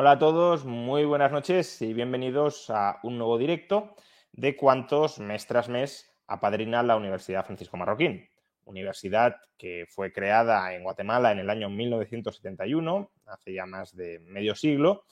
Hola 0.00 0.12
a 0.12 0.18
todos, 0.20 0.64
muy 0.64 1.04
buenas 1.04 1.32
noches 1.32 1.82
y 1.82 1.92
bienvenidos 1.92 2.70
a 2.70 3.00
un 3.02 3.18
nuevo 3.18 3.36
directo 3.36 3.96
de 4.30 4.56
cuántos 4.56 5.18
mes 5.18 5.44
tras 5.48 5.68
mes 5.68 6.08
apadrina 6.28 6.84
la 6.84 6.94
Universidad 6.94 7.44
Francisco 7.44 7.76
Marroquín. 7.76 8.30
Universidad 8.64 9.34
que 9.56 9.86
fue 9.88 10.12
creada 10.12 10.72
en 10.72 10.84
Guatemala 10.84 11.32
en 11.32 11.40
el 11.40 11.50
año 11.50 11.68
1971, 11.68 13.10
hace 13.26 13.54
ya 13.54 13.66
más 13.66 13.96
de 13.96 14.20
medio 14.20 14.54
siglo, 14.54 15.02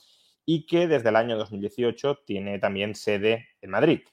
y 0.45 0.65
que 0.65 0.87
desde 0.87 1.09
el 1.09 1.17
año 1.17 1.37
2018 1.37 2.19
tiene 2.25 2.57
también 2.57 2.95
sede 2.95 3.49
en 3.59 3.71
Madrid, 3.71 4.03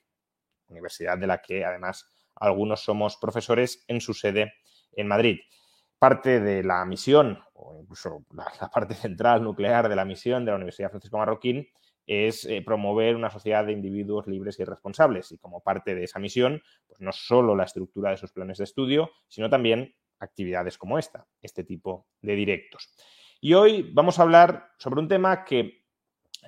universidad 0.66 1.16
de 1.18 1.28
la 1.28 1.40
que 1.40 1.64
además 1.64 2.10
algunos 2.34 2.80
somos 2.80 3.16
profesores 3.16 3.84
en 3.86 4.00
su 4.00 4.12
sede 4.12 4.54
en 4.90 5.06
Madrid. 5.06 5.38
Parte 6.00 6.40
de 6.40 6.64
la 6.64 6.84
misión, 6.84 7.38
o 7.64 7.80
incluso 7.80 8.24
la, 8.32 8.68
parte 8.68 8.94
central 8.94 9.42
nuclear 9.42 9.88
de 9.88 9.96
la 9.96 10.04
misión 10.04 10.44
de 10.44 10.50
la 10.52 10.56
Universidad 10.56 10.90
Francisco 10.90 11.18
Marroquín, 11.18 11.68
es 12.06 12.44
eh, 12.44 12.62
promover 12.62 13.16
una 13.16 13.30
sociedad 13.30 13.64
de 13.64 13.72
individuos 13.72 14.26
libres 14.26 14.60
y 14.60 14.64
responsables. 14.64 15.32
Y 15.32 15.38
como 15.38 15.62
parte 15.62 15.94
de 15.94 16.04
esa 16.04 16.18
misión, 16.18 16.62
pues 16.86 17.00
no 17.00 17.12
solo 17.12 17.56
la 17.56 17.64
estructura 17.64 18.10
de 18.10 18.18
sus 18.18 18.30
planes 18.30 18.58
de 18.58 18.64
estudio, 18.64 19.10
sino 19.26 19.48
también 19.48 19.94
actividades 20.18 20.76
como 20.76 20.98
esta, 20.98 21.26
este 21.40 21.64
tipo 21.64 22.06
de 22.20 22.34
directos. 22.34 22.94
Y 23.40 23.54
hoy 23.54 23.90
vamos 23.92 24.18
a 24.18 24.22
hablar 24.22 24.72
sobre 24.78 25.00
un 25.00 25.08
tema 25.08 25.44
que 25.44 25.84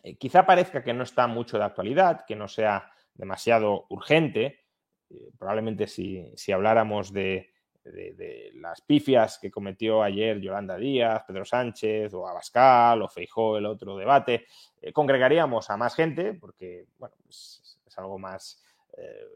eh, 0.03 0.17
quizá 0.19 0.45
parezca 0.45 0.85
que 0.85 0.93
no 0.93 1.05
está 1.05 1.27
mucho 1.27 1.57
de 1.57 1.65
actualidad, 1.65 2.25
que 2.27 2.37
no 2.37 2.49
sea 2.49 2.93
demasiado 3.15 3.87
urgente. 3.89 4.67
Eh, 5.09 5.31
probablemente 5.39 5.87
si, 5.87 6.31
si 6.37 6.53
habláramos 6.53 7.13
de, 7.15 7.55
de, 7.93 8.53
las 8.55 8.81
pifias 8.81 9.39
que 9.39 9.51
cometió 9.51 10.03
ayer 10.03 10.41
Yolanda 10.41 10.77
Díaz, 10.77 11.25
Pedro 11.27 11.45
Sánchez 11.45 12.13
o 12.15 12.27
Abascal 12.27 13.03
o 13.03 13.09
Feijó, 13.09 13.59
el 13.59 13.67
otro 13.67 13.97
debate, 13.97 14.47
eh, 14.81 14.93
congregaríamos 14.93 15.71
a 15.71 15.77
más 15.77 15.95
gente 15.95 16.35
porque, 16.35 16.87
bueno, 16.99 17.15
es, 17.29 17.63
algo 17.97 18.19
más 18.19 18.63
eh, 18.99 19.27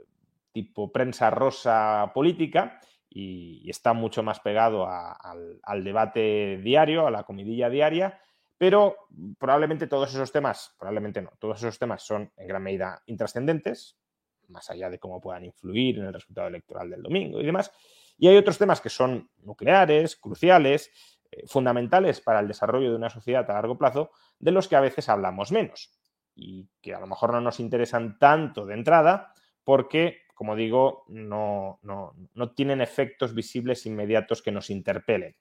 tipo 0.52 0.92
prensa 0.92 1.30
rosa 1.30 2.10
política 2.12 2.78
y, 3.08 3.70
está 3.70 3.94
mucho 3.94 4.22
más 4.22 4.38
pegado 4.40 4.86
al, 4.86 5.58
al 5.62 5.82
debate 5.82 6.58
diario, 6.58 7.06
a 7.06 7.10
la 7.10 7.22
comidilla 7.22 7.70
diaria, 7.70 8.20
pero 8.58 9.08
probablemente 9.38 9.86
todos 9.86 10.12
esos 10.12 10.30
temas, 10.30 10.74
probablemente 10.78 11.22
no, 11.22 11.30
todos 11.38 11.62
esos 11.62 11.78
temas 11.78 12.02
son 12.02 12.30
en 12.36 12.46
gran 12.46 12.62
medida 12.62 13.02
intrascendentes, 13.06 13.96
más 14.50 14.68
allá 14.68 14.90
de 14.90 14.98
cómo 14.98 15.20
puedan 15.20 15.44
influir 15.44 15.98
en 15.98 16.06
el 16.06 16.12
resultado 16.12 16.48
electoral 16.48 16.90
del 16.90 17.02
domingo 17.02 17.40
y 17.40 17.46
demás. 17.46 17.72
Y 18.20 18.28
hay 18.28 18.36
otros 18.36 18.58
temas 18.58 18.82
que 18.82 18.90
son 18.90 19.30
nucleares, 19.38 20.14
cruciales, 20.14 20.90
eh, 21.30 21.46
fundamentales 21.46 22.20
para 22.20 22.40
el 22.40 22.48
desarrollo 22.48 22.90
de 22.90 22.96
una 22.96 23.08
sociedad 23.08 23.50
a 23.50 23.54
largo 23.54 23.78
plazo, 23.78 24.10
de 24.38 24.52
los 24.52 24.68
que 24.68 24.76
a 24.76 24.80
veces 24.80 25.08
hablamos 25.08 25.50
menos 25.50 25.90
y 26.34 26.68
que 26.82 26.94
a 26.94 27.00
lo 27.00 27.06
mejor 27.06 27.32
no 27.32 27.40
nos 27.40 27.60
interesan 27.60 28.18
tanto 28.18 28.66
de 28.66 28.74
entrada 28.74 29.32
porque, 29.64 30.18
como 30.34 30.54
digo, 30.54 31.04
no, 31.08 31.78
no, 31.82 32.14
no 32.34 32.52
tienen 32.52 32.82
efectos 32.82 33.34
visibles 33.34 33.86
inmediatos 33.86 34.42
que 34.42 34.52
nos 34.52 34.68
interpelen. 34.68 35.34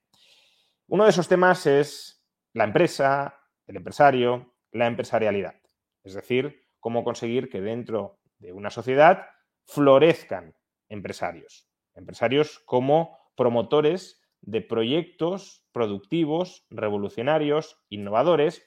Uno 0.88 1.04
de 1.04 1.10
esos 1.10 1.28
temas 1.28 1.66
es 1.66 2.26
la 2.54 2.64
empresa, 2.64 3.42
el 3.68 3.76
empresario, 3.76 4.56
la 4.72 4.88
empresarialidad. 4.88 5.56
Es 6.02 6.14
decir, 6.14 6.62
cómo 6.80 7.04
conseguir 7.04 7.50
que 7.50 7.60
dentro 7.60 8.22
de 8.38 8.54
una 8.54 8.70
sociedad 8.70 9.28
florezcan 9.66 10.56
empresarios. 10.88 11.69
Empresarios 12.00 12.60
como 12.60 13.20
promotores 13.36 14.22
de 14.42 14.62
proyectos 14.62 15.68
productivos, 15.74 16.66
revolucionarios, 16.70 17.78
innovadores, 17.90 18.66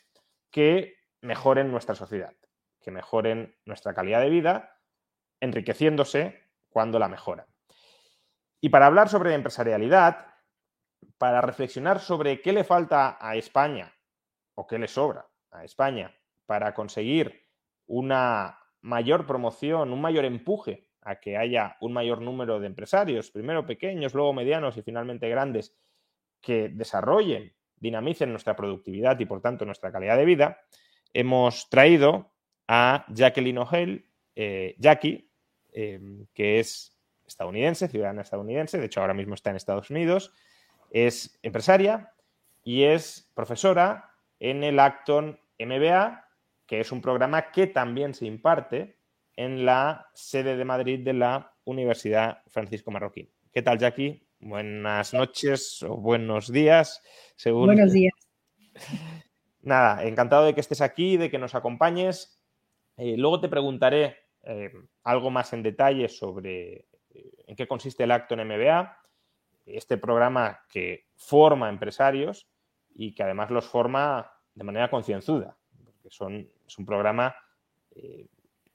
que 0.51 0.97
mejoren 1.23 1.71
nuestra 1.71 1.95
sociedad, 1.95 2.35
que 2.83 2.91
mejoren 2.91 3.57
nuestra 3.65 3.95
calidad 3.95 4.21
de 4.21 4.29
vida, 4.29 4.79
enriqueciéndose 5.41 6.51
cuando 6.69 6.99
la 6.99 7.09
mejoran. 7.09 7.47
Y 8.61 8.69
para 8.69 8.87
hablar 8.87 9.09
sobre 9.09 9.35
empresarialidad, 9.35 10.27
para 11.17 11.41
reflexionar 11.41 12.01
sobre 12.01 12.43
qué 12.43 12.53
le 12.53 12.65
falta 12.65 13.17
a 13.19 13.37
España 13.37 13.95
o 14.55 14.67
qué 14.67 14.79
le 14.79 14.89
sobra 14.89 15.27
a 15.51 15.65
España 15.65 16.15
para 16.45 16.75
conseguir 16.75 17.49
una 17.87 18.59
mayor 18.83 19.27
promoción, 19.27 19.91
un 19.91 20.03
mayor 20.03 20.27
empuje 20.27 20.92
a 21.03 21.17
que 21.17 21.37
haya 21.37 21.77
un 21.81 21.93
mayor 21.93 22.21
número 22.21 22.61
de 22.61 22.67
empresarios, 22.67 23.31
primero 23.31 23.67
pequeños, 23.67 24.15
luego 24.15 24.33
medianos 24.33 24.77
y 24.77 24.83
finalmente 24.83 25.29
grandes, 25.29 25.77
que 26.41 26.69
desarrollen, 26.69 27.53
dinamicen 27.77 28.31
nuestra 28.31 28.57
productividad 28.57 29.19
y 29.19 29.27
por 29.27 29.41
tanto 29.41 29.65
nuestra 29.65 29.93
calidad 29.93 30.17
de 30.17 30.25
vida, 30.25 30.61
hemos 31.13 31.69
traído 31.69 32.33
a 32.69 33.05
Jacqueline 33.09 33.59
O'Hale, 33.59 34.05
eh, 34.35 34.75
Jackie, 34.79 35.29
eh, 35.73 36.01
que 36.33 36.61
es 36.61 36.97
estadounidense, 37.27 37.89
ciudadana 37.89 38.23
estadounidense, 38.23 38.79
de 38.79 38.87
hecho 38.87 39.01
ahora 39.01 39.15
mismo 39.15 39.35
está 39.35 39.51
en 39.51 39.57
Estados 39.57 39.91
Unidos, 39.91 40.33
es 40.91 41.39
empresaria 41.43 42.13
y 42.63 42.85
es 42.85 43.31
profesora 43.35 44.11
en 44.39 44.63
el 44.63 44.79
Acton 44.79 45.41
MBA, 45.59 46.29
que 46.67 46.81
es 46.81 46.93
un 46.93 47.01
programa 47.01 47.51
que 47.51 47.67
también 47.67 48.15
se 48.15 48.27
imparte 48.27 48.97
en 49.37 49.65
la 49.65 50.09
sede 50.15 50.57
de 50.57 50.65
Madrid 50.65 51.01
de 51.01 51.13
la 51.13 51.53
Universidad 51.65 52.43
Francisco 52.49 52.91
Marroquín. 52.91 53.31
¿Qué 53.53 53.63
tal, 53.63 53.79
Jackie? 53.79 54.27
Buenas 54.41 55.15
noches 55.15 55.83
o 55.83 55.97
buenos 55.97 56.51
días. 56.51 57.03
Según... 57.37 57.67
Buenos 57.67 57.93
días. 57.93 58.15
Nada, 59.63 60.05
encantado 60.05 60.45
de 60.45 60.55
que 60.55 60.61
estés 60.61 60.81
aquí, 60.81 61.17
de 61.17 61.31
que 61.31 61.39
nos 61.39 61.55
acompañes. 61.55 62.43
Eh, 62.97 63.17
luego 63.17 63.41
te 63.41 63.49
preguntaré 63.49 64.17
eh, 64.43 64.73
algo 65.05 65.31
más 65.31 65.53
en 65.53 65.63
detalle 65.63 66.09
sobre 66.09 66.89
eh, 67.11 67.33
en 67.47 67.55
qué 67.55 67.69
consiste 67.69 68.03
el 68.03 68.11
acto 68.11 68.35
en 68.35 68.49
MBA, 68.49 68.99
este 69.67 69.97
programa 69.97 70.61
que 70.69 71.07
forma 71.15 71.69
empresarios 71.69 72.49
y 72.95 73.15
que 73.15 73.23
además 73.23 73.51
los 73.51 73.67
forma 73.67 74.33
de 74.55 74.65
manera 74.65 74.91
concienzuda, 74.91 75.57
porque 75.85 76.11
son, 76.11 76.51
es 76.67 76.79
un 76.79 76.85
programa 76.85 77.35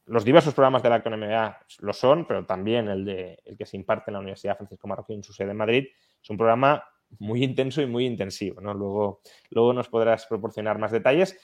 los 0.08 0.24
diversos 0.24 0.54
programas 0.54 0.82
de 0.84 0.90
la 0.90 1.00
MBA 1.00 1.60
lo 1.80 1.94
son, 1.94 2.26
pero 2.26 2.46
también 2.46 2.88
el, 2.88 3.06
de, 3.06 3.40
el 3.44 3.58
que 3.58 3.66
se 3.66 3.76
imparte 3.76 4.10
en 4.10 4.14
la 4.14 4.20
Universidad 4.20 4.56
Francisco 4.56 4.88
Marroquín 4.88 5.18
en 5.18 5.24
su 5.24 5.34
sede 5.34 5.52
en 5.52 5.58
Madrid 5.58 5.88
es 6.22 6.30
un 6.30 6.38
programa 6.38 6.84
muy 7.20 7.44
intenso 7.44 7.82
y 7.82 7.86
muy 7.86 8.06
intensivo. 8.06 8.62
¿no? 8.62 8.74
Luego, 8.74 9.22
luego 9.50 9.74
nos 9.74 9.90
podrás 9.90 10.26
proporcionar 10.26 10.78
más 10.78 10.92
detalles 10.92 11.38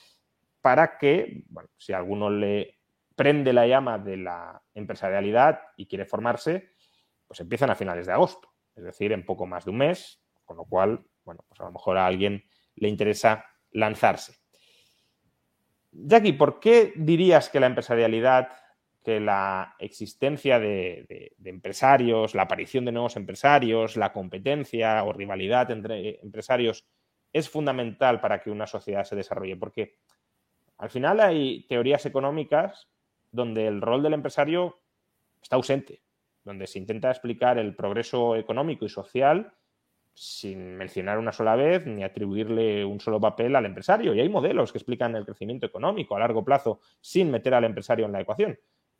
para 0.60 0.96
que, 0.96 1.44
bueno, 1.48 1.68
si 1.76 1.92
alguno 1.92 2.30
le 2.30 2.78
prende 3.14 3.52
la 3.52 3.66
llama 3.66 3.98
de 3.98 4.16
la 4.16 4.62
empresarialidad 4.72 5.60
y 5.76 5.86
quiere 5.86 6.06
formarse, 6.06 6.70
pues 7.26 7.40
empiezan 7.40 7.70
a 7.70 7.74
finales 7.74 8.06
de 8.06 8.12
agosto, 8.12 8.48
es 8.74 8.84
decir, 8.84 9.12
en 9.12 9.24
poco 9.24 9.46
más 9.46 9.66
de 9.66 9.70
un 9.70 9.78
mes, 9.78 10.24
con 10.44 10.56
lo 10.56 10.64
cual, 10.64 11.06
bueno, 11.24 11.44
pues 11.48 11.60
a 11.60 11.64
lo 11.64 11.72
mejor 11.72 11.98
a 11.98 12.06
alguien 12.06 12.44
le 12.76 12.88
interesa 12.88 13.44
lanzarse. 13.70 14.43
Jackie, 15.94 16.32
¿por 16.32 16.60
qué 16.60 16.92
dirías 16.96 17.48
que 17.48 17.60
la 17.60 17.66
empresarialidad, 17.66 18.48
que 19.02 19.20
la 19.20 19.76
existencia 19.78 20.58
de, 20.58 21.06
de, 21.08 21.32
de, 21.36 21.50
empresarios, 21.50 22.34
la 22.34 22.42
aparición 22.42 22.84
de 22.84 22.92
nuevos 22.92 23.16
empresarios, 23.16 23.96
la 23.96 24.12
competencia 24.12 25.02
o 25.04 25.12
rivalidad 25.12 25.70
entre 25.70 26.20
empresarios 26.20 26.84
es 27.32 27.48
fundamental 27.48 28.20
para 28.20 28.40
que 28.40 28.50
una 28.50 28.66
sociedad 28.66 29.04
se 29.04 29.16
desarrolle? 29.16 29.56
Porque 29.56 29.96
al 30.78 30.90
final 30.90 31.20
hay 31.20 31.66
teorías 31.68 32.04
económicas 32.06 32.88
donde 33.30 33.66
el 33.66 33.80
rol 33.80 34.02
del 34.02 34.14
empresario 34.14 34.80
está 35.40 35.56
ausente, 35.56 36.02
donde 36.42 36.66
se 36.66 36.78
intenta 36.78 37.10
explicar 37.10 37.58
el 37.58 37.76
progreso 37.76 38.36
económico 38.36 38.84
y 38.84 38.88
social 38.88 39.54
sin 40.14 40.76
mencionar 40.76 41.18
una 41.18 41.32
sola 41.32 41.56
vez 41.56 41.84
ni 41.86 42.04
atribuirle 42.04 42.84
un 42.84 43.00
solo 43.00 43.20
papel 43.20 43.56
al 43.56 43.66
empresario. 43.66 44.14
Y 44.14 44.20
hay 44.20 44.28
modelos 44.28 44.72
que 44.72 44.78
explican 44.78 45.16
el 45.16 45.24
crecimiento 45.24 45.66
económico 45.66 46.14
a 46.14 46.20
largo 46.20 46.44
plazo 46.44 46.80
sin 47.00 47.30
meter 47.30 47.54
al 47.54 47.64
empresario 47.64 48.06
en 48.06 48.12
la 48.12 48.20
ecuación. 48.20 48.58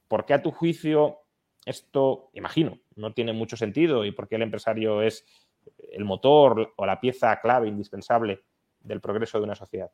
¿Por 0.08 0.26
qué 0.26 0.34
a 0.34 0.42
tu 0.42 0.50
juicio 0.50 1.20
esto, 1.64 2.30
imagino, 2.34 2.78
no 2.96 3.14
tiene 3.14 3.32
mucho 3.32 3.56
sentido 3.56 4.04
y 4.04 4.10
por 4.10 4.28
qué 4.28 4.34
el 4.36 4.42
empresario 4.42 5.02
es 5.02 5.24
el 5.92 6.04
motor 6.04 6.74
o 6.76 6.84
la 6.84 7.00
pieza 7.00 7.40
clave 7.40 7.68
indispensable 7.68 8.40
del 8.80 9.00
progreso 9.00 9.38
de 9.38 9.44
una 9.44 9.54
sociedad? 9.54 9.90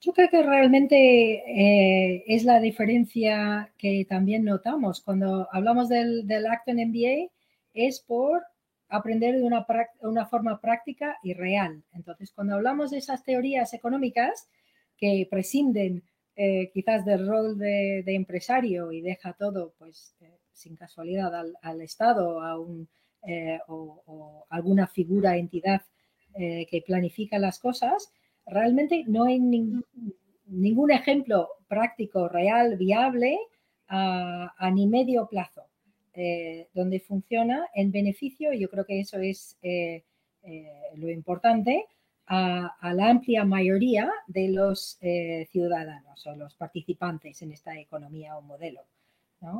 Yo 0.00 0.12
creo 0.12 0.28
que 0.28 0.42
realmente 0.42 0.96
eh, 0.96 2.24
es 2.26 2.44
la 2.44 2.60
diferencia 2.60 3.72
que 3.78 4.04
también 4.08 4.44
notamos 4.44 5.00
cuando 5.00 5.48
hablamos 5.50 5.88
del, 5.88 6.26
del 6.26 6.46
acto 6.46 6.72
en 6.72 6.88
MBA, 6.88 7.30
es 7.72 8.00
por 8.00 8.42
aprender 8.92 9.36
de 9.36 9.42
una, 9.42 9.66
una, 10.00 10.26
forma 10.26 10.60
práctica 10.60 11.16
y 11.22 11.34
real. 11.34 11.82
Entonces, 11.92 12.32
cuando 12.32 12.54
hablamos 12.54 12.90
de 12.90 12.98
esas 12.98 13.22
teorías 13.24 13.74
económicas 13.74 14.48
que 14.96 15.26
prescinden 15.30 16.02
eh, 16.36 16.70
quizás 16.72 17.04
del 17.04 17.26
rol 17.26 17.58
de, 17.58 18.04
empresario 18.06 18.92
y 18.92 19.00
deja 19.00 19.32
todo, 19.34 19.74
pues, 19.78 20.14
eh, 20.20 20.38
sin 20.52 20.76
casualidad 20.76 21.32
al, 21.62 21.80
Estado 21.80 22.40
a 22.42 22.58
un, 22.58 22.88
o, 23.68 24.02
o, 24.06 24.46
alguna 24.50 24.86
figura, 24.86 25.36
entidad 25.36 25.82
que 26.34 26.82
planifica 26.86 27.38
las 27.38 27.58
cosas, 27.58 28.10
realmente 28.46 29.04
no 29.06 29.24
hay 29.24 29.38
ningún 29.38 30.90
ejemplo 30.90 31.48
práctico, 31.68 32.28
real, 32.28 32.76
viable 32.76 33.38
a, 33.88 34.70
ni 34.72 34.86
medio 34.86 35.26
plazo, 35.28 35.62
eh, 36.14 36.68
donde 36.74 37.00
funciona 37.00 37.68
en 37.74 37.90
beneficio, 37.90 38.52
y 38.52 38.60
yo 38.60 38.68
creo 38.68 38.84
que 38.84 39.00
eso 39.00 39.18
es 39.18 39.56
eh, 39.62 40.04
eh, 40.42 40.70
lo 40.96 41.10
importante, 41.10 41.86
a, 42.26 42.76
la 42.94 43.08
amplia 43.08 43.44
mayoría 43.44 44.10
de 44.26 44.48
los 44.48 44.98
ciudadanos 45.50 46.26
o 46.26 46.36
los 46.36 46.54
participantes 46.54 47.42
en 47.42 47.52
esta 47.52 47.78
economía 47.78 48.36
o 48.38 48.42
modelo. 48.42 48.82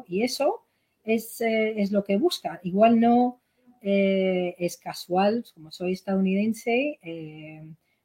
Y 0.07 0.23
eso 0.23 0.63
es, 1.05 1.41
es, 1.41 1.91
lo 1.91 2.05
que 2.05 2.17
busca. 2.17 2.61
Igual 2.63 3.01
no 3.01 3.41
es 3.83 4.77
casual, 4.79 5.45
como 5.55 5.71
soy 5.71 5.93
estadounidense, 5.93 6.99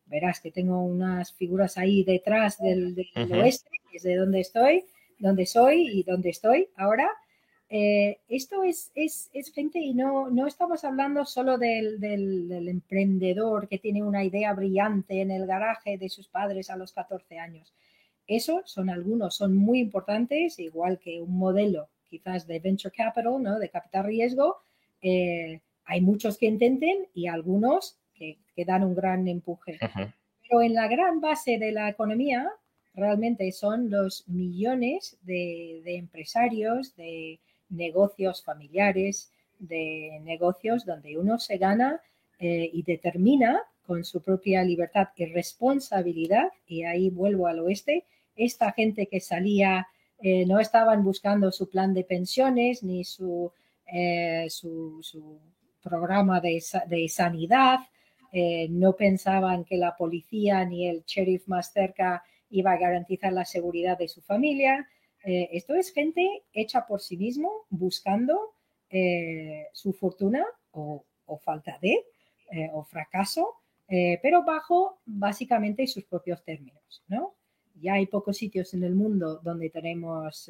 verás 0.08 0.42
que 0.42 0.52
tengo 0.52 0.82
unas 0.82 1.34
figuras 1.34 1.78
ahí 1.78 2.04
detrás 2.04 2.58
del, 2.58 2.96
oeste, 3.32 3.70
que 3.90 3.98
es 3.98 4.04
de 4.04 4.16
donde 4.16 4.42
estoy, 4.42 4.84
donde 5.20 5.46
soy 5.46 5.88
y 6.00 6.04
donde 6.04 6.30
estoy 6.30 6.68
ahora. 6.76 7.10
Eh, 7.70 8.20
esto 8.30 8.64
es, 8.64 8.92
es, 8.96 9.30
es, 9.34 9.52
gente 9.52 9.80
y 9.80 9.94
no, 9.94 10.30
no 10.30 10.48
estamos 10.48 10.86
hablando 10.86 11.26
solo 11.26 11.58
del, 11.58 12.00
del, 12.00 12.68
emprendedor 12.70 13.68
que 13.68 13.78
tiene 13.78 14.02
una 14.04 14.24
idea 14.24 14.54
brillante 14.54 15.20
en 15.22 15.32
el 15.32 15.46
garaje 15.46 15.98
de 15.98 16.08
sus 16.08 16.30
padres 16.30 16.70
a 16.70 16.78
los 16.78 16.94
14 16.94 17.40
años. 17.40 17.74
Eso 18.26 18.62
son 18.66 18.90
algunos, 18.90 19.36
son 19.36 19.56
muy 19.56 19.80
importantes, 19.80 20.60
igual 20.60 21.00
que 21.00 21.22
un 21.22 21.38
modelo 21.38 21.90
quizás 22.10 22.48
de 22.48 22.60
venture 22.60 22.94
capital, 22.96 23.42
¿no? 23.42 23.60
de 23.60 23.70
capital 23.70 24.06
riesgo. 24.06 24.58
Eh, 25.02 25.60
hay 25.86 26.02
muchos 26.02 26.38
que 26.38 26.48
intenten 26.48 27.08
y 27.14 27.28
algunos 27.28 27.98
que, 28.14 28.38
dan 28.66 28.84
un 28.84 28.96
gran 28.96 29.28
empuje. 29.28 29.78
Pero 29.80 30.62
en 30.62 30.74
la 30.74 30.88
gran 30.88 31.22
base 31.22 31.60
de 31.60 31.72
la 31.72 31.90
economía 31.90 32.50
realmente 32.94 33.52
son 33.52 33.90
los 33.90 34.28
millones 34.28 35.18
de, 35.22 35.84
empresarios, 35.86 36.96
de 36.96 37.40
negocios 37.70 38.44
familiares, 38.44 39.32
de 39.60 40.20
negocios 40.24 40.86
donde 40.86 41.18
uno 41.18 41.40
se 41.40 41.58
gana 41.58 42.02
eh, 42.40 42.70
y 42.72 42.84
determina 42.84 43.62
con 43.86 44.04
su 44.04 44.22
propia 44.22 44.64
libertad 44.64 45.10
y 45.16 45.26
responsabilidad, 45.26 46.50
y 46.68 46.84
ahí 46.84 47.10
vuelvo 47.10 47.48
al 47.48 47.60
oeste, 47.60 48.06
esta 48.36 48.72
gente 48.74 49.08
que 49.08 49.22
salía, 49.22 49.88
eh, 50.20 50.46
no 50.46 50.60
estaban 50.60 51.04
buscando 51.04 51.52
su 51.52 51.70
plan 51.70 51.94
de 51.94 52.04
pensiones 52.04 52.84
ni 52.84 53.06
su, 53.06 53.52
eh, 53.92 54.48
su, 54.50 55.02
programa 55.82 56.42
de, 56.42 56.62
de, 56.88 57.08
sanidad, 57.08 57.80
no 58.70 58.94
pensaban 58.98 59.64
que 59.64 59.78
la 59.78 59.96
policía 59.96 60.66
ni 60.66 60.86
el 60.86 61.04
sheriff 61.06 61.48
más 61.48 61.72
cerca 61.72 62.24
iba 62.50 62.74
a 62.74 62.78
garantizar 62.78 63.32
la 63.32 63.46
seguridad 63.46 63.98
de 63.98 64.10
su 64.10 64.22
familia. 64.22 64.86
Eh, 65.30 65.50
esto 65.52 65.76
es 65.76 65.92
gente 65.92 66.44
hecha 66.54 66.88
por 66.88 67.02
sí 67.02 67.18
mismo, 67.18 67.66
buscando 67.70 68.54
eh, 68.90 69.68
su 69.74 69.94
fortuna 69.94 70.46
o, 70.72 71.04
falta 71.44 71.78
de, 71.82 72.06
o 72.72 72.84
fracaso, 72.84 73.56
pero 73.88 74.44
bajo 74.44 75.00
básicamente 75.06 75.86
sus 75.88 76.06
propios 76.06 76.44
términos. 76.44 77.04
¿no? 77.10 77.34
Ya 77.82 77.96
hay 77.96 78.06
pocos 78.06 78.38
sitios 78.38 78.74
en 78.74 78.84
el 78.84 78.96
mundo 78.96 79.40
donde 79.44 79.70
tenemos 79.70 80.50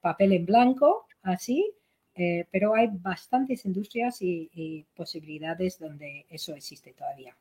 papel 0.00 0.32
en 0.32 0.44
blanco 0.44 1.06
así, 1.22 1.72
eh, 2.16 2.46
pero 2.50 2.74
hay 2.74 2.88
bastantes 2.92 3.64
industrias 3.64 4.22
y, 4.22 4.86
posibilidades 4.94 5.78
donde 5.78 6.26
eso 6.30 6.54
existe 6.54 6.92
todavía. 6.92 7.34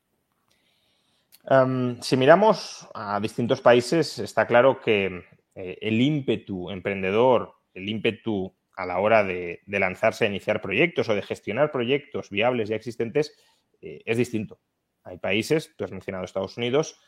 Em, 1.48 2.02
si 2.02 2.18
miramos 2.18 2.88
a 2.94 3.20
distintos 3.20 3.62
países, 3.62 4.18
está 4.20 4.48
claro 4.48 4.82
que 4.82 5.24
eh, 5.56 5.78
el 5.82 6.02
ímpetu 6.02 6.72
emprendedor, 6.72 7.54
el 7.74 7.88
ímpetu 7.88 8.56
a 8.76 8.86
la 8.86 9.00
hora 9.00 9.24
de, 9.24 9.62
lanzarse 9.68 10.26
a 10.26 10.28
iniciar 10.28 10.62
proyectos 10.62 11.10
o 11.10 11.16
de 11.16 11.22
gestionar 11.22 11.72
proyectos 11.72 12.30
viables 12.32 12.70
ya 12.70 12.76
existentes 12.76 13.36
eh, 13.82 14.02
es 14.06 14.18
distinto. 14.18 14.60
Hay 15.04 15.18
países, 15.18 15.76
tú 15.76 15.84
has 15.84 15.92
mencionado 15.92 16.26
Estados 16.26 16.58
Unidos, 16.58 17.00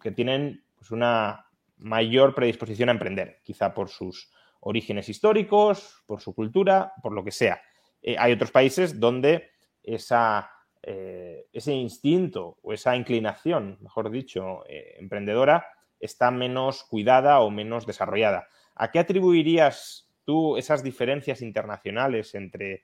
que 0.00 0.12
tienen 0.12 0.64
pues, 0.76 0.90
una 0.92 1.46
mayor 1.76 2.34
predisposición 2.34 2.88
a 2.88 2.92
emprender, 2.92 3.40
quizá 3.42 3.74
por 3.74 3.90
sus 3.90 4.30
orígenes 4.60 5.10
históricos, 5.10 6.02
por 6.06 6.22
su 6.22 6.34
cultura, 6.34 6.94
por 7.02 7.12
lo 7.12 7.22
que 7.22 7.32
sea. 7.32 7.60
Eh, 8.00 8.16
hay 8.18 8.32
otros 8.32 8.50
países 8.50 8.98
donde 8.98 9.50
esa, 9.82 10.50
ese 10.80 11.72
instinto 11.72 12.58
o 12.62 12.72
esa 12.72 12.96
inclinación, 12.96 13.78
mejor 13.80 14.10
dicho, 14.10 14.64
emprendedora, 14.68 15.66
está 16.04 16.30
menos 16.30 16.84
cuidada 16.84 17.40
o 17.40 17.50
menos 17.50 17.86
desarrollada. 17.86 18.48
¿A 18.74 18.90
qué 18.90 18.98
atribuirías 18.98 20.08
tú 20.24 20.56
esas 20.56 20.82
diferencias 20.82 21.42
internacionales 21.42 22.34
entre 22.34 22.82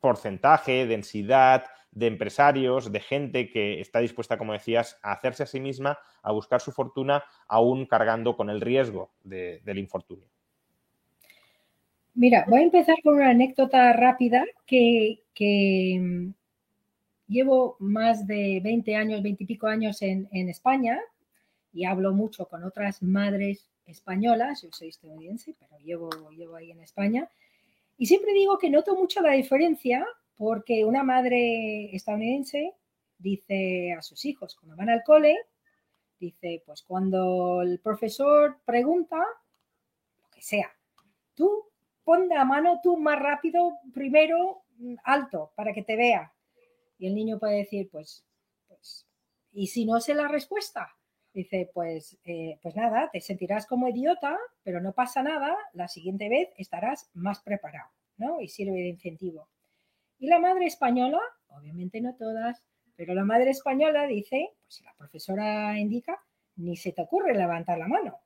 porcentaje, 0.00 0.86
densidad, 0.86 1.64
de 1.92 2.06
empresarios, 2.06 2.92
de 2.92 3.00
gente 3.00 3.50
que 3.50 3.80
está 3.80 4.00
dispuesta, 4.00 4.38
como 4.38 4.52
decías, 4.52 4.98
a 5.02 5.12
hacerse 5.12 5.42
a 5.42 5.46
sí 5.46 5.60
misma, 5.60 5.98
a 6.22 6.32
buscar 6.32 6.60
su 6.60 6.72
fortuna, 6.72 7.24
aún 7.48 7.86
cargando 7.86 8.36
con 8.36 8.48
el 8.48 8.60
riesgo 8.60 9.10
del 9.24 9.78
infortunio. 9.78 10.26
Mira, 12.14 12.44
voy 12.48 12.60
a 12.60 12.64
empezar 12.64 12.96
con 13.02 13.16
una 13.16 13.30
anécdota 13.30 13.92
rápida 13.92 14.44
que, 14.66 15.20
mm, 16.00 16.30
llevo 17.28 17.76
más 17.78 18.26
de 18.26 18.60
20 18.62 18.96
años, 18.96 19.22
20 19.22 19.44
y 19.44 19.46
pico 19.46 19.66
años 19.66 20.02
en, 20.02 20.28
España 20.48 20.98
y 21.72 21.84
hablo 21.84 22.12
mucho 22.12 22.46
con 22.46 22.64
otras 22.64 23.02
madres 23.02 23.68
españolas, 23.86 24.62
yo 24.62 24.68
soy 24.72 24.88
estadounidense, 24.88 25.54
pero 25.58 25.78
llevo, 25.78 26.10
llevo 26.30 26.56
ahí 26.56 26.70
en 26.70 26.80
España, 26.80 27.28
y 27.96 28.06
siempre 28.06 28.32
digo 28.32 28.58
que 28.58 28.70
noto 28.70 28.96
mucho 28.96 29.20
la 29.20 29.32
diferencia 29.32 30.06
porque 30.36 30.86
una 30.86 31.02
madre 31.02 31.94
estadounidense 31.94 32.72
dice 33.18 33.92
a 33.92 34.00
sus 34.00 34.24
hijos 34.24 34.56
cuando 34.56 34.74
van 34.74 34.88
al 34.88 35.04
cole, 35.04 35.36
dice, 36.18 36.62
pues 36.64 36.82
cuando 36.82 37.60
el 37.62 37.78
profesor 37.80 38.58
pregunta, 38.64 39.18
lo 40.22 40.30
que 40.30 40.40
sea, 40.40 40.74
tú 41.34 41.66
pon 42.04 42.28
la 42.28 42.44
mano 42.44 42.80
tú 42.82 42.96
más 42.96 43.18
rápido, 43.18 43.74
primero 43.92 44.62
mm, 44.78 44.94
alto, 45.04 45.52
para 45.54 45.72
que 45.72 45.82
te 45.82 45.96
vea. 45.96 46.32
Y 46.98 47.06
el 47.06 47.14
niño 47.14 47.38
puede 47.38 47.58
decir, 47.58 47.88
pues, 47.90 48.24
pues, 48.66 49.06
¿y 49.52 49.66
si 49.66 49.84
no 49.84 50.00
sé 50.00 50.14
la 50.14 50.28
respuesta? 50.28 50.96
Dice, 51.32 51.70
pues, 51.72 52.18
eh, 52.24 52.58
pues 52.62 52.74
nada, 52.74 53.08
te 53.12 53.20
sentirás 53.20 53.66
como 53.66 53.88
idiota, 53.88 54.36
pero 54.64 54.80
no 54.80 54.92
pasa 54.92 55.22
nada, 55.22 55.56
la 55.72 55.86
siguiente 55.86 56.28
vez 56.28 56.48
estarás 56.56 57.08
más 57.14 57.40
preparado, 57.40 57.90
¿no? 58.16 58.40
Y 58.40 58.48
sirve 58.48 58.72
de 58.72 58.88
incentivo. 58.88 59.48
Y 60.18 60.26
la 60.26 60.40
madre 60.40 60.66
española, 60.66 61.20
obviamente 61.48 62.00
no 62.00 62.16
todas, 62.16 62.62
pero 62.96 63.14
la 63.14 63.24
madre 63.24 63.50
española 63.50 64.06
dice, 64.06 64.50
pues 64.62 64.74
si 64.74 64.84
la 64.84 64.94
profesora 64.94 65.78
indica, 65.78 66.20
ni 66.56 66.76
se 66.76 66.92
te 66.92 67.02
ocurre 67.02 67.34
levantar 67.34 67.78
la 67.78 67.88
mano, 67.88 68.18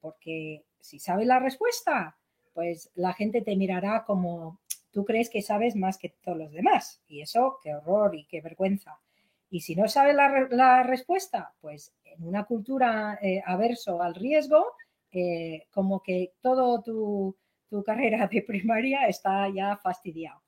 porque 0.00 0.64
si 0.80 0.98
sabes 0.98 1.26
la 1.26 1.38
respuesta, 1.38 2.18
pues 2.52 2.90
la 2.94 3.12
gente 3.12 3.42
te 3.42 3.56
mirará 3.56 4.04
como 4.04 4.60
tú 4.90 5.04
crees 5.04 5.30
que 5.30 5.42
sabes 5.42 5.76
más 5.76 5.98
que 5.98 6.08
todos 6.08 6.38
los 6.38 6.52
demás. 6.52 7.00
Y 7.06 7.20
eso, 7.22 7.58
qué 7.62 7.74
horror 7.74 8.14
y 8.14 8.26
qué 8.26 8.40
vergüenza. 8.40 8.98
Y 9.50 9.60
si 9.60 9.74
no 9.74 9.88
sabes 9.88 10.14
la, 10.14 10.82
respuesta, 10.82 11.54
pues 11.60 11.92
en 12.04 12.26
una 12.26 12.44
cultura 12.44 13.18
eh, 13.22 13.42
averso 13.44 14.02
al 14.02 14.14
riesgo, 14.14 14.64
eh, 15.10 15.66
como 15.70 16.02
que 16.02 16.32
todo 16.42 16.82
tu, 16.82 17.34
tu 17.68 17.82
carrera 17.82 18.26
de 18.26 18.42
primaria 18.42 19.06
está 19.06 19.48
ya 19.48 19.76
fastidiado. 19.76 20.40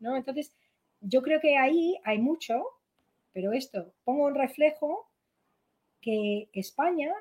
¿no? 0.00 0.16
Entonces, 0.16 0.52
yo 1.00 1.22
creo 1.22 1.40
que 1.40 1.56
ahí 1.56 1.96
hay 2.04 2.18
mucho, 2.18 2.64
pero 3.32 3.52
esto, 3.52 3.92
pongo 4.04 4.26
un 4.26 4.34
reflejo 4.34 5.08
que 6.00 6.48
España, 6.52 7.12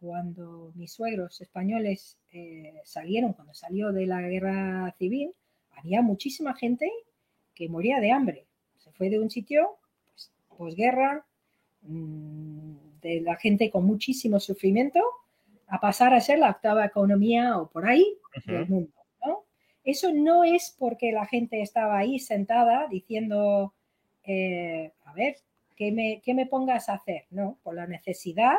cuando 0.00 0.72
mis 0.74 0.92
suegros 0.92 1.40
españoles 1.40 2.18
eh, 2.32 2.80
salieron, 2.84 3.32
cuando 3.32 3.54
salió 3.54 3.92
de 3.92 4.06
la 4.06 4.20
guerra 4.22 4.94
civil, 4.98 5.32
había 5.70 6.02
muchísima 6.02 6.54
gente 6.54 6.90
que 7.54 7.68
moría 7.68 8.00
de 8.00 8.12
hambre. 8.12 8.46
Se 8.78 8.92
fue 8.92 9.08
de 9.08 9.20
un 9.20 9.30
sitio 9.30 9.78
posguerra, 10.54 11.24
mm, 11.82 13.00
de 13.02 13.20
la 13.20 13.36
gente 13.36 13.70
con 13.70 13.84
muchísimo 13.84 14.40
sufrimiento, 14.40 15.00
a 15.66 15.80
pasar 15.80 16.14
a 16.14 16.20
ser 16.20 16.38
la 16.38 16.50
octava 16.50 16.84
economía 16.84 17.58
o 17.58 17.68
por 17.68 17.86
ahí 17.86 18.06
del 18.46 18.68
mundo. 18.68 18.92
Eso 19.84 20.12
no 20.14 20.44
es 20.44 20.74
porque 20.78 21.12
la 21.12 21.26
gente 21.26 21.60
estaba 21.60 21.98
ahí 21.98 22.18
sentada 22.18 22.88
diciendo, 22.88 23.74
eh, 24.24 24.92
a 25.04 25.12
ver, 25.12 25.36
¿qué 25.76 25.92
me, 25.92 26.22
me, 26.34 26.46
pongas 26.46 26.88
a 26.88 26.94
hacer? 26.94 27.26
No, 27.30 27.58
por 27.62 27.74
la 27.74 27.86
necesidad, 27.86 28.56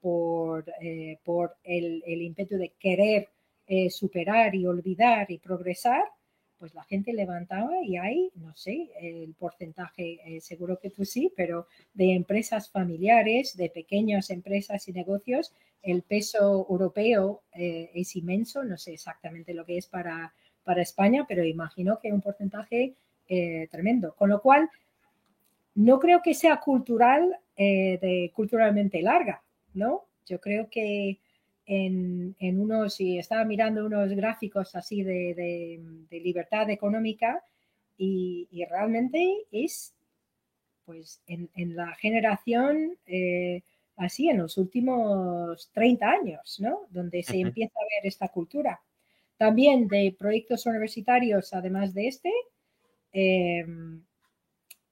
por, 0.00 0.64
eh, 0.80 1.18
por 1.22 1.56
el, 1.62 2.02
el, 2.04 2.20
ímpetu 2.20 2.56
de 2.56 2.70
querer 2.80 3.28
eh, 3.68 3.90
superar 3.90 4.56
y 4.56 4.66
olvidar 4.66 5.30
y 5.30 5.38
progresar, 5.38 6.02
pues 6.58 6.74
la 6.74 6.84
gente 6.84 7.12
levantaba 7.12 7.82
y 7.82 7.96
hay, 7.96 8.30
no 8.34 8.54
sé, 8.56 8.90
el 9.00 9.34
porcentaje, 9.34 10.40
seguro 10.40 10.78
que 10.78 10.90
tú 10.90 11.04
sí, 11.04 11.32
pero 11.36 11.66
de 11.94 12.14
empresas 12.14 12.70
familiares, 12.70 13.56
de 13.56 13.70
pequeñas 13.70 14.30
empresas 14.30 14.88
y 14.88 14.92
negocios, 14.92 15.52
el 15.82 16.02
peso 16.02 16.66
europeo 16.68 17.42
es 17.52 18.16
inmenso, 18.16 18.64
no 18.64 18.76
sé 18.78 18.94
exactamente 18.94 19.54
lo 19.54 19.64
que 19.64 19.78
es 19.78 19.86
para 19.86 20.32
para 20.66 20.82
España, 20.82 21.24
pero 21.28 21.44
imagino 21.44 22.00
que 22.00 22.12
un 22.12 22.20
porcentaje 22.20 22.96
eh, 23.28 23.68
tremendo. 23.70 24.16
Con 24.16 24.28
lo 24.30 24.42
cual, 24.42 24.68
no 25.76 26.00
creo 26.00 26.22
que 26.22 26.34
sea 26.34 26.58
cultural, 26.58 27.38
eh, 27.56 27.98
de, 28.02 28.32
culturalmente 28.34 29.00
larga, 29.00 29.42
¿no? 29.74 30.06
Yo 30.26 30.40
creo 30.40 30.68
que 30.68 31.20
en, 31.66 32.34
unos, 32.60 33.00
y 33.00 33.18
estaba 33.18 33.44
mirando 33.44 33.84
unos 33.84 34.10
gráficos 34.12 34.74
así 34.76 35.02
de, 35.02 35.80
libertad 36.10 36.70
económica 36.70 37.42
y, 37.98 38.48
realmente 38.70 39.46
es, 39.50 39.94
pues, 40.84 41.20
en, 41.26 41.76
la 41.76 41.94
generación, 41.96 42.96
eh, 43.06 43.62
así, 43.96 44.28
en 44.28 44.38
los 44.38 44.56
últimos 44.58 45.70
30 45.72 46.08
años, 46.08 46.60
¿no? 46.60 46.82
Donde 46.90 47.22
se 47.22 47.40
empieza 47.40 47.74
a 47.78 47.96
ver 47.96 48.06
esta 48.06 48.28
cultura. 48.28 48.80
También 49.36 49.88
de 49.88 50.14
proyectos 50.18 50.66
universitarios, 50.66 51.52
además 51.52 51.92
de 51.92 52.08
este, 52.08 52.32
em, 53.12 54.02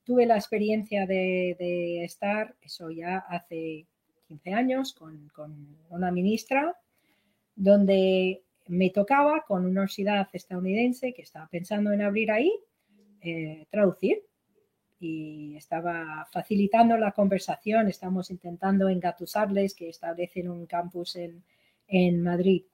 tuve 0.04 0.26
la 0.26 0.36
experiencia 0.36 1.06
de, 1.06 2.04
estar, 2.04 2.54
eso 2.60 2.90
ya 2.90 3.18
hace 3.18 3.86
15 4.28 4.52
años, 4.52 4.92
con, 4.92 5.30
una 5.90 6.10
ministra, 6.10 6.76
donde 7.54 8.42
me 8.66 8.90
tocaba 8.90 9.44
con 9.46 9.60
una 9.60 9.70
universidad 9.70 10.28
estadounidense 10.32 11.12
que 11.12 11.22
estaba 11.22 11.46
pensando 11.48 11.92
en 11.92 12.02
abrir 12.02 12.30
ahí, 12.30 12.52
eh, 13.20 13.66
traducir. 13.70 14.22
Y 15.00 15.56
estaba 15.56 16.26
facilitando 16.32 16.96
la 16.96 17.12
conversación, 17.12 17.88
estamos 17.88 18.30
intentando 18.30 18.88
engatusarles 18.88 19.74
que 19.74 19.90
establecen 19.90 20.48
un 20.48 20.64
campus 20.66 21.16
en, 21.16 21.44
en 21.88 22.22
Madrid. 22.22 22.64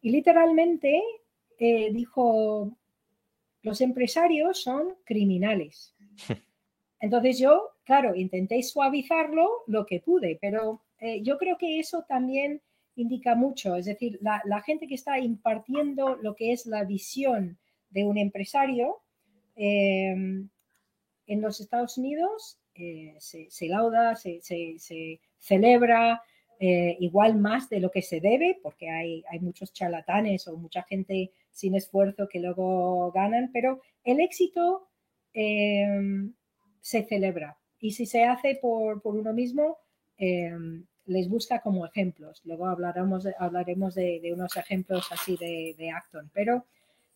Y 0.00 0.10
literalmente 0.10 1.02
eh, 1.58 1.92
dijo, 1.92 2.74
los 3.62 3.80
empresarios 3.82 4.62
son 4.62 4.94
criminales. 5.04 5.94
Entonces 7.00 7.38
yo, 7.38 7.74
claro, 7.90 8.14
intenté 8.14 8.62
suavizarlo 8.62 9.64
lo 9.66 9.84
que 9.84 9.98
pude, 9.98 10.38
pero 10.40 10.80
eh, 11.00 11.22
yo 11.22 11.38
creo 11.38 11.58
que 11.58 11.80
eso 11.80 12.04
también 12.08 12.62
indica 12.94 13.34
mucho, 13.34 13.74
es 13.74 13.86
decir, 13.86 14.20
la, 14.22 14.62
gente 14.62 14.86
que 14.86 14.94
está 14.94 15.18
impartiendo 15.18 16.14
lo 16.14 16.36
que 16.36 16.52
es 16.52 16.66
la 16.66 16.84
visión 16.84 17.58
de 17.88 18.04
un 18.04 18.16
empresario 18.16 19.00
em, 19.56 20.48
en 21.26 21.40
los 21.40 21.60
Estados 21.60 21.98
Unidos 21.98 22.60
eh, 22.76 23.16
se, 23.18 23.66
lauda, 23.66 24.14
se, 24.14 24.40
se 24.40 25.20
celebra, 25.40 26.22
eh, 26.60 26.96
igual 27.00 27.38
más 27.38 27.68
de 27.70 27.80
lo 27.80 27.90
que 27.90 28.02
se 28.02 28.20
debe, 28.20 28.60
porque 28.62 28.88
hay, 28.88 29.24
hay 29.28 29.40
muchos 29.40 29.72
charlatanes 29.72 30.46
o 30.46 30.56
mucha 30.56 30.84
gente 30.84 31.32
sin 31.50 31.74
esfuerzo 31.74 32.28
que 32.28 32.38
luego 32.38 33.10
ganan, 33.10 33.50
pero 33.52 33.80
el 34.04 34.20
éxito 34.20 34.86
em, 35.32 36.32
se 36.80 37.02
celebra 37.02 37.56
y 37.80 37.92
si 37.92 38.06
se 38.06 38.24
hace 38.24 38.58
por, 38.60 39.00
por 39.02 39.16
uno 39.16 39.32
mismo, 39.32 39.78
em, 40.18 40.84
les 41.06 41.28
busca 41.28 41.60
como 41.60 41.86
ejemplos. 41.86 42.40
Luego 42.44 42.66
hablaremos 42.66 43.26
hablaremos 43.38 43.94
de, 43.94 44.30
unos 44.32 44.56
ejemplos 44.56 45.08
así 45.10 45.36
de, 45.36 45.74
de 45.78 45.90
Acton, 45.90 46.30
pero 46.32 46.64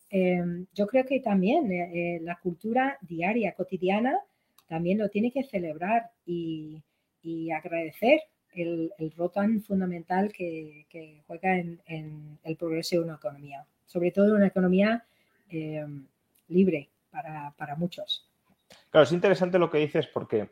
em, 0.09 0.65
yo 0.73 0.87
creo 0.87 1.05
que 1.05 1.19
también 1.19 1.71
eh, 1.71 2.15
eh, 2.15 2.19
la 2.21 2.37
cultura 2.39 2.97
diaria, 3.01 3.53
cotidiana, 3.53 4.19
también 4.67 4.97
lo 4.97 5.09
tiene 5.09 5.31
que 5.31 5.43
celebrar 5.43 6.11
y, 6.25 6.81
y 7.21 7.51
agradecer 7.51 8.21
el, 8.55 8.91
rol 9.17 9.31
tan 9.31 9.61
fundamental 9.61 10.31
que, 10.31 10.85
juega 11.27 11.57
en, 11.57 12.39
el 12.43 12.55
progreso 12.55 12.95
de 12.95 13.01
una 13.03 13.15
economía, 13.15 13.65
sobre 13.85 14.11
todo 14.11 14.35
una 14.35 14.47
economía 14.47 15.03
eh, 15.49 15.85
libre 16.47 16.89
para, 17.11 17.75
muchos. 17.75 18.25
Claro, 18.95 19.03
es 19.03 19.11
interesante 19.11 19.59
lo 19.59 19.69
que 19.69 19.79
dices 19.79 20.07
porque 20.07 20.51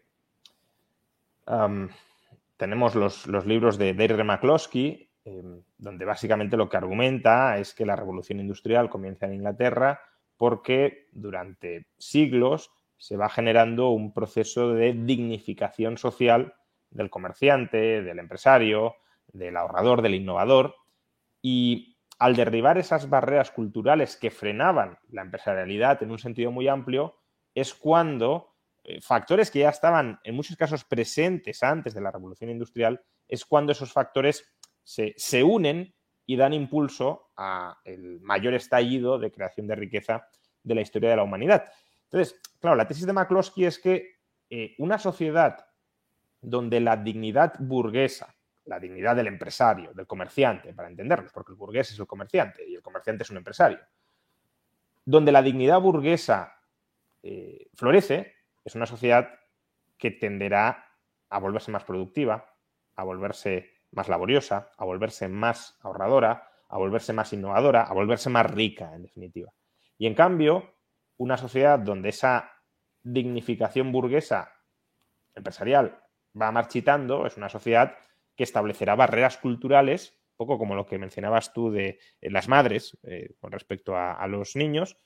tenemos 2.57 2.93
los, 2.93 3.25
libros 3.47 3.77
de 3.77 3.93
Deirdre 3.93 4.25
McCloskey, 4.25 5.09
em, 5.23 5.61
donde 5.77 6.03
básicamente 6.03 6.57
lo 6.57 6.67
que 6.67 6.75
argumenta 6.75 7.57
es 7.57 7.73
que 7.73 7.85
la 7.85 7.95
revolución 7.95 8.41
industrial 8.41 8.89
comienza 8.89 9.27
en 9.27 9.35
Inglaterra 9.35 10.01
porque 10.35 11.07
durante 11.13 11.87
siglos 11.97 12.69
se 12.97 13.15
va 13.15 13.29
generando 13.29 13.91
un 13.91 14.13
proceso 14.13 14.73
de 14.73 14.91
dignificación 14.91 15.97
social 15.97 16.53
del 16.89 17.09
comerciante, 17.09 18.01
del 18.01 18.19
empresario, 18.19 18.95
del 19.27 19.55
ahorrador, 19.55 20.01
del 20.01 20.15
innovador. 20.15 20.75
Y 21.41 21.95
al 22.19 22.35
derribar 22.35 22.77
esas 22.77 23.09
barreras 23.09 23.51
culturales 23.51 24.17
que 24.17 24.31
frenaban 24.31 24.97
la 25.07 25.21
empresarialidad 25.21 26.03
en 26.03 26.11
un 26.11 26.19
sentido 26.19 26.51
muy 26.51 26.67
amplio, 26.67 27.22
es 27.53 27.73
cuando 27.73 28.55
eh, 28.83 28.99
factores 29.01 29.49
que 29.49 29.59
ya 29.59 29.69
estaban 29.69 30.19
en 30.23 30.35
muchos 30.35 30.57
casos 30.57 30.83
presentes 30.83 31.63
antes 31.63 31.93
de 31.93 32.01
la 32.01 32.11
revolución 32.11 32.49
industrial, 32.49 33.01
es 33.27 33.45
cuando 33.45 33.71
esos 33.71 33.91
factores 33.91 34.45
se, 34.83 35.13
se 35.17 35.43
unen 35.43 35.93
y 36.25 36.35
dan 36.35 36.53
impulso 36.53 37.31
al 37.35 38.19
mayor 38.21 38.53
estallido 38.53 39.19
de 39.19 39.31
creación 39.31 39.67
de 39.67 39.75
riqueza 39.75 40.27
de 40.63 40.75
la 40.75 40.81
historia 40.81 41.09
de 41.09 41.15
la 41.17 41.23
humanidad. 41.23 41.65
Entonces, 42.05 42.39
claro, 42.59 42.75
la 42.75 42.87
tesis 42.87 43.05
de 43.05 43.13
McCloskey 43.13 43.65
es 43.65 43.79
que 43.79 44.19
eh, 44.49 44.75
una 44.77 44.99
sociedad 44.99 45.65
donde 46.41 46.79
la 46.79 46.97
dignidad 46.97 47.53
burguesa, 47.59 48.35
la 48.65 48.79
dignidad 48.79 49.15
del 49.15 49.27
empresario, 49.27 49.93
del 49.93 50.07
comerciante, 50.07 50.73
para 50.73 50.89
entendernos, 50.89 51.31
porque 51.31 51.51
el 51.53 51.57
burgués 51.57 51.91
es 51.91 51.99
el 51.99 52.07
comerciante 52.07 52.67
y 52.67 52.75
el 52.75 52.81
comerciante 52.81 53.23
es 53.23 53.29
un 53.29 53.37
empresario, 53.37 53.79
donde 55.05 55.31
la 55.31 55.41
dignidad 55.41 55.79
burguesa 55.81 56.55
eh, 57.23 57.69
florece, 57.73 58.33
es 58.63 58.75
una 58.75 58.85
sociedad 58.85 59.29
que 59.97 60.11
tenderá 60.11 60.85
a 61.29 61.39
volverse 61.39 61.71
más 61.71 61.83
productiva, 61.83 62.53
a 62.95 63.03
volverse 63.03 63.71
más 63.91 64.09
laboriosa, 64.09 64.71
a 64.77 64.85
volverse 64.85 65.27
más 65.27 65.77
ahorradora, 65.81 66.49
a 66.69 66.77
volverse 66.77 67.13
más 67.13 67.33
innovadora, 67.33 67.83
a 67.83 67.93
volverse 67.93 68.29
más 68.29 68.49
rica, 68.51 68.93
en 68.93 69.03
definitiva. 69.03 69.53
Y 69.97 70.07
en 70.07 70.15
cambio, 70.15 70.75
una 71.17 71.37
sociedad 71.37 71.79
donde 71.79 72.09
esa 72.09 72.51
dignificación 73.03 73.91
burguesa 73.91 74.51
empresarial 75.35 75.99
va 76.39 76.51
marchitando, 76.51 77.25
es 77.25 77.37
una 77.37 77.49
sociedad 77.49 77.95
que 78.35 78.43
establecerá 78.43 78.95
barreras 78.95 79.37
culturales, 79.37 80.19
poco 80.35 80.57
como 80.57 80.75
lo 80.75 80.85
que 80.85 80.97
mencionabas 80.97 81.53
tú 81.53 81.71
de 81.71 81.99
eh, 82.21 82.29
las 82.31 82.47
madres 82.47 82.97
eh, 83.03 83.35
con 83.39 83.51
respecto 83.51 83.95
a, 83.95 84.25
los 84.27 84.55
niños, 84.55 84.97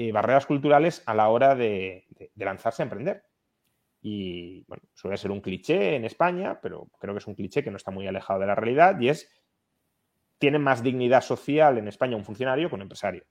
eh, 0.00 0.12
barreras 0.12 0.46
culturales 0.46 1.02
a 1.06 1.12
la 1.12 1.28
hora 1.28 1.56
de, 1.56 2.06
lanzarse 2.36 2.82
a 2.82 2.84
emprender. 2.84 3.24
Y 4.00 4.62
bueno, 4.68 4.84
suele 4.94 5.16
ser 5.16 5.32
un 5.32 5.40
cliché 5.40 5.96
en 5.96 6.04
España, 6.04 6.60
pero 6.62 6.86
creo 7.00 7.14
que 7.14 7.18
es 7.18 7.26
un 7.26 7.34
cliché 7.34 7.64
que 7.64 7.72
no 7.72 7.78
está 7.78 7.90
muy 7.90 8.06
alejado 8.06 8.38
de 8.38 8.46
la 8.46 8.54
realidad 8.54 9.00
y 9.00 9.08
es, 9.08 9.28
tiene 10.38 10.60
más 10.60 10.84
dignidad 10.84 11.20
social 11.20 11.78
en 11.78 11.88
España 11.88 12.16
un 12.16 12.24
funcionario 12.24 12.68
que 12.68 12.76
un 12.76 12.82
empresario. 12.82 13.24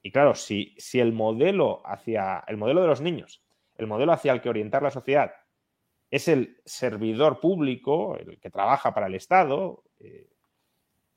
Y 0.00 0.10
claro, 0.10 0.34
si, 0.34 0.74
si 0.78 1.00
el 1.00 1.12
modelo 1.12 1.82
hacia 1.84 2.42
el 2.48 2.56
modelo 2.56 2.80
de 2.80 2.88
los 2.88 3.02
niños, 3.02 3.44
el 3.76 3.86
modelo 3.86 4.12
hacia 4.12 4.32
el 4.32 4.40
que 4.40 4.48
orientar 4.48 4.82
la 4.82 4.90
sociedad 4.90 5.34
es 6.10 6.28
el 6.28 6.62
servidor 6.64 7.40
público, 7.40 8.16
el 8.16 8.40
que 8.40 8.48
trabaja 8.48 8.94
para 8.94 9.06
el 9.06 9.16
Estado, 9.16 9.84
eh, 9.98 10.30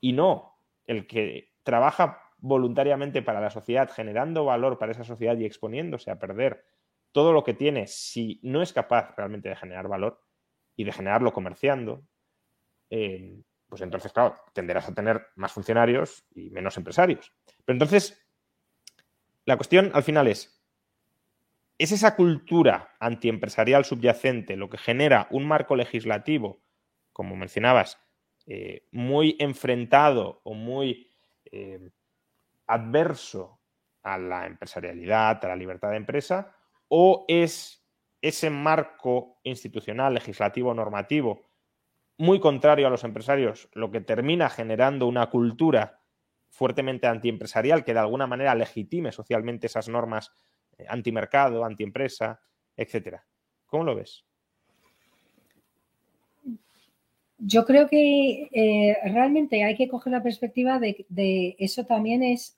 y 0.02 0.12
no 0.12 0.58
el 0.84 1.06
que 1.06 1.54
trabaja 1.62 2.25
voluntariamente 2.46 3.22
para 3.22 3.40
la 3.40 3.50
sociedad, 3.50 3.90
generando 3.90 4.44
valor 4.44 4.78
para 4.78 4.92
esa 4.92 5.04
sociedad 5.04 5.36
y 5.36 5.44
exponiéndose 5.44 6.10
a 6.10 6.18
perder 6.18 6.64
todo 7.12 7.32
lo 7.32 7.42
que 7.42 7.54
tiene 7.54 7.86
si 7.86 8.38
no 8.42 8.62
es 8.62 8.72
capaz 8.72 9.14
realmente 9.16 9.48
de 9.48 9.56
generar 9.56 9.88
valor 9.88 10.22
y 10.76 10.84
de 10.84 10.92
generarlo 10.92 11.32
comerciando, 11.32 12.06
eh, 12.90 13.42
pues 13.68 13.82
entonces, 13.82 14.12
claro, 14.12 14.36
tenderás 14.52 14.88
a 14.88 14.94
tener 14.94 15.26
más 15.34 15.52
funcionarios 15.52 16.24
y 16.30 16.50
menos 16.50 16.76
empresarios. 16.76 17.32
Pero 17.64 17.74
entonces, 17.74 18.24
la 19.44 19.56
cuestión 19.56 19.90
al 19.92 20.04
final 20.04 20.28
es, 20.28 20.62
es 21.78 21.90
esa 21.90 22.14
cultura 22.14 22.94
antiempresarial 23.00 23.84
subyacente 23.84 24.56
lo 24.56 24.70
que 24.70 24.78
genera 24.78 25.26
un 25.30 25.46
marco 25.48 25.74
legislativo, 25.74 26.62
como 27.12 27.34
mencionabas, 27.34 27.98
eh, 28.46 28.86
muy 28.92 29.36
enfrentado 29.40 30.40
o 30.44 30.54
muy 30.54 31.10
eh, 31.50 31.90
adverso 32.66 33.60
a 34.02 34.18
la 34.18 34.46
empresarialidad, 34.46 35.44
a 35.44 35.48
la 35.48 35.56
libertad 35.56 35.90
de 35.90 35.96
empresa, 35.96 36.54
o 36.88 37.24
es 37.28 37.84
ese 38.20 38.50
marco 38.50 39.38
institucional, 39.42 40.14
legislativo, 40.14 40.72
normativo, 40.74 41.42
muy 42.18 42.40
contrario 42.40 42.86
a 42.86 42.90
los 42.90 43.04
empresarios, 43.04 43.68
lo 43.72 43.90
que 43.90 44.00
termina 44.00 44.48
generando 44.48 45.06
una 45.06 45.28
cultura 45.28 46.00
fuertemente 46.48 47.06
antiempresarial 47.06 47.84
que 47.84 47.92
de 47.92 48.00
alguna 48.00 48.26
manera 48.26 48.54
legitime 48.54 49.12
socialmente 49.12 49.66
esas 49.66 49.88
normas 49.88 50.32
eh, 50.78 50.86
antimercado, 50.88 51.64
antiempresa, 51.64 52.40
etcétera. 52.76 53.26
¿Cómo 53.66 53.84
lo 53.84 53.94
ves? 53.94 54.24
Yo 57.38 57.66
creo 57.66 57.86
que 57.88 58.48
eh, 58.50 58.96
realmente 59.04 59.62
hay 59.62 59.76
que 59.76 59.88
coger 59.88 60.12
la 60.12 60.22
perspectiva 60.22 60.78
de, 60.78 61.56
eso 61.58 61.84
también 61.84 62.22
es 62.22 62.55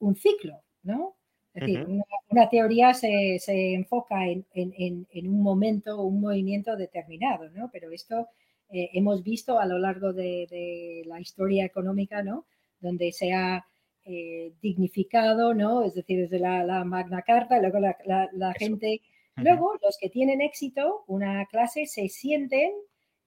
un 0.00 0.16
ciclo, 0.16 0.62
¿no? 0.82 1.16
Es 1.54 1.62
decir, 1.66 1.86
una, 2.30 2.48
teoría 2.48 2.94
se, 2.94 3.38
enfoca 3.74 4.26
en, 4.26 5.06
un 5.12 5.42
momento, 5.42 6.02
un 6.02 6.20
movimiento 6.20 6.76
determinado, 6.76 7.48
¿no? 7.50 7.68
Pero 7.72 7.90
esto 7.90 8.28
eh, 8.70 8.90
hemos 8.92 9.24
visto 9.24 9.58
a 9.58 9.66
lo 9.66 9.78
largo 9.78 10.12
de, 10.12 11.02
la 11.06 11.20
historia 11.20 11.64
económica, 11.64 12.22
¿no? 12.22 12.46
Donde 12.80 13.10
se 13.12 13.32
ha 13.32 13.66
eh, 14.04 14.52
dignificado, 14.62 15.52
¿no? 15.52 15.82
Es 15.82 15.94
decir, 15.94 16.20
desde 16.20 16.38
la, 16.38 16.84
Magna 16.84 17.22
Carta, 17.22 17.58
luego 17.58 17.78
la, 17.80 18.54
gente, 18.56 19.00
luego 19.36 19.72
los 19.82 19.98
que 19.98 20.10
tienen 20.10 20.40
éxito, 20.40 21.02
una 21.08 21.44
clase 21.46 21.86
se 21.86 22.08
sienten 22.08 22.70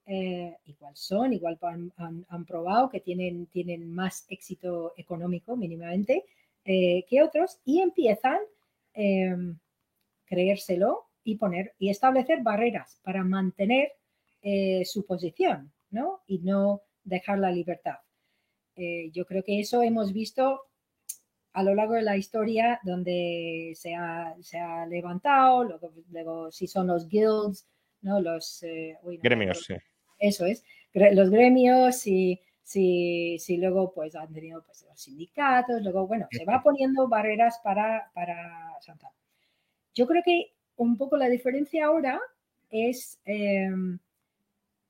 eh, 0.06 0.56
igual 0.64 0.96
son, 0.96 1.32
igual 1.32 1.58
han, 1.96 2.44
probado 2.44 2.88
que 2.88 3.00
tienen, 3.00 3.46
tienen 3.46 3.88
más 3.88 4.26
éxito 4.28 4.94
económico 4.96 5.56
mínimamente 5.56 6.24
que 6.64 7.22
otros 7.22 7.60
y 7.64 7.80
empiezan 7.80 8.38
a 8.94 9.36
creérselo 10.32 11.08
y 11.24 11.36
poner 11.36 11.74
y 11.78 11.90
establecer 11.90 12.42
barreras 12.42 12.98
para 13.02 13.22
mantener 13.22 13.92
eh, 14.40 14.82
su 14.84 15.04
posición, 15.04 15.72
¿no? 15.90 16.22
Y 16.26 16.38
no 16.38 16.82
dejar 17.04 17.38
la 17.38 17.50
libertad. 17.50 17.96
Eh, 18.74 19.10
yo 19.12 19.26
creo 19.26 19.44
que 19.44 19.60
eso 19.60 19.82
hemos 19.82 20.12
visto 20.12 20.62
a 21.52 21.62
lo 21.62 21.74
largo 21.74 21.94
de 21.94 22.02
la 22.02 22.16
historia 22.16 22.80
donde 22.82 23.74
se 23.76 23.94
ha, 23.94 24.86
levantado, 24.88 25.78
luego, 26.10 26.50
si 26.50 26.66
son 26.66 26.86
los 26.86 27.06
guilds, 27.08 27.66
¿no? 28.00 28.20
Los 28.20 28.62
eh, 28.62 28.96
gremios, 29.22 29.64
sí. 29.64 29.74
Eso 30.18 30.46
es, 30.46 30.64
los 30.94 31.30
gremios 31.30 32.06
y 32.06 32.40
si, 32.62 33.38
si 33.38 33.56
luego 33.56 33.92
pues 33.92 34.14
han 34.14 34.32
tenido 34.32 34.62
pues, 34.62 34.84
los 34.88 35.00
sindicatos, 35.00 35.82
luego, 35.82 36.06
bueno, 36.06 36.26
se 36.30 36.44
va 36.44 36.62
poniendo 36.62 37.08
barreras 37.08 37.60
para, 37.62 38.10
para 38.14 38.78
Yo 39.94 40.06
creo 40.06 40.22
que 40.24 40.52
un 40.76 40.96
poco 40.96 41.16
la 41.16 41.28
diferencia 41.28 41.86
ahora 41.86 42.20
es 42.70 43.18
em, 43.24 43.98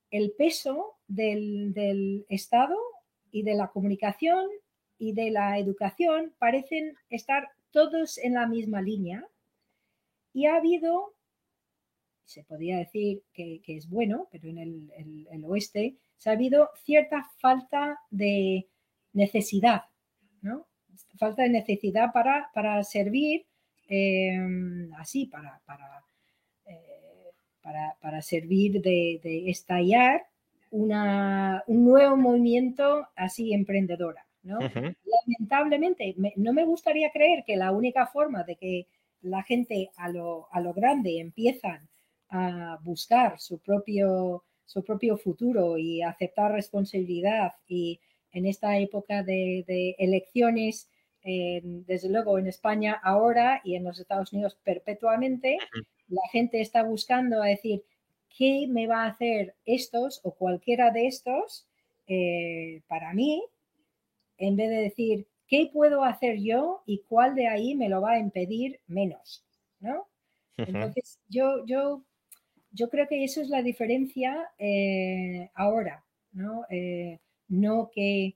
el 0.09 0.31
peso 0.31 0.95
del, 1.07 2.25
Estado 2.29 2.77
y 3.31 3.43
de 3.43 3.55
la 3.55 3.67
comunicación 3.67 4.47
y 4.97 5.13
de 5.13 5.31
la 5.31 5.57
educación 5.57 6.33
parecen 6.39 6.95
estar 7.09 7.49
todos 7.71 8.17
en 8.19 8.35
la 8.35 8.47
misma 8.47 8.81
línea 8.81 9.27
y 10.31 10.45
ha 10.45 10.55
habido, 10.55 11.13
se 12.25 12.43
podría 12.43 12.77
decir 12.77 13.23
que, 13.33 13.61
es 13.67 13.89
bueno, 13.89 14.27
pero 14.31 14.49
en 14.49 14.57
el, 14.57 15.45
oeste, 15.45 15.95
se 16.17 16.29
ha 16.29 16.33
habido 16.33 16.69
cierta 16.83 17.23
falta 17.39 17.99
de 18.09 18.67
necesidad, 19.13 19.83
¿no? 20.41 20.67
Falta 21.17 21.43
de 21.43 21.49
necesidad 21.49 22.11
para, 22.13 22.49
para 22.53 22.83
servir 22.83 23.45
eh, 23.87 24.39
así, 24.97 25.25
para, 25.25 25.61
para 25.65 26.03
para, 27.63 28.21
servir 28.21 28.81
de, 28.81 29.49
estallar 29.49 30.25
una, 30.69 31.63
un 31.67 31.85
nuevo 31.85 32.17
movimiento 32.17 33.07
así 33.15 33.53
emprendedora. 33.53 34.25
¿no? 34.43 34.59
Lamentablemente, 34.59 36.15
no 36.35 36.53
me 36.53 36.65
gustaría 36.65 37.09
creer 37.11 37.43
que 37.45 37.55
la 37.55 37.71
única 37.71 38.07
forma 38.07 38.43
de 38.43 38.57
que 38.57 38.87
la 39.21 39.41
gente 39.43 39.89
a 39.95 40.09
lo, 40.09 40.47
a 40.51 40.59
lo 40.59 40.73
grande 40.73 41.19
empiezan 41.19 41.87
a 42.33 42.79
buscar 42.81 43.39
su 43.39 43.59
propio, 43.59 44.43
su 44.65 44.83
propio 44.83 45.17
futuro 45.17 45.77
y 45.77 46.01
aceptar 46.01 46.51
responsabilidad 46.51 47.53
y 47.67 47.99
en 48.31 48.47
esta 48.47 48.79
época 48.79 49.21
de, 49.21 49.95
elecciones, 49.99 50.89
desde 51.23 52.09
luego 52.09 52.39
en 52.39 52.47
España 52.47 52.99
ahora 53.03 53.61
y 53.63 53.75
en 53.75 53.83
los 53.83 53.99
Estados 53.99 54.33
Unidos 54.33 54.57
perpetuamente, 54.63 55.59
la 56.07 56.27
gente 56.31 56.59
está 56.59 56.83
buscando 56.83 57.41
a 57.41 57.45
decir, 57.45 57.83
¿qué 58.35 58.65
me 58.67 58.87
va 58.87 59.03
a 59.03 59.09
hacer 59.09 59.55
estos 59.65 60.19
o 60.23 60.31
cualquiera 60.31 60.89
de 60.89 61.05
estos 61.05 61.67
eh, 62.07 62.81
para 62.87 63.13
mí? 63.13 63.43
En 64.39 64.55
vez 64.55 64.69
de 64.69 64.77
decir, 64.77 65.27
¿qué 65.47 65.69
puedo 65.71 66.03
hacer 66.03 66.39
yo 66.39 66.81
y 66.87 67.03
cuál 67.07 67.35
de 67.35 67.47
ahí 67.47 67.75
me 67.75 67.89
lo 67.89 68.01
va 68.01 68.13
a 68.13 68.19
impedir 68.19 68.79
menos? 68.87 69.45
¿no? 69.83 70.07
Entonces, 70.57 71.19
yo, 71.29 71.65
yo, 71.65 72.03
yo 72.73 72.89
creo 72.89 73.07
que 73.07 73.23
eso 73.23 73.41
es 73.41 73.49
la 73.49 73.61
diferencia 73.61 74.49
eh, 74.57 75.49
ahora, 75.55 76.03
¿no? 76.33 76.65
Eh, 76.69 77.19
no 77.47 77.89
que 77.93 78.35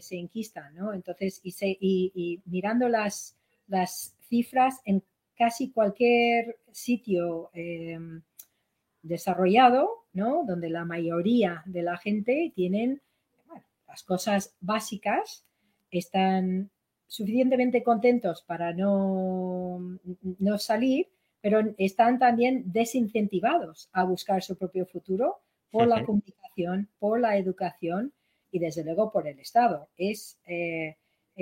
se 0.00 0.16
inquistan, 0.16 0.74
¿no? 0.74 0.94
Entonces, 0.94 1.40
y, 1.42 1.52
y 2.14 2.40
mirando 2.46 2.88
las, 2.88 3.36
las 3.66 4.16
cifras 4.28 4.80
en 4.84 5.02
casi 5.36 5.70
cualquier 5.70 6.56
sitio 6.72 7.50
desarrollado, 9.02 10.06
¿no? 10.12 10.44
Donde 10.46 10.70
la 10.70 10.84
mayoría 10.84 11.62
de 11.66 11.82
la 11.82 11.98
gente 11.98 12.52
tienen 12.54 13.02
las 13.86 14.02
cosas 14.02 14.54
básicas, 14.60 15.44
están 15.90 16.70
suficientemente 17.06 17.82
contentos 17.82 18.42
para 18.42 18.72
no, 18.72 19.98
no 20.38 20.58
salir, 20.58 21.08
pero 21.46 21.60
están 21.78 22.18
también 22.18 22.64
desincentivados 22.72 23.88
a 23.92 24.02
buscar 24.02 24.42
su 24.42 24.58
propio 24.58 24.84
futuro 24.84 25.36
por 25.70 25.86
la 25.86 26.04
comunicación, 26.04 26.88
por 26.98 27.20
la 27.20 27.36
educación 27.36 28.12
y 28.50 28.58
desde 28.58 28.82
luego 28.82 29.12
por 29.12 29.28
el 29.28 29.38
Estado. 29.38 29.88
Es 29.96 30.40
eh, 30.44 30.96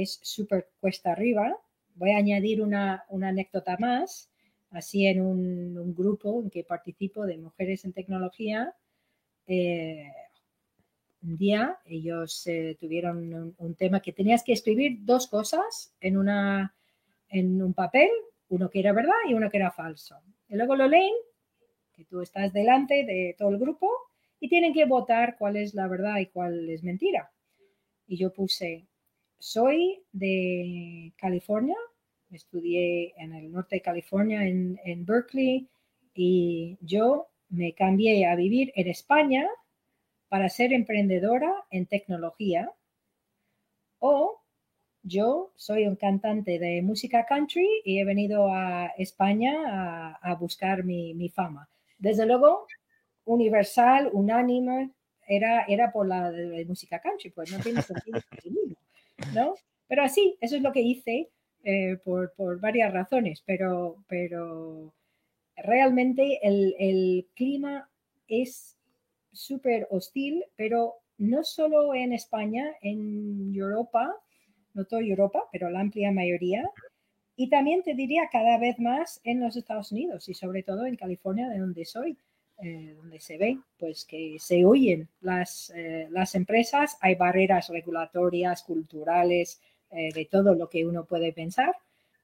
súper 0.05 0.69
cuesta 0.79 1.13
arriba 1.13 1.59
voy 1.95 2.11
a 2.11 2.19
añadir 2.19 2.61
una, 2.61 3.07
anécdota 3.09 3.79
más, 3.79 4.31
así 4.73 5.07
en 5.07 5.23
un, 5.23 5.95
grupo 5.95 6.43
en 6.43 6.51
que 6.51 6.65
participo 6.65 7.25
de 7.25 7.39
mujeres 7.39 7.87
en 7.87 7.95
tecnología. 7.95 8.75
Eh, 9.47 10.13
un 11.23 11.39
día 11.39 11.79
ellos 11.87 12.47
eh, 12.47 12.77
tuvieron 12.79 13.55
un, 13.57 13.75
tema 13.77 14.01
que 14.01 14.13
tenías 14.13 14.43
que 14.43 14.53
escribir 14.53 14.99
dos 15.01 15.29
cosas 15.29 15.95
en, 15.99 16.19
una, 16.19 16.75
en 17.31 17.63
un 17.63 17.73
papel, 17.73 18.11
uno 18.49 18.71
que 18.71 18.81
era 18.81 18.93
verdad 18.93 19.13
y 19.29 19.35
uno 19.35 19.51
que 19.51 19.57
era 19.57 19.71
falso. 19.71 20.17
Y 20.49 20.57
luego 20.57 20.77
lo 20.77 20.89
leen, 20.89 21.15
que 21.93 22.05
tú 22.05 22.21
estás 22.21 22.53
delante 22.53 23.05
de 23.05 23.35
todo 23.39 23.51
el 23.51 23.59
grupo 23.59 23.91
y 24.41 24.49
tienen 24.49 24.73
que 24.73 24.85
votar 24.85 25.37
cuál 25.39 25.57
es 25.57 25.75
la 25.75 25.87
verdad 25.87 26.19
y 26.19 26.27
cuál 26.27 26.69
es 26.69 26.83
mentira. 26.83 27.31
Y 28.07 28.17
yo 28.17 28.33
puse 28.33 28.87
soy 29.39 30.03
de 30.13 31.13
California, 31.17 31.77
estudié 32.31 33.13
en 33.17 33.35
el 33.35 33.53
norte 33.53 33.77
de 33.77 33.83
California, 33.83 34.47
en, 34.47 35.05
Berkeley, 35.05 35.69
y 36.15 36.79
yo 36.81 37.29
me 37.51 37.75
cambié 37.75 38.27
a 38.27 38.37
vivir 38.37 38.73
en 38.75 38.89
España 38.89 39.47
para 40.29 40.49
ser 40.49 40.73
emprendedora 40.73 41.53
en 41.71 41.87
tecnología. 41.87 42.73
O 43.99 44.41
yo 45.05 45.53
soy 45.55 45.87
un 45.87 45.97
cantante 45.97 46.59
de 46.59 46.83
música 46.83 47.27
country 47.27 47.69
y 47.85 48.01
he 48.01 48.05
venido 48.05 48.49
a 48.51 48.87
España 48.97 50.19
a, 50.21 50.35
buscar 50.35 50.83
mi, 50.83 51.29
fama. 51.29 51.69
Desde 51.99 52.27
luego, 52.27 52.67
universal, 53.27 54.09
unánime, 54.13 54.91
era, 55.29 55.65
era 55.69 55.93
por 55.93 56.09
la 56.09 56.31
de, 56.33 56.65
música 56.65 57.01
country, 57.01 57.31
pues 57.31 57.53
no 57.53 57.59
tiene 57.61 57.83
sentido 57.83 58.21
¿no? 59.35 59.55
Pero 59.87 60.03
así, 60.03 60.37
eso 60.41 60.57
es 60.57 60.63
lo 60.63 60.73
que 60.73 60.81
hice 60.81 61.29
eh, 61.63 61.99
por, 62.03 62.33
varias 62.59 62.93
razones, 62.93 63.43
pero, 63.45 63.97
pero 64.09 64.93
realmente 65.57 66.41
el, 66.43 67.27
clima 67.35 67.91
es 68.27 68.79
súper 69.33 69.87
hostil, 69.91 70.45
pero 70.57 70.95
no 71.19 71.45
solo 71.45 71.95
en 71.95 72.15
España, 72.15 72.75
en 72.81 73.55
Europa, 73.55 74.15
no 74.75 74.85
toda 74.85 75.03
Europa, 75.03 75.45
pero 75.53 75.71
la 75.71 75.81
amplia 75.81 76.13
mayoría, 76.13 76.69
y 77.37 77.49
también 77.49 77.83
te 77.83 77.95
diría 77.95 78.29
cada 78.31 78.59
vez 78.59 78.79
más 78.79 79.21
en 79.25 79.41
los 79.41 79.57
Estados 79.57 79.91
Unidos 79.93 80.29
y 80.29 80.35
sobre 80.35 80.63
todo 80.63 80.87
en 80.87 80.97
California, 80.97 81.49
de 81.49 81.59
donde 81.59 81.85
soy, 81.85 82.17
eh, 82.63 82.95
donde 82.97 83.19
se 83.19 83.37
ve 83.39 83.59
pues 83.79 84.05
que 84.05 84.37
se 84.39 84.65
huyen 84.65 85.09
las, 85.21 85.71
eh, 85.75 86.07
las 86.11 86.35
empresas, 86.37 86.97
hay 87.01 87.17
barreras 87.17 87.69
regulatorias, 87.69 88.63
culturales, 88.63 89.61
eh, 89.91 90.13
de 90.13 90.27
todo 90.27 90.55
lo 90.55 90.69
que 90.69 90.85
uno 90.85 91.05
puede 91.05 91.33
pensar. 91.33 91.75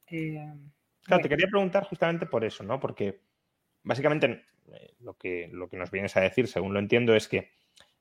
claro, 0.06 1.22
te 1.22 1.28
quería 1.28 1.48
preguntar 1.48 1.84
justamente 1.84 2.26
por 2.26 2.44
eso, 2.44 2.62
¿no? 2.62 2.78
Porque 2.78 3.20
básicamente 3.82 4.44
lo 5.00 5.14
que, 5.14 5.48
lo 5.52 5.68
que 5.68 5.76
nos 5.76 5.90
vienes 5.90 6.16
a 6.16 6.20
decir, 6.20 6.46
según 6.46 6.72
lo 6.72 6.78
entiendo, 6.78 7.14
es 7.14 7.26
que 7.26 7.50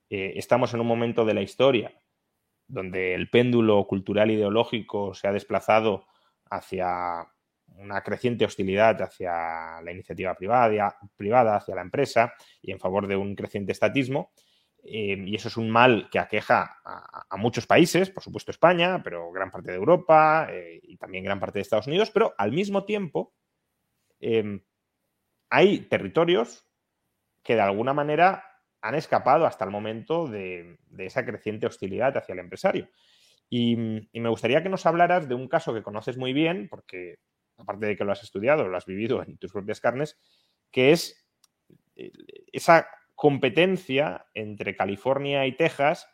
estamos 0.10 0.74
en 0.74 0.82
un 0.82 0.88
momento 0.88 1.24
de 1.24 1.36
la 1.36 1.42
historia 1.42 1.92
donde 2.70 3.16
el 3.16 3.30
péndulo 3.30 3.86
cultural 3.88 4.32
ideológico 4.32 5.14
se 5.14 5.28
ha 5.28 5.34
desplazado 5.34 6.06
hacia 6.50 7.28
una 7.78 8.02
creciente 8.02 8.46
hostilidad 8.46 9.02
hacia 9.02 9.82
la 9.82 9.92
iniciativa 9.92 10.34
privada, 10.36 10.98
privada, 11.16 11.58
hacia 11.58 11.76
la 11.76 11.82
empresa 11.82 12.34
y 12.62 12.72
en 12.72 12.80
favor 12.80 13.08
de 13.08 13.16
un 13.16 13.36
creciente 13.36 13.72
estatismo. 13.72 14.32
Eh, 14.84 15.24
y 15.26 15.36
eso 15.36 15.50
es 15.50 15.58
un 15.58 15.70
mal 15.70 16.10
que 16.10 16.20
aqueja 16.20 16.80
a, 16.86 17.36
muchos 17.38 17.68
países, 17.68 18.10
por 18.10 18.24
supuesto 18.24 18.52
España, 18.52 19.02
pero 19.04 19.30
gran 19.32 19.52
parte 19.52 19.72
de 19.72 19.78
Europa 19.78 20.48
eh, 20.50 20.80
y 20.84 20.96
también 20.96 21.26
gran 21.26 21.40
parte 21.40 21.60
de 21.60 21.64
Estados 21.64 21.88
Unidos, 21.88 22.12
pero 22.12 22.34
al 22.38 22.54
mismo 22.54 22.86
tiempo 22.86 23.34
eh, 24.22 24.62
hay 25.50 25.80
territorios 25.82 26.66
que 27.44 27.56
de 27.56 27.62
alguna 27.62 27.94
manera 27.94 28.49
han 28.82 28.96
escapado 28.96 29.46
hasta 29.46 29.66
el 29.66 29.72
momento 29.72 30.28
de, 30.28 30.78
esa 30.98 31.26
creciente 31.26 31.68
hostilidad 31.68 32.18
hacia 32.18 32.34
el 32.34 32.40
empresario. 32.40 32.90
Y, 33.50 33.76
me 33.76 34.30
gustaría 34.30 34.64
que 34.64 34.70
nos 34.70 34.86
hablaras 34.86 35.28
de 35.28 35.36
un 35.36 35.48
caso 35.48 35.74
que 35.74 35.84
conoces 35.84 36.18
muy 36.18 36.34
bien, 36.34 36.68
porque 36.70 37.20
aparte 37.58 37.88
de 37.88 37.98
que 37.98 38.06
lo 38.06 38.12
has 38.12 38.24
estudiado, 38.24 38.68
lo 38.68 38.78
has 38.78 38.86
vivido 38.86 39.22
en 39.24 39.38
tus 39.38 39.52
propias 39.52 39.82
carnes, 39.82 40.18
que 40.72 40.92
es 40.92 41.28
eh, 41.96 42.12
esa 42.54 42.88
competencia 43.16 44.28
entre 44.34 44.76
California 44.76 45.46
y 45.46 45.58
Texas 45.58 46.08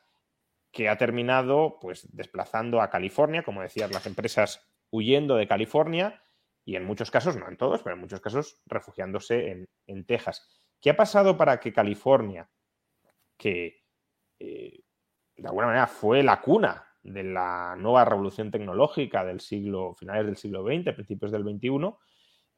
que 0.72 0.90
ha 0.90 0.98
terminado 0.98 1.78
pues 1.80 2.08
desplazando 2.14 2.82
a 2.82 2.90
California, 2.90 3.44
como 3.44 3.62
decías, 3.62 3.92
las 3.92 4.08
empresas 4.08 4.68
huyendo 4.90 5.36
de 5.36 5.48
California 5.48 6.22
y 6.66 6.76
en 6.76 6.84
muchos 6.84 7.12
casos, 7.12 7.38
no 7.38 7.48
en 7.48 7.58
todos, 7.58 7.84
pero 7.84 7.96
en 7.96 8.02
muchos 8.02 8.22
casos 8.22 8.60
refugiándose 8.66 9.68
en 9.86 10.06
Texas. 10.06 10.66
¿Qué 10.82 10.92
ha 10.92 10.96
pasado 10.96 11.36
para 11.36 11.60
que 11.60 11.74
California, 11.74 12.48
que 13.38 13.84
eh, 14.40 14.80
de 15.36 15.48
alguna 15.48 15.68
manera 15.68 15.88
fue 15.88 16.24
la 16.24 16.42
cuna 16.42 16.86
de 17.04 17.24
la 17.24 17.76
nueva 17.78 18.06
revolución 18.06 18.50
tecnológica 18.50 19.24
del 19.24 19.40
siglo, 19.40 19.94
finales 19.94 20.26
del 20.26 20.38
siglo 20.38 20.64
XX, 20.64 20.94
principios 20.94 21.32
del 21.32 21.44
XXI, 21.44 21.94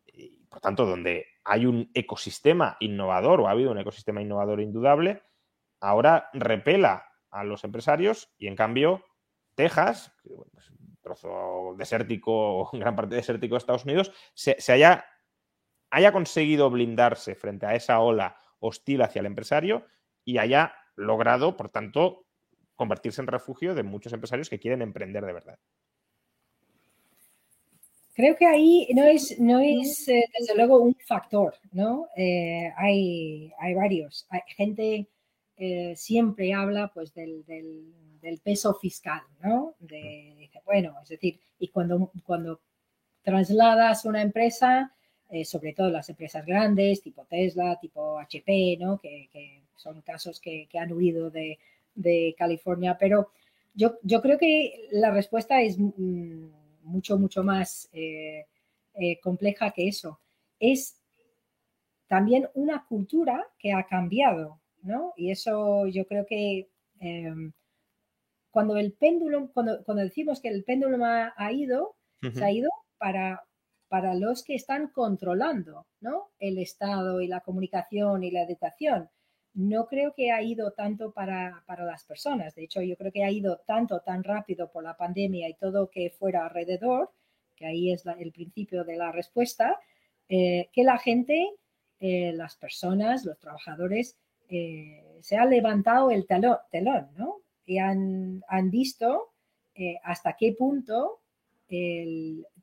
y 0.05 0.45
por 0.49 0.61
tanto, 0.61 0.85
donde 0.85 1.25
hay 1.43 1.65
un 1.65 1.91
ecosistema 1.93 2.77
innovador 2.79 3.41
o 3.41 3.47
ha 3.47 3.51
habido 3.51 3.71
un 3.71 3.79
ecosistema 3.79 4.21
innovador 4.21 4.61
indudable, 4.61 5.21
ahora 5.81 6.29
repela 6.33 7.05
a 7.29 7.43
los 7.43 7.63
empresarios 7.63 8.33
y 8.37 8.47
en 8.47 8.55
cambio 8.55 9.03
Texas, 9.55 10.13
pues, 10.23 10.69
un 10.69 10.97
trozo 11.01 11.75
desértico, 11.77 12.69
gran 12.73 12.95
parte 12.95 13.15
desértico 13.15 13.55
de 13.55 13.59
Estados 13.59 13.85
Unidos, 13.85 14.11
se, 14.33 14.55
haya, 14.71 15.05
haya 15.89 16.11
conseguido 16.11 16.69
blindarse 16.69 17.35
frente 17.35 17.65
a 17.65 17.75
esa 17.75 17.99
ola 17.99 18.37
hostil 18.59 19.01
hacia 19.01 19.19
el 19.19 19.25
empresario 19.25 19.85
y 20.27 20.39
haya 20.39 20.73
logrado, 20.97 21.55
por 21.55 21.69
tanto, 21.69 22.25
convertirse 22.75 23.21
en 23.21 23.27
refugio 23.27 23.73
de 23.73 23.83
muchos 23.83 24.11
empresarios 24.11 24.49
que 24.49 24.59
quieren 24.59 24.81
emprender 24.81 25.25
de 25.25 25.31
verdad. 25.31 25.57
Creo 28.13 28.35
que 28.35 28.45
ahí 28.45 28.89
no 28.93 29.05
es, 29.05 29.39
no 29.39 29.61
es 29.61 30.05
eh, 30.09 30.25
desde 30.37 30.53
luego 30.53 30.79
un 30.81 30.95
factor, 30.95 31.55
¿no? 31.71 32.07
Eh, 32.17 32.69
hay, 32.75 33.53
hay, 33.57 33.73
varios. 33.73 34.27
Hay 34.29 34.41
gente 34.47 35.07
eh, 35.55 35.93
siempre 35.95 36.53
habla 36.53 36.91
pues 36.93 37.13
del, 37.13 37.45
del, 37.45 38.41
peso 38.43 38.73
fiscal, 38.73 39.21
¿no? 39.41 39.75
De, 39.79 40.49
bueno, 40.65 40.93
es 41.03 41.09
decir, 41.09 41.39
y 41.57 41.69
cuando, 41.69 42.11
cuando 42.25 42.59
trasladas 43.21 44.03
una 44.03 44.21
empresa, 44.21 44.93
sobre 45.45 45.73
todo 45.73 45.89
las 45.89 46.09
empresas 46.09 46.45
grandes, 46.45 47.01
tipo 47.01 47.25
Tesla, 47.25 47.77
tipo 47.79 48.19
HP, 48.19 48.77
¿no? 48.77 48.99
Que, 48.99 49.29
que 49.31 49.66
son 49.77 50.01
casos 50.01 50.41
que, 50.41 50.67
han 50.77 50.91
huido 50.91 51.31
de, 51.31 51.57
California, 52.37 52.97
pero 52.99 53.31
yo, 53.73 53.97
yo, 54.03 54.21
creo 54.21 54.37
que 54.37 54.87
la 54.91 55.11
respuesta 55.11 55.61
es 55.61 55.77
mm, 55.79 56.49
mucho, 56.83 57.17
mucho 57.17 57.43
más 57.43 57.89
eh, 57.93 58.45
eh, 58.93 59.19
compleja 59.19 59.71
que 59.71 59.87
eso. 59.87 60.19
Es 60.59 61.01
también 62.07 62.49
una 62.53 62.85
cultura 62.87 63.45
que 63.59 63.73
ha 63.73 63.85
cambiado, 63.85 64.59
¿no? 64.81 65.13
Y 65.15 65.31
eso 65.31 65.87
yo 65.87 66.05
creo 66.07 66.25
que 66.25 66.69
em, 66.99 67.51
cuando 68.49 68.77
el 68.77 68.93
péndulo, 68.93 69.51
cuando, 69.53 69.83
decimos 69.95 70.41
que 70.41 70.49
el 70.49 70.63
péndulo 70.63 70.97
ha, 71.03 71.51
ido, 71.51 71.95
se 72.33 72.43
ha 72.43 72.51
ido 72.51 72.69
para, 72.97 73.43
para 73.87 74.15
los 74.15 74.43
que 74.43 74.55
están 74.55 74.87
controlando, 74.87 75.85
¿no? 75.99 76.29
El 76.39 76.57
Estado 76.57 77.21
y 77.21 77.27
la 77.27 77.41
comunicación 77.41 78.23
y 78.23 78.31
la 78.31 78.43
educación 78.43 79.09
no 79.57 79.87
creo 79.87 80.13
que 80.13 80.31
ha 80.31 80.43
ido 80.43 80.71
tanto 80.71 81.11
para, 81.11 81.63
las 81.67 82.03
personas. 82.03 82.53
De 82.53 82.63
hecho, 82.63 82.79
yo 82.83 82.95
creo 82.95 83.11
que 83.11 83.23
ha 83.23 83.31
ido 83.31 83.57
tanto, 83.65 84.01
tan 84.01 84.23
rápido 84.23 84.69
por 84.71 84.83
la 84.83 84.95
pandemia 84.95 85.49
y 85.49 85.55
todo 85.55 85.89
que 85.89 86.11
fuera 86.11 86.45
alrededor, 86.45 87.09
que 87.55 87.65
ahí 87.65 87.91
es 87.91 88.05
el 88.05 88.31
principio 88.31 88.83
de 88.83 88.97
la 88.97 89.11
respuesta, 89.11 89.79
eh, 90.29 90.69
que 90.71 90.83
la 90.83 90.99
gente, 90.99 91.49
eh, 91.99 92.33
las 92.33 92.55
personas, 92.55 93.25
los 93.25 93.39
trabajadores, 93.39 94.15
eh, 94.47 95.17
se 95.21 95.37
ha 95.37 95.45
levantado 95.45 96.11
el 96.11 96.27
telón, 96.27 97.07
¿no? 97.15 97.37
Y 97.65 97.79
han, 97.79 98.43
visto 98.69 99.31
hasta 100.03 100.33
qué 100.33 100.53
punto 100.53 101.19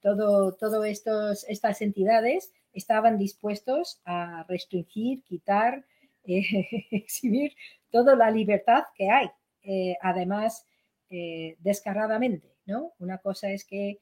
todo, 0.01 0.53
todo 0.53 0.85
estos, 0.85 1.45
estas 1.49 1.83
entidades 1.83 2.53
estaban 2.73 3.19
dispuestos 3.19 4.01
a 4.05 4.45
restringir, 4.49 5.23
quitar, 5.25 5.85
exhibir 6.91 7.55
toda 7.91 8.17
la 8.17 8.31
libertad 8.31 8.85
que 8.97 9.11
hay, 9.11 9.29
eh, 9.63 9.97
además 10.01 10.67
eh, 11.11 11.57
descaradamente, 11.61 12.57
¿no? 12.67 12.93
Una 12.99 13.19
cosa 13.19 13.51
es 13.51 13.65
que 13.65 13.91
eh, 13.91 14.01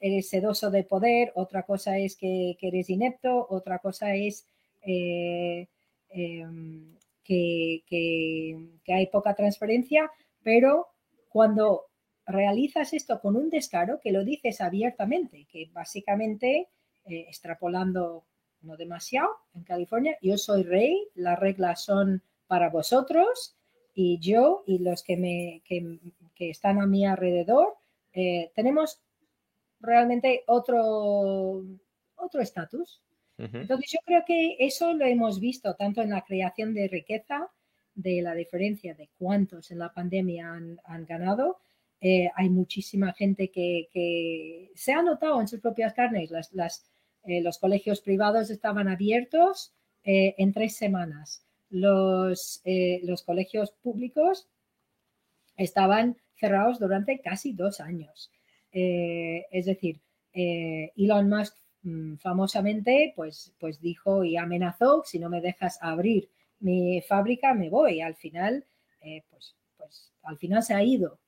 eres 0.00 0.28
sedoso 0.30 0.70
de 0.70 0.84
poder, 0.84 1.32
otra 1.34 1.64
cosa 1.64 1.98
es 1.98 2.16
que, 2.16 2.56
eres 2.60 2.88
inepto, 2.88 3.46
otra 3.50 3.78
cosa 3.78 4.14
es 4.14 4.46
em, 4.82 5.66
que, 7.22 7.82
hay 8.88 9.06
poca 9.08 9.34
transparencia, 9.34 10.10
pero 10.42 10.88
cuando 11.28 11.86
realizas 12.26 12.92
esto 12.92 13.20
con 13.20 13.36
un 13.36 13.50
descaro, 13.50 14.00
que 14.00 14.12
lo 14.12 14.24
dices 14.24 14.60
abiertamente, 14.60 15.46
que 15.50 15.68
básicamente, 15.72 16.68
extrapolando 17.04 18.24
no 18.62 18.76
demasiado 18.76 19.30
en 19.54 19.64
California. 19.64 20.16
Yo 20.22 20.36
soy 20.38 20.62
rey, 20.62 21.08
las 21.14 21.38
reglas 21.38 21.84
son 21.84 22.22
para 22.46 22.68
vosotros 22.68 23.56
y 23.94 24.18
yo 24.18 24.64
y 24.66 24.78
los 24.78 25.02
que, 25.02 25.16
me, 25.16 25.62
que, 25.64 26.50
están 26.50 26.80
a 26.80 26.86
mi 26.86 27.06
alrededor 27.06 27.74
eh, 28.12 28.50
tenemos 28.54 29.00
realmente 29.80 30.42
otro 30.46 31.64
otro 32.16 32.40
estatus. 32.40 33.02
Entonces 33.38 33.92
yo 33.92 34.00
creo 34.04 34.22
que 34.26 34.56
eso 34.58 34.92
lo 34.92 35.06
hemos 35.06 35.40
visto 35.40 35.74
tanto 35.74 36.02
en 36.02 36.10
la 36.10 36.20
creación 36.20 36.74
de 36.74 36.88
riqueza, 36.88 37.48
de 37.94 38.20
la 38.20 38.34
diferencia 38.34 38.94
de 38.94 39.08
cuántos 39.16 39.70
en 39.70 39.78
la 39.78 39.94
pandemia 39.94 40.52
han, 40.52 41.06
ganado. 41.06 41.58
Eh, 42.02 42.28
hay 42.36 42.50
muchísima 42.50 43.14
gente 43.14 43.50
que, 43.50 43.88
que, 43.92 44.70
se 44.74 44.92
ha 44.92 45.02
notado 45.02 45.40
en 45.40 45.48
sus 45.48 45.60
propias 45.60 45.94
carnes 45.94 46.30
las, 46.30 46.52
las 46.52 46.90
eh, 47.24 47.42
los 47.42 47.58
colegios 47.58 48.00
privados 48.00 48.50
estaban 48.50 48.88
abiertos 48.88 49.72
eh, 50.04 50.34
en 50.38 50.52
tres 50.52 50.76
semanas. 50.76 51.42
Los, 51.68 52.60
eh, 52.64 53.00
los 53.04 53.22
colegios 53.22 53.72
públicos 53.82 54.48
estaban 55.56 56.16
cerrados 56.34 56.78
durante 56.78 57.20
casi 57.20 57.52
dos 57.52 57.80
años. 57.80 58.30
es 58.72 59.66
decir, 59.66 60.00
Elon 60.32 61.28
Musk 61.28 61.56
mm, 61.82 62.16
famosamente 62.16 63.12
pues, 63.16 63.52
pues 63.58 63.80
dijo 63.80 64.24
y 64.24 64.36
amenazó, 64.36 65.02
si 65.04 65.18
no 65.18 65.28
me 65.28 65.40
dejas 65.40 65.78
abrir 65.82 66.30
mi 66.60 67.02
fábrica, 67.02 67.52
me 67.52 67.68
voy. 67.68 68.00
Al 68.00 68.14
final, 68.14 68.64
pues, 69.28 69.54
pues 69.76 70.12
al 70.22 70.38
final 70.38 70.62
se 70.62 70.74
ha 70.74 70.82
ido. 70.82 71.18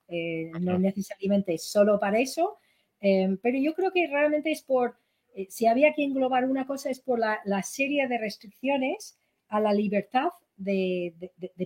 no 0.60 0.78
necesariamente 0.78 1.58
solo 1.58 2.00
para 2.00 2.18
eso, 2.18 2.58
pero 3.00 3.58
yo 3.58 3.74
creo 3.74 3.92
que 3.92 4.06
realmente 4.06 4.50
es 4.50 4.62
por 4.62 4.96
eh, 5.34 5.46
si 5.50 5.66
había 5.66 5.94
que 5.94 6.04
englobar 6.04 6.44
una 6.44 6.66
cosa 6.66 6.90
es 6.90 7.00
por 7.00 7.18
la, 7.18 7.62
serie 7.62 8.08
de 8.08 8.18
restricciones 8.18 9.16
a 9.48 9.60
la 9.60 9.72
libertad 9.72 10.30
de, 10.56 11.14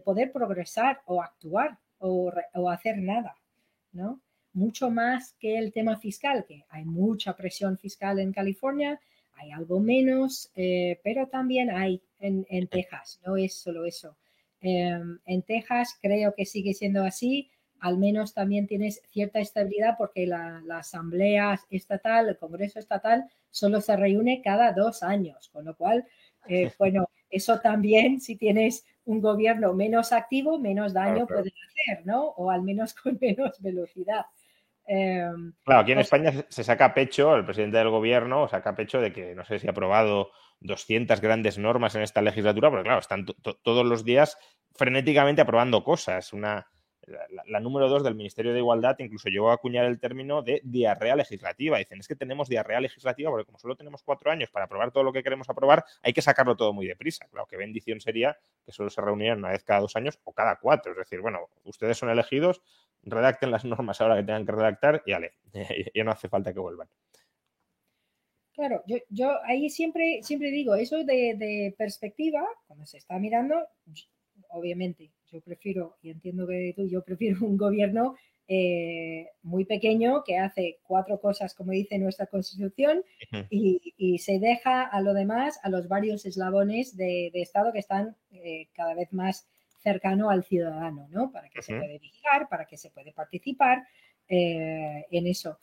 poder 0.05 0.33
progresar 0.33 1.00
o 1.07 1.22
actuar 1.22 1.79
o, 1.98 2.33
hacer 2.70 2.98
nada, 2.98 3.37
¿no? 3.92 4.20
mucho 4.52 4.90
más 4.90 5.35
que 5.38 5.59
el 5.59 5.72
tema 5.72 5.98
fiscal, 5.98 6.46
que 6.46 6.64
hay 6.70 6.85
mucha 6.85 7.37
presión 7.37 7.76
fiscal 7.76 8.18
en 8.18 8.33
California, 8.33 8.98
hay 9.35 9.50
algo 9.50 9.81
menos, 9.81 10.50
eh, 10.57 10.98
pero 11.05 11.26
también 11.26 11.70
hay 11.70 12.00
en, 12.20 12.66
Texas, 12.68 13.20
no 13.26 13.37
es 13.37 13.55
solo 13.55 13.85
eso. 13.85 14.16
Em, 14.62 15.18
en 15.26 15.42
Texas 15.42 15.98
creo 16.00 16.35
que 16.35 16.46
sigue 16.46 16.72
siendo 16.72 17.05
así, 17.05 17.50
al 17.81 17.99
menos 17.99 18.35
también 18.35 18.67
tienes 18.67 19.03
cierta 19.11 19.41
estabilidad 19.41 19.97
porque 19.99 20.27
la, 20.27 20.62
Asamblea 20.71 21.61
Estatal, 21.71 22.29
el 22.29 22.39
Congreso 22.39 22.79
Estatal, 22.79 23.27
solo 23.51 23.81
se 23.81 23.97
reúne 23.97 24.43
cada 24.43 24.73
dos 24.73 25.03
años, 25.03 25.49
con 25.53 25.65
lo 25.65 25.77
cual, 25.77 26.07
eh, 26.49 26.71
bueno, 26.79 27.09
eso 27.31 27.61
también, 27.61 28.21
si 28.21 28.37
tienes 28.37 28.87
un 29.05 29.21
gobierno 29.21 29.73
menos 29.73 30.12
activo, 30.12 30.59
menos 30.59 30.93
daño 30.93 31.27
puede 31.27 31.53
hacer, 31.69 32.07
¿no? 32.07 32.27
O 32.37 32.51
al 32.51 32.62
menos 32.62 32.95
con 32.95 33.19
menos 33.21 33.61
velocidad. 33.61 34.27
Em, 34.89 35.53
claro, 35.65 35.81
aquí 35.81 35.93
en 35.93 35.99
pues 35.99 36.07
España 36.07 36.33
se 36.49 36.65
saca 36.65 36.95
pecho, 36.95 37.35
el 37.35 37.45
presidente 37.45 37.79
del 37.79 37.91
gobierno 37.91 38.47
saca 38.47 38.77
pecho 38.77 39.01
de 39.01 39.12
que 39.12 39.35
no 39.35 39.45
sé 39.45 39.59
si 39.59 39.67
ha 39.67 39.71
aprobado 39.71 40.31
200 40.61 41.21
grandes 41.21 41.59
normas 41.59 41.95
en 41.97 42.03
esta 42.03 42.23
legislatura, 42.23 42.71
porque 42.71 42.85
claro, 42.85 43.01
están 43.01 43.27
todos 43.27 43.85
los 43.85 44.05
días 44.05 44.39
frenéticamente 44.75 45.43
aprobando 45.43 45.83
cosas. 45.83 46.33
Una, 46.33 46.67
la, 47.47 47.61
número 47.61 47.88
dos 47.88 48.03
del 48.03 48.14
Ministerio 48.14 48.53
de 48.53 48.59
Igualdad 48.59 48.97
incluso 48.99 49.29
llegó 49.29 49.51
a 49.51 49.55
acuñar 49.55 49.85
el 49.85 49.99
término 49.99 50.42
de 50.42 50.61
diarrea 50.64 51.16
legislativa. 51.16 51.79
Dicen, 51.79 52.01
es 52.01 52.09
que 52.09 52.16
tenemos 52.16 52.49
diarrea 52.49 52.81
legislativa 52.81 53.31
porque 53.31 53.45
como 53.45 53.59
solo 53.59 53.77
tenemos 53.77 54.03
cuatro 54.03 54.31
años 54.31 54.51
para 54.51 54.64
aprobar 54.64 54.90
todo 54.92 55.05
lo 55.05 55.12
que 55.12 55.23
queremos 55.23 55.49
aprobar, 55.49 55.85
hay 56.03 56.12
que 56.12 56.23
sacarlo 56.23 56.57
todo 56.57 56.73
muy 56.73 56.87
deprisa. 56.87 57.27
Claro, 57.29 57.47
qué 57.47 57.57
bendición 57.57 58.01
sería 58.01 58.37
que 58.64 58.73
solo 58.73 58.90
se 58.90 59.01
reunieran 59.01 59.38
una 59.38 59.51
vez 59.51 59.62
cada 59.62 59.81
dos 59.81 59.95
años 59.97 60.19
o 60.25 60.33
cada 60.33 60.57
cuatro. 60.57 60.92
Es 60.92 60.99
decir, 60.99 61.21
bueno, 61.21 61.49
ustedes 61.64 61.97
son 61.97 62.11
elegidos, 62.11 62.62
redacten 63.03 63.51
las 63.51 63.64
normas 63.64 64.01
ahora 64.01 64.16
que 64.16 64.23
tengan 64.23 64.45
que 64.45 64.53
redactar 64.53 65.03
y 65.07 65.12
ale, 65.12 65.35
ya 65.95 66.05
no 66.05 66.11
hace 66.11 66.29
falta 66.29 66.53
que 66.53 66.61
vuelvan. 66.61 66.88
Claro, 68.57 68.83
yo, 68.87 68.97
yo 69.11 69.38
ahí 69.45 69.69
siempre, 69.69 70.21
siempre 70.23 70.51
digo, 70.51 70.75
eso 70.77 71.05
de, 71.05 71.75
perspectiva, 71.77 72.42
cuando 72.66 72.87
se 72.87 72.97
está 72.97 73.19
mirando, 73.19 73.69
obviamente, 74.57 75.11
yo 75.31 75.40
prefiero, 75.40 75.97
y 76.03 76.11
entiendo 76.11 76.47
que 76.47 76.73
tú, 76.77 76.87
yo 76.88 77.03
prefiero 77.03 77.38
un 77.47 77.57
gobierno 77.57 78.16
eh, 78.49 79.29
muy 79.42 79.64
pequeño 79.64 80.23
que 80.25 80.38
hace 80.38 80.79
cuatro 80.85 81.21
cosas, 81.21 81.53
como 81.55 81.73
dice 81.73 81.99
nuestra 81.99 82.27
constitución, 82.27 83.03
y, 83.51 84.19
se 84.19 84.38
deja 84.38 84.83
a 84.83 85.01
lo 85.01 85.14
demás, 85.14 85.59
a 85.62 85.69
los 85.69 85.88
varios 85.88 86.27
eslabones 86.27 86.97
de, 86.97 87.31
Estado 87.35 87.73
que 87.73 87.81
están 87.81 88.16
eh, 88.31 88.69
cada 88.73 88.95
vez 88.95 89.12
más 89.12 89.49
cercano 89.83 90.31
al 90.31 90.45
ciudadano, 90.45 91.09
¿no? 91.11 91.31
Para 91.33 91.49
que 91.49 91.62
se 91.62 91.77
puede 91.77 91.99
vigilar, 91.99 92.49
para 92.49 92.66
que 92.66 92.77
se 92.77 92.90
puede 92.90 93.12
participar 93.12 93.85
eh, 94.29 95.07
en 95.11 95.27
eso. 95.27 95.59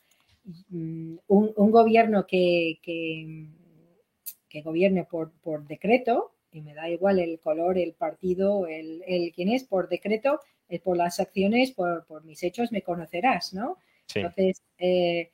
Mm, 0.69 1.15
un, 1.27 1.71
gobierno 1.71 2.25
que, 2.27 2.79
que, 2.81 4.61
gobierne 4.61 5.05
por, 5.05 5.31
por, 5.41 5.65
decreto, 5.65 6.32
y 6.53 6.61
me 6.61 6.73
da 6.73 6.89
igual 6.89 7.19
el 7.19 7.39
color, 7.39 7.77
el 7.77 7.93
partido, 7.93 8.67
el, 8.67 9.03
el 9.05 9.33
quién 9.33 9.49
es, 9.49 9.63
por 9.63 9.89
decreto, 9.89 10.39
es 10.69 10.79
por 10.79 10.95
las 10.95 11.19
acciones, 11.19 11.71
por, 11.71 12.05
por, 12.05 12.23
mis 12.23 12.41
hechos 12.43 12.71
me 12.71 12.81
conocerás, 12.81 13.53
¿no? 13.53 13.77
Entonces, 14.15 14.61
eh, 14.77 15.31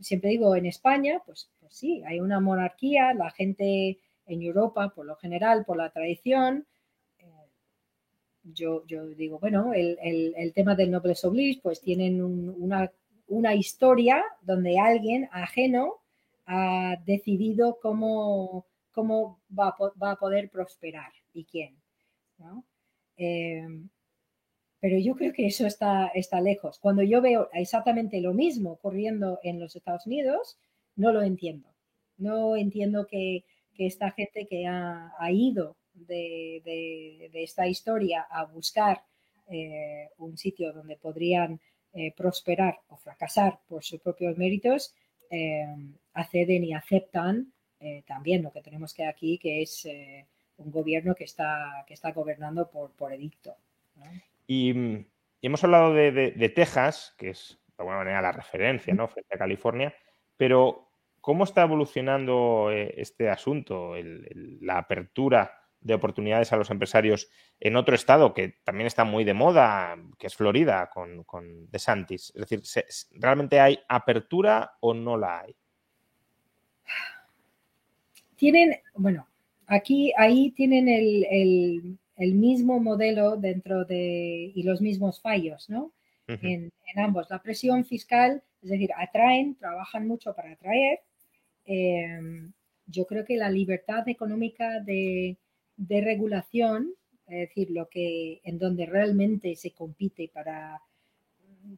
siempre 0.00 0.30
digo, 0.30 0.54
en 0.56 0.66
España, 0.66 1.20
pues, 1.26 1.50
pues 1.60 1.74
sí, 1.74 2.02
hay 2.06 2.20
una 2.20 2.40
monarquía, 2.40 3.12
la 3.12 3.30
gente 3.30 3.98
en 4.26 4.42
Europa, 4.42 4.92
por 4.94 5.04
lo 5.04 5.16
general, 5.16 5.64
por 5.64 5.76
la 5.76 5.90
tradición, 5.90 6.66
yo, 8.44 8.84
yo 8.86 9.06
digo, 9.06 9.38
bueno, 9.38 9.72
el, 9.72 9.98
el, 10.36 10.52
tema 10.52 10.74
del 10.74 10.90
nobles 10.90 11.24
oblige, 11.24 11.60
pues 11.62 11.80
tienen 11.80 12.22
una, 12.22 12.90
una, 13.28 13.54
historia 13.54 14.24
donde 14.42 14.78
alguien 14.78 15.28
ajeno 15.32 16.00
ha 16.46 16.96
decidido 17.06 17.78
cómo, 17.80 18.66
cómo 18.92 19.40
va, 19.58 19.74
a 20.10 20.16
poder 20.16 20.50
prosperar 20.50 21.12
y 21.32 21.44
quién. 21.44 21.76
Em, 23.16 23.88
pero 24.80 24.98
yo 24.98 25.14
creo 25.14 25.32
que 25.32 25.46
eso 25.46 25.66
está, 25.66 26.08
está 26.08 26.40
lejos. 26.40 26.78
Cuando 26.78 27.02
yo 27.02 27.20
veo 27.20 27.48
exactamente 27.52 28.20
lo 28.20 28.34
mismo 28.34 28.72
ocurriendo 28.72 29.38
en 29.42 29.60
los 29.60 29.76
Estados 29.76 30.06
Unidos, 30.06 30.58
no 30.96 31.12
lo 31.12 31.22
entiendo. 31.22 31.68
No 32.18 32.56
entiendo 32.56 33.06
que, 33.06 33.44
que 33.74 33.86
esta 33.86 34.10
gente 34.10 34.46
que 34.46 34.66
ha, 34.66 35.12
ido 35.30 35.76
de, 35.94 37.30
esta 37.34 37.66
historia 37.66 38.26
a 38.30 38.44
buscar 38.44 39.02
eh, 39.48 40.08
un 40.18 40.36
sitio 40.36 40.72
donde 40.72 40.96
podrían 40.96 41.60
eh, 41.92 42.12
prosperar 42.16 42.80
o 42.88 42.96
fracasar 42.96 43.60
por 43.68 43.84
sus 43.84 44.00
propios 44.00 44.36
méritos, 44.38 44.94
eh, 45.30 45.66
acceden 46.14 46.64
y 46.64 46.74
aceptan 46.74 47.52
también 48.06 48.42
lo 48.42 48.52
que 48.52 48.62
tenemos 48.62 48.94
que 48.94 49.04
aquí, 49.04 49.38
que 49.38 49.62
es 49.62 49.86
un 50.56 50.70
gobierno 50.70 51.14
que 51.14 51.24
está, 51.24 51.84
que 51.86 51.94
está 51.94 52.12
gobernando 52.12 52.70
por, 52.70 52.92
por 52.92 53.12
edicto. 53.12 53.56
Y, 54.46 55.06
hemos 55.40 55.64
hablado 55.64 55.94
de, 55.94 56.52
Texas, 56.54 57.14
que 57.18 57.30
es 57.30 57.58
de 57.68 57.74
alguna 57.78 57.98
manera 57.98 58.22
la 58.22 58.32
referencia 58.32 58.94
¿no? 58.94 59.08
frente 59.08 59.34
a 59.34 59.38
California, 59.38 59.94
pero 60.36 60.88
¿cómo 61.20 61.44
está 61.44 61.62
evolucionando 61.62 62.70
este 62.70 63.28
asunto, 63.28 63.94
la 64.60 64.78
apertura 64.78 65.58
de 65.82 65.94
oportunidades 65.94 66.52
a 66.52 66.56
los 66.56 66.70
empresarios 66.70 67.28
en 67.58 67.76
otro 67.76 67.94
estado 67.94 68.34
que 68.34 68.60
también 68.64 68.86
está 68.86 69.04
muy 69.04 69.24
de 69.24 69.34
moda, 69.34 69.96
que 70.18 70.28
es 70.28 70.36
Florida, 70.36 70.88
con, 70.90 71.24
con 71.24 71.68
DeSantis. 71.70 72.32
Es 72.36 72.48
decir, 72.48 72.62
¿realmente 73.20 73.58
hay 73.58 73.80
apertura 73.88 74.76
o 74.80 74.94
no 74.94 75.16
la 75.16 75.40
hay? 75.40 75.56
Tienen, 78.42 78.74
bueno, 78.96 79.28
aquí, 79.68 80.12
ahí 80.16 80.50
tienen 80.50 80.88
el, 80.88 82.34
mismo 82.34 82.80
modelo 82.80 83.36
dentro 83.36 83.84
de, 83.84 84.50
y 84.52 84.64
los 84.64 84.80
mismos 84.80 85.20
fallos, 85.20 85.70
¿no? 85.70 85.92
en, 86.26 86.72
ambos. 86.96 87.30
La 87.30 87.40
presión 87.40 87.84
fiscal, 87.84 88.42
es 88.60 88.70
decir, 88.70 88.90
atraen, 88.96 89.54
trabajan 89.54 90.08
mucho 90.08 90.34
para 90.34 90.50
atraer. 90.50 90.98
Em, 91.66 92.52
yo 92.86 93.06
creo 93.06 93.24
que 93.24 93.36
la 93.36 93.48
libertad 93.48 94.08
económica 94.08 94.80
de, 94.80 95.36
de 95.76 96.00
regulación, 96.00 96.94
es 97.28 97.48
decir, 97.48 97.70
lo 97.70 97.88
que 97.88 98.40
en 98.42 98.58
donde 98.58 98.86
realmente 98.86 99.54
se 99.54 99.70
compite 99.70 100.28
para, 100.34 100.82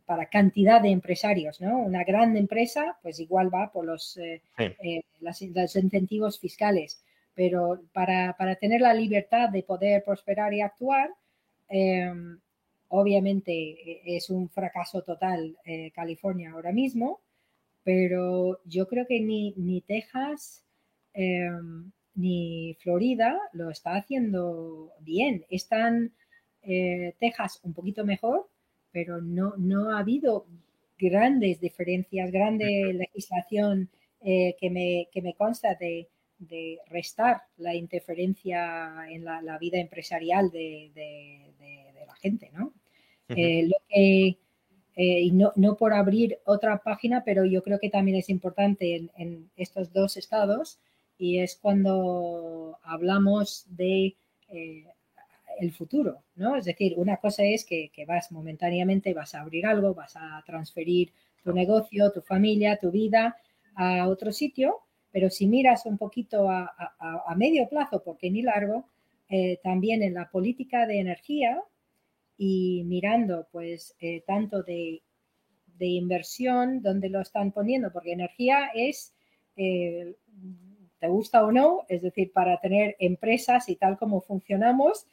para 0.07 0.27
cantidad 0.27 0.81
de 0.81 0.91
empresarios, 0.91 1.61
¿no? 1.61 1.79
Una 1.79 2.05
gran 2.05 2.37
empresa, 2.37 2.97
pues 3.03 3.21
igual 3.21 3.53
va 3.53 3.71
por 3.73 3.85
los, 3.85 4.17
eh, 4.17 4.43
eh, 4.59 5.03
los 5.21 5.77
incentivos 5.77 6.39
fiscales, 6.39 7.03
pero 7.35 7.81
para, 7.93 8.35
tener 8.61 8.81
la 8.81 8.95
libertad 8.95 9.49
de 9.49 9.63
poder 9.63 10.05
prosperar 10.05 10.55
y 10.55 10.61
actuar, 10.61 11.11
em, 11.69 12.39
obviamente 12.89 13.53
eh, 13.53 14.03
es 14.05 14.31
un 14.31 14.49
fracaso 14.49 15.03
total 15.03 15.57
California 15.95 16.53
ahora 16.53 16.73
mismo, 16.73 17.21
pero 17.83 18.61
yo 18.65 18.87
creo 18.89 19.07
que 19.07 19.21
ni, 19.21 19.53
ni 19.57 19.81
Texas 19.81 20.65
em, 21.13 21.93
ni 22.15 22.77
Florida 22.81 23.39
lo 23.53 23.71
está 23.71 23.97
haciendo 23.97 24.93
bien. 25.01 25.45
Están 25.51 26.13
eh, 26.63 27.15
Texas 27.19 27.61
un 27.63 27.75
poquito 27.75 28.05
mejor, 28.05 28.49
pero 28.95 29.21
no, 29.21 29.55
no 29.59 29.91
ha 29.91 29.99
habido 29.99 30.47
grandes 30.97 31.61
diferencias, 31.61 32.31
grande 32.31 32.95
legislación 32.95 33.91
eh, 34.23 34.55
que, 34.59 34.71
me, 34.71 35.09
que 35.13 35.21
me 35.21 35.35
consta 35.35 35.75
de, 35.75 36.09
restar 36.87 37.43
la 37.57 37.75
interferencia 37.75 39.07
en 39.09 39.25
la, 39.25 39.59
vida 39.59 39.79
empresarial 39.79 40.51
de, 40.51 40.93
la 42.07 42.15
gente, 42.17 42.51
¿no? 42.53 42.73
Eh, 43.31 43.67
lo 43.67 43.77
que, 43.89 44.39
y 44.97 45.31
no, 45.33 45.53
no, 45.57 45.77
por 45.77 45.93
abrir 45.93 46.39
otra 46.45 46.79
página, 46.79 47.25
pero 47.25 47.45
yo 47.45 47.63
creo 47.63 47.81
que 47.81 47.91
también 47.91 48.19
es 48.19 48.29
importante 48.29 48.95
en, 48.95 49.11
en 49.17 49.51
estos 49.57 49.93
dos 49.93 50.17
estados 50.17 50.79
y 51.19 51.39
es 51.39 51.57
cuando 51.57 52.79
hablamos 52.83 53.65
de 53.71 54.17
eh, 54.51 54.85
el 55.61 55.73
futuro, 55.73 56.25
¿no? 56.37 56.57
Es 56.57 56.65
decir, 56.65 56.95
una 56.97 57.17
cosa 57.17 57.45
es 57.45 57.65
que, 57.65 57.91
vas 58.07 58.33
momentáneamente, 58.33 59.15
vas 59.15 59.35
a 59.35 59.41
abrir 59.41 59.67
algo, 59.67 59.95
vas 59.95 60.17
a 60.17 60.43
transferir 60.47 61.13
tu 61.43 61.53
negocio, 61.53 62.13
tu 62.13 62.23
familia, 62.23 62.79
tu 62.79 62.91
vida 62.91 63.37
a 63.75 64.09
otro 64.09 64.33
sitio, 64.33 64.81
pero 65.11 65.31
si 65.31 65.47
miras 65.47 65.87
un 65.87 65.99
poquito 65.99 66.49
a, 66.49 67.35
medio 67.37 67.69
plazo, 67.69 68.03
porque 68.03 68.31
ni 68.31 68.43
largo, 68.43 68.89
eh, 69.29 69.59
también 69.63 70.03
en 70.03 70.15
la 70.15 70.31
política 70.31 70.87
de 70.87 71.01
energía 71.01 71.61
y 72.37 72.83
mirando 72.85 73.49
pues 73.51 73.95
eh, 74.01 74.23
tanto 74.27 74.63
de, 74.63 75.03
de, 75.79 75.87
inversión, 75.87 76.83
donde 76.83 77.09
lo 77.09 77.21
están 77.21 77.53
poniendo, 77.53 77.93
porque 77.93 78.13
energía 78.13 78.71
es 78.75 79.15
te 81.05 81.11
gusta 81.11 81.45
o 81.45 81.53
no, 81.53 81.85
es 81.89 82.01
decir, 82.01 82.33
para 82.33 82.59
tener 82.61 82.97
empresas 82.99 83.69
y 83.69 83.77
tal 83.77 83.99
como 83.99 84.23
funcionamos, 84.23 85.07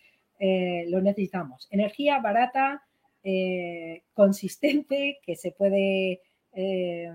eh, 0.44 0.86
lo 0.90 1.02
necesitamos. 1.02 1.68
Energía 1.70 2.18
barata, 2.18 2.82
eh, 3.24 4.02
consistente, 4.16 5.20
que 5.24 5.36
se 5.36 5.52
puede 5.52 6.22
eh, 6.54 7.12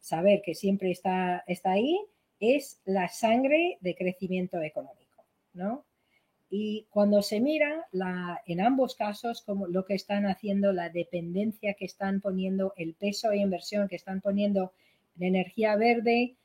saber 0.00 0.40
que 0.42 0.54
siempre 0.54 0.90
está, 0.90 1.44
está 1.46 1.72
ahí, 1.72 2.00
es 2.40 2.80
la 2.86 3.08
sangre 3.08 3.76
de 3.82 3.94
crecimiento 3.94 4.62
económico, 4.62 5.26
¿no? 5.52 5.84
Y 6.48 6.86
cuando 6.88 7.20
se 7.20 7.38
mira 7.38 7.86
la, 7.92 8.40
en 8.46 8.62
ambos 8.62 8.94
casos, 8.94 9.42
como 9.42 9.66
lo 9.66 9.84
que 9.84 9.94
están 9.94 10.24
haciendo, 10.24 10.72
la 10.72 10.88
dependencia 10.88 11.74
que 11.74 11.84
están 11.84 12.22
poniendo, 12.22 12.72
el 12.78 12.94
peso 12.94 13.28
de 13.28 13.36
inversión 13.36 13.88
que 13.88 13.96
están 13.96 14.22
poniendo 14.22 14.72
en 15.18 15.24
energía 15.24 15.76
verde, 15.76 16.36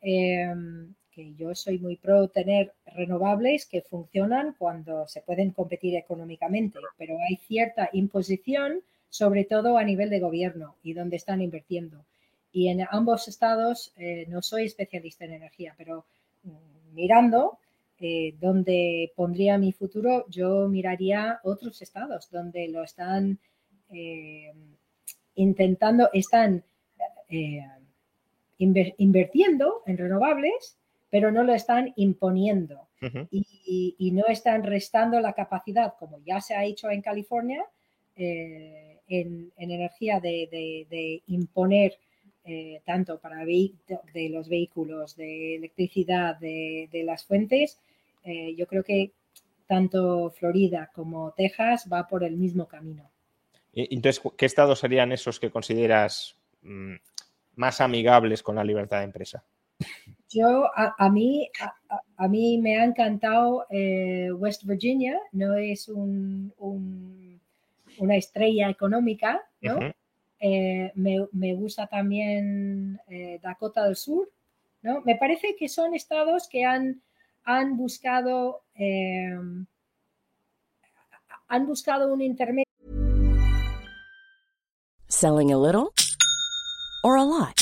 em, 0.00 0.94
que 1.14 1.34
yo 1.34 1.54
soy 1.54 1.78
muy 1.78 1.96
pro 1.96 2.28
tener 2.28 2.72
renovables 2.86 3.66
que 3.66 3.82
funcionan 3.82 4.54
cuando 4.58 5.06
se 5.08 5.20
pueden 5.20 5.50
competir 5.50 5.96
económicamente, 5.96 6.78
pero 6.96 7.16
hay 7.28 7.36
cierta 7.36 7.90
imposición, 7.92 8.80
sobre 9.10 9.44
todo 9.44 9.76
a 9.76 9.84
nivel 9.84 10.10
de 10.10 10.20
gobierno 10.20 10.76
y 10.82 10.94
donde 10.94 11.16
están 11.16 11.42
invirtiendo. 11.42 12.04
Y 12.52 12.68
en 12.68 12.86
ambos 12.90 13.28
estados, 13.28 13.92
eh, 13.96 14.26
no 14.28 14.42
soy 14.42 14.64
especialista 14.64 15.24
en 15.24 15.34
energía, 15.34 15.74
pero 15.76 16.04
mm, 16.44 16.94
mirando 16.94 17.58
eh, 18.00 18.34
donde 18.40 19.12
pondría 19.14 19.58
mi 19.58 19.72
futuro, 19.72 20.26
yo 20.28 20.68
miraría 20.68 21.40
otros 21.44 21.80
estados 21.82 22.30
donde 22.30 22.68
lo 22.68 22.82
están 22.82 23.38
eh, 23.90 24.52
intentando, 25.36 26.10
están 26.12 26.64
invirtiendo 28.58 29.82
en 29.86 29.96
renovables, 29.96 30.76
pero 31.12 31.30
no 31.30 31.44
lo 31.44 31.54
están 31.54 31.92
imponiendo 31.94 32.88
y, 33.30 34.10
no 34.12 34.26
están 34.26 34.64
restando 34.64 35.20
la 35.20 35.32
capacidad, 35.34 35.94
como 35.98 36.18
ya 36.24 36.40
se 36.40 36.54
ha 36.54 36.64
hecho 36.64 36.90
en 36.90 37.02
California, 37.02 37.62
en, 38.16 39.52
energía 39.56 40.18
de 40.18 41.22
imponer 41.28 41.98
eh, 42.44 42.80
tanto 42.84 43.20
para 43.20 43.44
de 43.44 44.28
los 44.28 44.48
vehículos, 44.48 45.14
de 45.14 45.54
electricidad, 45.54 46.36
de, 46.40 47.02
las 47.04 47.24
fuentes, 47.24 47.78
eh, 48.24 48.56
yo 48.56 48.66
creo 48.66 48.82
que 48.82 49.12
tanto 49.68 50.30
Florida 50.30 50.90
como 50.92 51.30
Texas 51.36 51.88
va 51.90 52.08
por 52.08 52.24
el 52.24 52.36
mismo 52.36 52.66
camino. 52.66 53.08
Entonces, 53.72 54.20
¿qué 54.36 54.46
estados 54.46 54.80
serían 54.80 55.12
esos 55.12 55.38
que 55.38 55.52
consideras 55.52 56.36
mm, 56.62 56.94
más 57.54 57.80
amigables 57.80 58.42
con 58.42 58.56
la 58.56 58.64
libertad 58.64 58.98
de 58.98 59.04
empresa? 59.04 59.44
Yo, 60.32 60.70
a, 60.74 61.10
mí, 61.10 61.50
a, 62.16 62.28
mí 62.28 62.58
me 62.58 62.78
ha 62.78 62.84
encantado 62.84 63.66
eh, 63.70 64.32
West 64.32 64.64
Virginia, 64.64 65.18
no 65.32 65.54
es 65.56 65.88
un, 65.88 66.52
una 67.98 68.16
estrella 68.16 68.70
económica, 68.70 69.42
¿no? 69.60 69.78
Eh, 70.40 70.90
me, 70.94 71.54
gusta 71.54 71.86
también 71.86 73.00
eh, 73.08 73.38
Dakota 73.42 73.84
del 73.84 73.96
Sur, 73.96 74.28
¿no? 74.82 75.00
Me 75.02 75.16
parece 75.16 75.54
que 75.56 75.68
son 75.68 75.94
estados 75.94 76.48
que 76.48 76.64
han, 76.64 77.00
han 77.44 77.76
buscado 77.76 78.62
eh, 78.74 79.38
han 81.48 81.66
buscado 81.66 82.12
un 82.12 82.22
intermedio. 82.22 82.64
Selling 85.08 85.52
a 85.52 85.58
little 85.58 85.92
or 87.04 87.18
a 87.18 87.24
lot. 87.24 87.61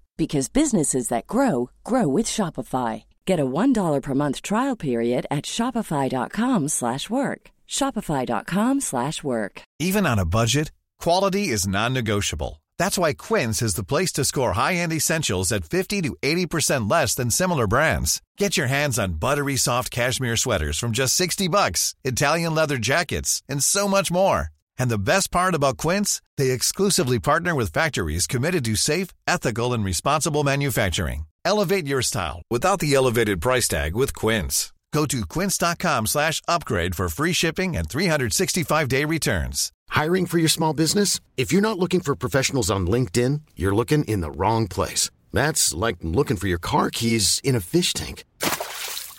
because 0.21 0.55
businesses 0.61 1.05
that 1.07 1.25
grow 1.33 1.53
grow 1.89 2.07
with 2.17 2.27
Shopify. 2.35 2.91
Get 3.25 3.39
a 3.39 3.51
$1 3.61 4.01
per 4.01 4.13
month 4.13 4.37
trial 4.49 4.77
period 4.87 5.23
at 5.37 5.45
shopify.com/work. 5.55 7.41
shopify.com/work. 7.77 9.55
Even 9.87 10.03
on 10.11 10.19
a 10.19 10.31
budget, 10.39 10.67
quality 11.05 11.43
is 11.55 11.71
non-negotiable. 11.77 12.53
That's 12.81 12.97
why 13.01 13.11
Quince 13.13 13.59
is 13.67 13.75
the 13.75 13.89
place 13.91 14.11
to 14.13 14.25
score 14.25 14.53
high-end 14.53 14.93
essentials 14.93 15.51
at 15.51 15.69
50 15.75 16.01
to 16.05 16.11
80% 16.29 16.89
less 16.95 17.15
than 17.15 17.29
similar 17.31 17.67
brands. 17.73 18.21
Get 18.37 18.57
your 18.57 18.69
hands 18.77 18.97
on 18.99 19.19
buttery 19.25 19.57
soft 19.57 19.89
cashmere 19.91 20.37
sweaters 20.37 20.77
from 20.81 20.91
just 20.91 21.13
60 21.15 21.47
bucks, 21.47 21.95
Italian 22.03 22.55
leather 22.55 22.79
jackets, 22.91 23.41
and 23.49 23.63
so 23.63 23.87
much 23.87 24.11
more. 24.11 24.41
And 24.81 24.89
the 24.89 24.97
best 24.97 25.29
part 25.29 25.53
about 25.53 25.77
Quince, 25.77 26.23
they 26.37 26.49
exclusively 26.49 27.19
partner 27.19 27.53
with 27.53 27.71
factories 27.71 28.25
committed 28.25 28.65
to 28.65 28.75
safe, 28.75 29.09
ethical 29.27 29.73
and 29.73 29.85
responsible 29.85 30.43
manufacturing. 30.43 31.27
Elevate 31.45 31.85
your 31.85 32.01
style 32.01 32.41
without 32.49 32.79
the 32.79 32.95
elevated 32.95 33.41
price 33.41 33.67
tag 33.67 33.93
with 33.93 34.15
Quince. 34.15 34.73
Go 34.91 35.05
to 35.13 35.19
quince.com/upgrade 35.33 36.95
for 36.97 37.07
free 37.09 37.33
shipping 37.33 37.77
and 37.77 37.85
365-day 37.87 39.05
returns. 39.05 39.71
Hiring 39.99 40.25
for 40.25 40.39
your 40.39 40.49
small 40.57 40.73
business? 40.73 41.19
If 41.37 41.53
you're 41.53 41.67
not 41.69 41.77
looking 41.77 42.01
for 42.01 42.15
professionals 42.15 42.71
on 42.71 42.87
LinkedIn, 42.87 43.41
you're 43.55 43.75
looking 43.75 44.03
in 44.05 44.21
the 44.21 44.35
wrong 44.39 44.67
place. 44.67 45.11
That's 45.31 45.75
like 45.85 45.97
looking 46.01 46.37
for 46.37 46.47
your 46.47 46.63
car 46.71 46.89
keys 46.89 47.39
in 47.43 47.55
a 47.55 47.65
fish 47.73 47.93
tank. 47.93 48.23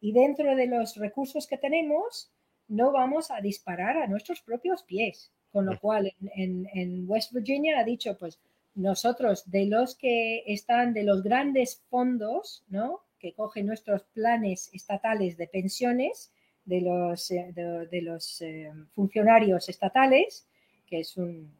Y 0.00 0.12
dentro 0.12 0.54
de 0.56 0.66
los 0.66 0.96
recursos 0.96 1.46
que 1.46 1.58
tenemos 1.58 2.30
no 2.68 2.92
vamos 2.92 3.30
a 3.30 3.40
disparar 3.40 3.98
a 3.98 4.06
nuestros 4.06 4.40
propios 4.40 4.82
pies. 4.84 5.30
Con 5.52 5.66
lo 5.66 5.78
cual, 5.80 6.14
en, 6.36 7.04
West 7.08 7.32
Virginia 7.32 7.80
ha 7.80 7.84
dicho, 7.84 8.16
pues 8.16 8.38
nosotros 8.76 9.50
de 9.50 9.66
los 9.66 9.96
que 9.96 10.44
están, 10.46 10.94
de 10.94 11.02
los 11.02 11.24
grandes 11.24 11.82
fondos, 11.90 12.64
¿no? 12.68 13.00
Que 13.18 13.32
cogen 13.32 13.66
nuestros 13.66 14.04
planes 14.14 14.70
estatales 14.72 15.36
de 15.36 15.48
pensiones, 15.48 16.30
de 16.64 16.82
los, 16.82 17.30
eh, 17.32 17.52
de, 17.52 18.02
los 18.02 18.40
eh, 18.42 18.70
funcionarios 18.94 19.68
estatales, 19.68 20.46
que 20.86 21.00
es 21.00 21.16
un, 21.16 21.52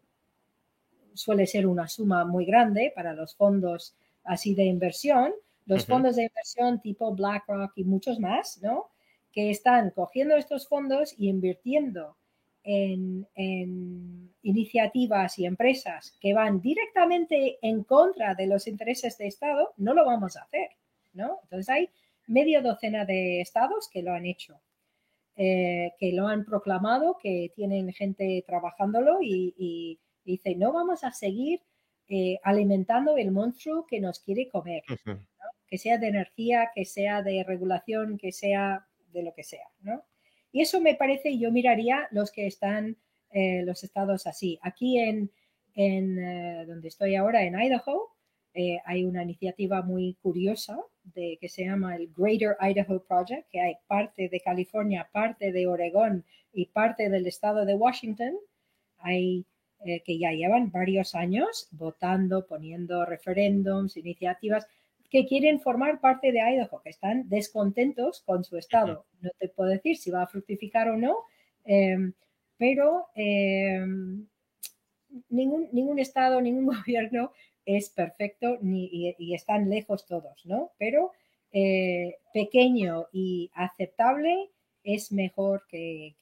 suele 1.14 1.48
ser 1.48 1.66
una 1.66 1.88
suma 1.88 2.24
muy 2.24 2.44
grande 2.44 2.92
para 2.94 3.12
los 3.12 3.34
fondos 3.34 3.96
así 4.22 4.54
de 4.54 4.64
inversión, 4.64 5.32
los 5.70 5.86
fondos 5.86 6.16
de 6.16 6.24
inversión 6.24 6.80
tipo 6.80 7.14
BlackRock 7.14 7.72
y 7.76 7.84
muchos 7.84 8.18
más, 8.18 8.60
¿no? 8.60 8.90
Que 9.30 9.50
están 9.50 9.90
cogiendo 9.90 10.34
estos 10.34 10.66
fondos 10.66 11.14
y 11.16 11.28
invirtiendo 11.28 12.16
en, 12.64 13.28
iniciativas 14.42 15.38
y 15.38 15.46
empresas 15.46 16.16
que 16.20 16.34
van 16.34 16.60
directamente 16.60 17.58
en 17.62 17.84
contra 17.84 18.34
de 18.34 18.48
los 18.48 18.66
intereses 18.66 19.16
de 19.18 19.28
Estado, 19.28 19.72
no 19.76 19.94
lo 19.94 20.04
vamos 20.04 20.36
a 20.36 20.42
hacer, 20.42 20.70
¿no? 21.12 21.38
Entonces 21.44 21.68
hay 21.68 21.88
media 22.26 22.60
docena 22.62 23.04
de 23.04 23.40
estados 23.40 23.88
que 23.88 24.02
lo 24.02 24.12
han 24.12 24.26
hecho, 24.26 24.60
eh, 25.36 25.92
que 26.00 26.12
lo 26.12 26.26
han 26.26 26.44
proclamado, 26.44 27.16
que 27.22 27.52
tienen 27.54 27.92
gente 27.92 28.42
trabajándolo 28.44 29.22
y, 29.22 29.54
y, 29.56 30.00
dicen, 30.24 30.58
no 30.58 30.72
vamos 30.72 31.04
a 31.04 31.12
seguir 31.12 31.60
eh, 32.08 32.40
alimentando 32.42 33.16
el 33.16 33.30
monstruo 33.30 33.86
que 33.86 34.00
nos 34.00 34.18
quiere 34.18 34.48
comer 34.48 34.82
que 35.70 35.78
sea 35.78 35.98
de 35.98 36.08
energía, 36.08 36.70
que 36.74 36.84
sea 36.84 37.22
de 37.22 37.44
regulación, 37.44 38.18
que 38.18 38.32
sea 38.32 38.86
de 39.12 39.22
lo 39.22 39.32
que 39.32 39.44
sea, 39.44 39.68
¿no? 39.82 40.02
Y 40.52 40.62
eso 40.62 40.80
me 40.80 40.96
parece, 40.96 41.38
yo 41.38 41.52
miraría 41.52 42.08
los 42.10 42.32
que 42.32 42.46
están, 42.48 42.96
eh, 43.30 43.62
los 43.64 43.84
estados 43.84 44.26
así. 44.26 44.58
Aquí 44.62 44.98
en, 44.98 45.30
en 45.74 46.18
eh, 46.18 46.66
donde 46.66 46.88
estoy 46.88 47.14
ahora, 47.14 47.44
en 47.44 47.54
Idaho, 47.54 48.16
eh, 48.52 48.80
hay 48.84 49.04
una 49.04 49.22
iniciativa 49.22 49.82
muy 49.82 50.14
curiosa 50.20 50.76
de, 51.04 51.38
que 51.40 51.48
se 51.48 51.64
llama 51.64 51.94
el 51.94 52.12
Greater 52.16 52.56
Idaho 52.60 53.04
Project, 53.04 53.48
que 53.48 53.60
hay 53.60 53.74
parte 53.86 54.28
de 54.28 54.40
California, 54.40 55.08
parte 55.12 55.52
de 55.52 55.68
Oregón 55.68 56.24
y 56.52 56.66
parte 56.66 57.08
del 57.08 57.28
estado 57.28 57.64
de 57.64 57.74
Washington. 57.74 58.34
Hay 58.98 59.46
que 60.04 60.18
ya 60.18 60.30
llevan 60.32 60.70
varios 60.70 61.14
años 61.14 61.68
votando, 61.70 62.46
poniendo 62.46 63.06
referéndums, 63.06 63.96
iniciativas 63.96 64.66
que 65.10 65.26
quieren 65.26 65.60
formar 65.60 66.00
parte 66.00 66.30
de 66.30 66.40
Idaho, 66.40 66.80
que 66.82 66.90
están 66.90 67.28
descontentos 67.28 68.22
con 68.22 68.44
su 68.44 68.56
estado. 68.56 69.04
No 69.20 69.30
te 69.38 69.48
puedo 69.48 69.68
decir 69.68 69.96
si 69.96 70.10
va 70.10 70.22
a 70.22 70.28
fructificar 70.28 70.88
o 70.88 70.96
no, 70.96 71.24
em, 71.64 72.12
pero 72.56 73.08
em, 73.16 74.26
ningún, 75.28 75.68
ningún 75.72 75.98
estado, 75.98 76.40
ningún 76.40 76.66
gobierno 76.86 77.32
es 77.66 77.90
perfecto 77.90 78.58
ni, 78.62 79.14
y, 79.18 79.34
están 79.34 79.68
lejos 79.68 80.06
todos, 80.06 80.46
¿no? 80.46 80.70
Pero 80.78 81.12
eh, 81.52 82.16
pequeño 82.32 83.08
y 83.12 83.50
aceptable 83.54 84.50
es 84.84 85.12
mejor 85.12 85.66
que, 85.68 86.14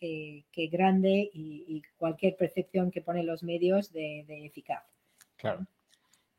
grande 0.72 1.30
y, 1.32 1.82
cualquier 1.96 2.36
percepción 2.36 2.90
que 2.90 3.02
ponen 3.02 3.26
los 3.26 3.42
medios 3.42 3.92
de, 3.92 4.24
eficaz. 4.46 4.82
Claro. 5.36 5.66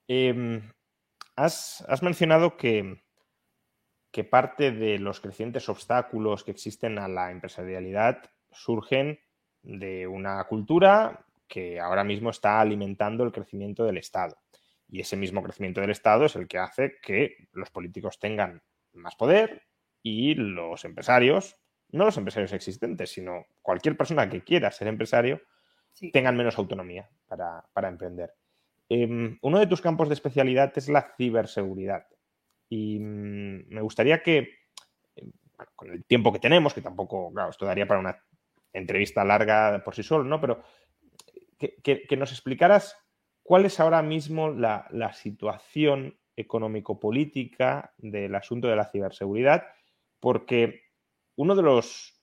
Em, 0.08 0.62
has, 1.44 2.02
mencionado 2.02 2.58
que, 2.58 3.04
que 4.12 4.24
parte 4.24 4.72
de 4.72 5.00
los 5.00 5.20
crecientes 5.20 5.70
obstáculos 5.70 6.44
que 6.44 6.52
existen 6.52 7.00
a 7.00 7.08
la 7.08 7.32
empresarialidad 7.32 8.30
surgen 8.52 9.20
de 9.62 10.08
una 10.08 10.44
cultura 10.46 11.26
que 11.48 11.80
ahora 11.80 12.04
mismo 12.04 12.30
está 12.30 12.60
alimentando 12.60 13.24
el 13.24 13.32
crecimiento 13.32 13.84
del 13.86 13.98
Estado. 13.98 14.38
Y 14.88 15.02
ese 15.02 15.16
mismo 15.16 15.44
crecimiento 15.44 15.82
del 15.82 15.92
Estado 15.92 16.26
es 16.26 16.36
el 16.36 16.48
que 16.48 16.58
hace 16.58 16.96
que 17.02 17.48
los 17.54 17.70
políticos 17.70 18.20
tengan 18.20 18.62
más 18.94 19.16
poder 19.16 19.64
y 20.02 20.36
los 20.36 20.86
empresarios, 20.86 21.56
no 21.92 22.06
los 22.06 22.18
empresarios 22.18 22.54
existentes, 22.54 23.12
sino 23.12 23.46
cualquier 23.62 23.98
persona 23.98 24.30
que 24.30 24.44
quiera 24.44 24.72
ser 24.72 24.88
empresario, 24.88 25.42
tengan 26.14 26.38
menos 26.38 26.58
autonomía 26.58 27.10
para, 27.28 27.88
emprender. 27.88 28.34
Em, 28.90 29.38
uno 29.44 29.60
de 29.60 29.68
tus 29.68 29.82
campos 29.82 30.10
de 30.10 30.16
especialidad 30.16 30.74
es 30.76 30.90
la 30.90 31.14
ciberseguridad. 31.16 32.08
Y 32.70 33.00
mm, 33.00 33.70
me 33.70 33.82
gustaría 33.82 34.24
que, 34.24 34.50
em, 35.16 35.32
con 35.76 35.92
el 35.92 36.04
tiempo 36.06 36.34
que 36.34 36.40
tenemos, 36.40 36.74
que 36.74 36.82
tampoco, 36.82 37.32
claro, 37.32 37.52
esto 37.52 37.66
daría 37.66 37.88
para 37.88 38.00
una 38.00 38.18
entrevista 38.74 39.24
larga 39.24 39.84
por 39.84 39.96
sí 39.96 40.04
solo, 40.04 40.24
¿no? 40.24 40.42
Pero 40.42 40.64
que, 41.58 42.18
nos 42.18 42.32
explicaras 42.32 42.98
cuál 43.44 43.66
es 43.66 43.80
ahora 43.80 44.02
mismo 44.02 44.50
la, 44.50 44.88
situación 45.14 46.18
económico-política 46.36 47.94
del 47.98 48.34
asunto 48.36 48.68
de 48.68 48.76
la 48.76 48.86
ciberseguridad, 48.86 49.66
porque 50.20 50.84
uno 51.36 51.56
de 51.56 51.62
los 51.62 52.22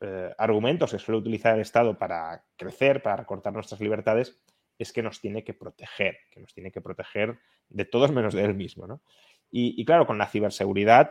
eh, 0.00 0.34
argumentos 0.38 0.92
que 0.92 0.98
suele 0.98 1.20
utilizar 1.20 1.54
el 1.54 1.60
Estado 1.60 1.98
para 1.98 2.44
crecer, 2.56 3.02
para 3.02 3.16
recortar 3.16 3.52
nuestras 3.52 3.80
libertades, 3.80 4.42
es 4.78 4.92
que 4.92 5.02
nos 5.02 5.20
tiene 5.20 5.44
que 5.44 5.54
proteger, 5.54 6.18
que 6.30 6.40
nos 6.40 6.52
tiene 6.52 6.72
que 6.72 6.80
proteger 6.80 7.38
de 7.68 7.84
todos 7.84 8.12
menos 8.12 8.34
de 8.34 8.44
él 8.44 8.54
mismo. 8.54 8.86
¿no? 8.86 9.02
Y, 9.50 9.84
claro, 9.84 10.06
con 10.06 10.18
la 10.18 10.26
ciberseguridad 10.26 11.10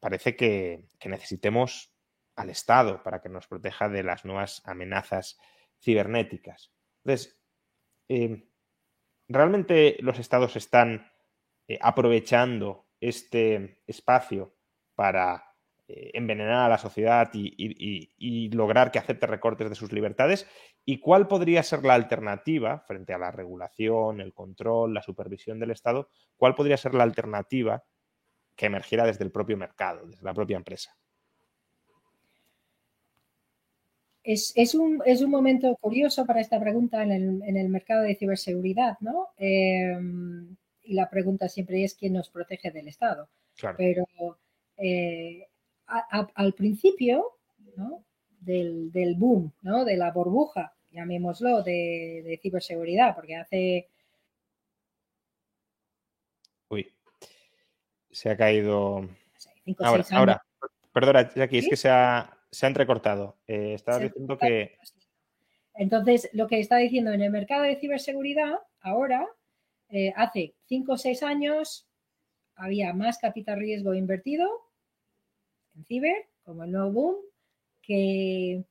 parece 0.00 0.36
que, 0.36 0.84
que, 0.98 1.08
necesitemos 1.08 1.94
al 2.36 2.50
Estado 2.50 3.02
para 3.02 3.20
que 3.20 3.28
nos 3.28 3.46
proteja 3.46 3.88
de 3.88 4.02
las 4.02 4.24
nuevas 4.24 4.62
amenazas 4.64 5.38
cibernéticas. 5.80 6.72
Entonces, 7.04 7.40
em, 8.08 8.48
¿realmente 9.28 9.96
los 10.00 10.18
estados 10.18 10.56
están 10.56 11.10
eh, 11.66 11.78
aprovechando 11.80 12.86
este 13.00 13.82
espacio 13.86 14.54
para 14.94 15.47
eh, 15.88 16.10
envenenar 16.12 16.66
a 16.66 16.68
la 16.68 16.76
sociedad 16.76 17.30
y, 17.32 18.50
lograr 18.52 18.90
que 18.90 18.98
acepte 18.98 19.26
recortes 19.26 19.70
de 19.70 19.74
sus 19.74 19.90
libertades? 19.90 20.46
¿Y 20.84 21.00
cuál 21.00 21.26
podría 21.28 21.62
ser 21.62 21.82
la 21.82 21.94
alternativa 21.94 22.80
frente 22.80 23.14
a 23.14 23.18
la 23.18 23.30
regulación, 23.30 24.20
el 24.20 24.34
control, 24.34 24.92
la 24.92 25.02
supervisión 25.02 25.58
del 25.58 25.70
Estado? 25.70 26.10
¿Cuál 26.36 26.54
podría 26.54 26.76
ser 26.76 26.94
la 26.94 27.04
alternativa 27.04 27.82
que 28.54 28.66
emergiera 28.66 29.06
desde 29.06 29.24
el 29.24 29.30
propio 29.30 29.56
mercado, 29.56 30.06
desde 30.06 30.24
la 30.24 30.34
propia 30.34 30.58
empresa? 30.58 30.94
Es, 34.22 34.74
un, 34.74 35.00
momento 35.30 35.74
curioso 35.80 36.26
para 36.26 36.42
esta 36.42 36.60
pregunta 36.60 37.02
en 37.02 37.56
el, 37.56 37.68
mercado 37.70 38.02
de 38.02 38.14
ciberseguridad, 38.14 38.98
¿no? 39.00 39.28
Em, 39.38 40.54
y 40.82 40.92
la 40.92 41.08
pregunta 41.08 41.48
siempre 41.48 41.82
es 41.82 41.94
quién 41.94 42.12
nos 42.12 42.28
protege 42.28 42.70
del 42.70 42.88
Estado. 42.88 43.30
Pero 43.78 44.04
eh, 44.76 45.48
al 45.88 46.52
principio 46.54 47.38
del, 48.40 49.14
boom, 49.16 49.52
¿no? 49.62 49.84
de 49.84 49.96
la 49.96 50.10
burbuja, 50.10 50.74
llamémoslo, 50.90 51.62
de, 51.62 52.38
ciberseguridad, 52.42 53.14
porque 53.14 53.36
hace... 53.36 53.88
Uy, 56.68 56.92
se 58.10 58.30
ha 58.30 58.36
caído... 58.36 59.08
ahora, 59.78 60.04
ahora, 60.10 60.42
perdona, 60.92 61.32
Jackie, 61.34 61.58
es 61.58 61.68
que 61.68 61.76
se 61.76 61.88
ha, 61.88 62.38
se 62.50 62.66
ha 62.66 62.68
entrecortado. 62.68 63.36
Eh, 63.46 63.74
estaba 63.74 63.98
diciendo 63.98 64.36
que... 64.38 64.78
Entonces, 65.74 66.28
lo 66.32 66.48
que 66.48 66.58
está 66.58 66.78
diciendo 66.78 67.12
en 67.12 67.22
el 67.22 67.30
mercado 67.30 67.62
de 67.62 67.76
ciberseguridad, 67.76 68.58
ahora, 68.80 69.26
eh, 69.90 70.12
hace 70.16 70.54
5 70.66 70.92
o 70.92 70.98
6 70.98 71.22
años, 71.22 71.86
había 72.56 72.92
más 72.92 73.18
capital 73.18 73.60
riesgo 73.60 73.94
invertido 73.94 74.67
en 75.78 75.84
ciber, 75.84 76.26
como 76.44 76.64
el 76.64 76.72
nuevo 76.72 76.90
boom, 76.92 77.16
que, 77.80 78.64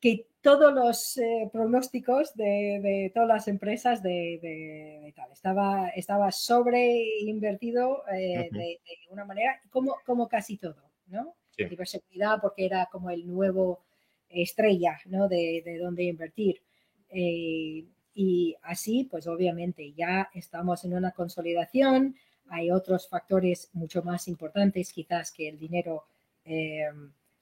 que 0.00 0.26
todos 0.40 0.72
los 0.72 1.16
eh, 1.18 1.50
pronósticos 1.52 2.34
de, 2.34 3.10
todas 3.14 3.28
las 3.28 3.48
empresas 3.48 4.02
de, 4.02 5.12
tal. 5.16 5.32
Estaba, 5.32 5.88
estaba 5.88 6.30
sobreinvertido 6.30 8.04
de, 8.10 8.48
de, 8.52 8.80
una 9.10 9.24
manera, 9.24 9.60
como, 9.70 9.96
como 10.06 10.28
casi 10.28 10.56
todo, 10.56 10.90
¿no? 11.08 11.34
ciberseguridad 11.68 12.40
porque 12.40 12.64
era 12.64 12.86
como 12.86 13.10
el 13.10 13.26
nuevo 13.26 13.80
estrella, 14.28 14.98
¿no? 15.06 15.28
De, 15.28 15.62
de 15.64 15.78
dónde 15.78 16.04
invertir. 16.04 16.62
Eh, 17.10 17.84
y 18.14 18.56
así, 18.62 19.04
pues 19.10 19.26
obviamente 19.26 19.92
ya 19.92 20.30
estamos 20.34 20.84
en 20.84 20.94
una 20.94 21.12
consolidación, 21.12 22.16
hay 22.50 22.70
otros 22.70 23.08
factores 23.08 23.70
mucho 23.72 24.02
más 24.02 24.28
importantes 24.28 24.92
quizás 24.92 25.32
que 25.32 25.48
el 25.48 25.58
dinero 25.58 26.04
eh, 26.44 26.88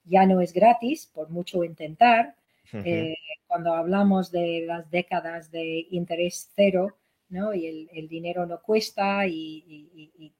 ya 0.05 0.25
no 0.25 0.39
es 0.39 0.53
gratis, 0.53 1.09
por 1.13 1.29
mucho 1.29 1.63
intentar. 1.63 2.35
Eh, 2.71 3.15
cuando 3.47 3.73
hablamos 3.73 4.31
de 4.31 4.63
las 4.67 4.91
décadas 4.91 5.49
de 5.49 5.87
interés 5.89 6.51
cero, 6.55 6.95
¿no? 7.29 7.55
Y 7.55 7.89
el, 7.91 8.07
dinero 8.07 8.45
no 8.45 8.61
cuesta 8.61 9.25
y, 9.25 10.31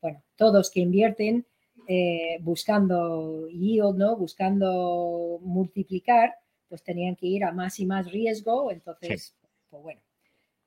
bueno, 0.00 0.22
todos 0.34 0.70
que 0.72 0.80
invierten 0.80 1.46
eh, 1.86 2.38
buscando 2.40 3.48
yield, 3.48 3.96
¿no? 3.96 4.16
Buscando 4.16 5.38
multiplicar, 5.42 6.34
pues 6.68 6.82
tenían 6.82 7.14
que 7.14 7.26
ir 7.26 7.44
a 7.44 7.52
más 7.52 7.78
y 7.78 7.86
más 7.86 8.10
riesgo. 8.10 8.72
Entonces, 8.72 9.36
pues 9.70 9.82
bueno. 9.84 10.00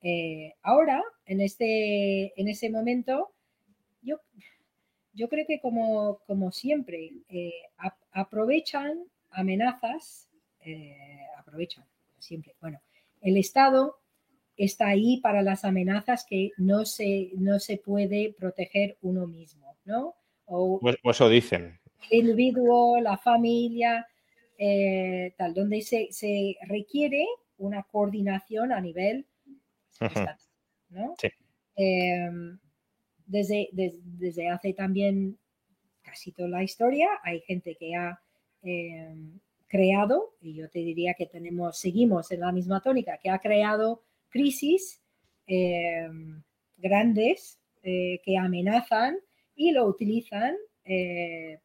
Eh, 0.01 0.53
ahora, 0.61 1.03
en 1.25 1.41
este, 1.41 2.39
en 2.39 2.47
ese 2.47 2.69
momento, 2.69 3.31
yo, 4.01 4.17
yo 5.13 5.27
creo 5.29 5.45
que 5.47 5.59
como, 5.59 6.19
como 6.25 6.51
siempre, 6.51 7.11
eh, 7.29 7.53
aprovechan 8.11 9.03
amenazas, 9.31 10.27
aprovechan 11.37 11.85
siempre. 12.19 12.53
Bueno, 12.61 12.79
el 13.21 13.37
Estado 13.37 13.99
está 14.55 14.87
ahí 14.87 15.17
para 15.21 15.41
las 15.41 15.63
amenazas 15.63 16.25
que 16.25 16.51
no 16.57 16.85
se, 16.85 17.31
no 17.37 17.59
se 17.59 17.77
puede 17.77 18.35
proteger 18.37 18.97
uno 19.01 19.25
mismo, 19.25 19.75
¿no? 19.85 20.15
O 20.45 20.79
pues, 20.79 20.97
pues 21.01 21.15
eso 21.15 21.29
dicen. 21.29 21.79
El 22.11 22.29
individuo, 22.29 22.99
la 22.99 23.17
familia, 23.17 24.05
eh, 24.57 25.33
tal, 25.37 25.53
donde 25.53 25.81
se, 25.81 26.57
requiere 26.67 27.25
una 27.57 27.83
coordinación 27.83 28.73
a 28.73 28.81
nivel 28.81 29.25
¿no? 30.89 31.15
Em, 31.75 32.59
desde, 33.25 33.69
desde, 33.71 34.49
hace 34.49 34.73
también 34.73 35.37
casi 36.01 36.31
toda 36.31 36.49
la 36.49 36.63
historia 36.63 37.07
hay 37.23 37.41
gente 37.41 37.75
que 37.75 37.95
ha 37.95 38.19
em, 38.63 39.39
creado, 39.67 40.35
y 40.41 40.55
yo 40.55 40.69
te 40.69 40.79
diría 40.79 41.13
que 41.13 41.27
tenemos, 41.27 41.77
seguimos 41.77 42.31
en 42.31 42.41
la 42.41 42.51
misma 42.51 42.81
tónica, 42.81 43.17
que 43.17 43.29
ha 43.29 43.39
creado 43.39 44.01
crisis 44.29 45.01
em, 45.47 46.41
grandes 46.77 47.59
eh, 47.83 48.19
que 48.23 48.37
amenazan 48.37 49.17
y 49.55 49.71
lo 49.71 49.85
utilizan, 49.85 50.55
eh, 50.85 51.59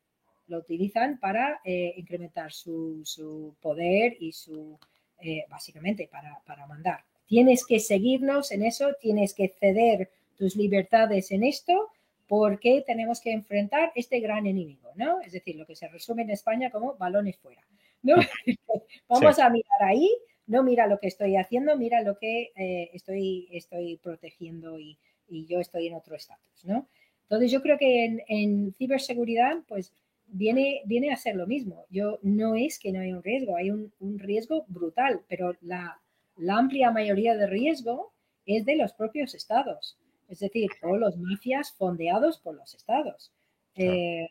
lo 0.48 0.58
utilizan 0.58 1.18
para 1.18 1.60
eh, 1.64 1.94
incrementar 1.96 2.52
su, 2.52 3.56
poder 3.60 4.16
y 4.20 4.32
su, 4.32 4.78
eh, 5.20 5.44
básicamente, 5.48 6.08
para, 6.10 6.40
para 6.44 6.66
mandar. 6.66 7.04
Tienes 7.26 7.64
que 7.66 7.80
seguirnos 7.80 8.52
en 8.52 8.62
eso, 8.62 8.92
tienes 9.00 9.34
que 9.34 9.48
ceder 9.48 10.10
tus 10.36 10.56
libertades 10.56 11.30
en 11.30 11.44
esto 11.44 11.90
porque 12.26 12.82
tenemos 12.86 13.20
que 13.20 13.32
enfrentar 13.32 13.92
este 13.94 14.20
gran 14.20 14.46
enemigo, 14.46 14.90
¿no? 14.96 15.20
Es 15.20 15.32
decir, 15.32 15.56
lo 15.56 15.66
que 15.66 15.76
se 15.76 15.88
resume 15.88 16.22
en 16.22 16.30
España 16.30 16.70
como 16.70 16.94
balones 16.94 17.36
fuera, 17.36 17.62
¿no? 18.02 18.16
Vamos 19.08 19.38
a 19.38 19.50
mirar 19.50 19.82
ahí 19.82 20.10
no 20.46 20.62
mira 20.62 20.86
lo 20.86 20.98
que 20.98 21.08
estoy 21.08 21.36
haciendo, 21.36 21.76
mira 21.76 22.02
lo 22.02 22.18
que 22.18 22.52
eh, 22.56 22.90
estoy, 22.92 23.48
estoy 23.52 23.96
protegiendo 23.96 24.78
y, 24.78 24.98
y, 25.28 25.46
yo 25.46 25.60
estoy 25.60 25.86
en 25.86 25.94
otro 25.94 26.16
estatus, 26.16 26.64
¿no? 26.64 26.88
Entonces 27.22 27.50
yo 27.50 27.62
creo 27.62 27.78
que 27.78 28.04
en, 28.04 28.22
en, 28.28 28.72
ciberseguridad, 28.74 29.62
pues 29.66 29.92
viene, 30.26 30.82
viene 30.84 31.12
a 31.12 31.16
ser 31.16 31.36
lo 31.36 31.46
mismo. 31.46 31.86
Yo 31.88 32.18
no 32.22 32.54
es 32.54 32.78
que 32.78 32.92
no 32.92 33.00
hay 33.00 33.12
un 33.12 33.22
riesgo, 33.22 33.56
hay 33.56 33.70
un, 33.70 33.92
un 34.00 34.18
riesgo 34.18 34.64
brutal, 34.68 35.22
pero 35.28 35.56
la, 35.62 35.98
la, 36.36 36.58
amplia 36.58 36.90
mayoría 36.90 37.36
de 37.36 37.46
riesgo 37.46 38.12
es 38.46 38.64
de 38.64 38.76
los 38.76 38.92
propios 38.92 39.34
estados, 39.34 39.96
es 40.28 40.40
decir, 40.40 40.70
o 40.82 40.96
los 40.96 41.16
mafias 41.16 41.72
fondeados 41.72 42.38
por 42.38 42.54
los 42.54 42.74
estados. 42.74 43.32
Eh, 43.76 44.28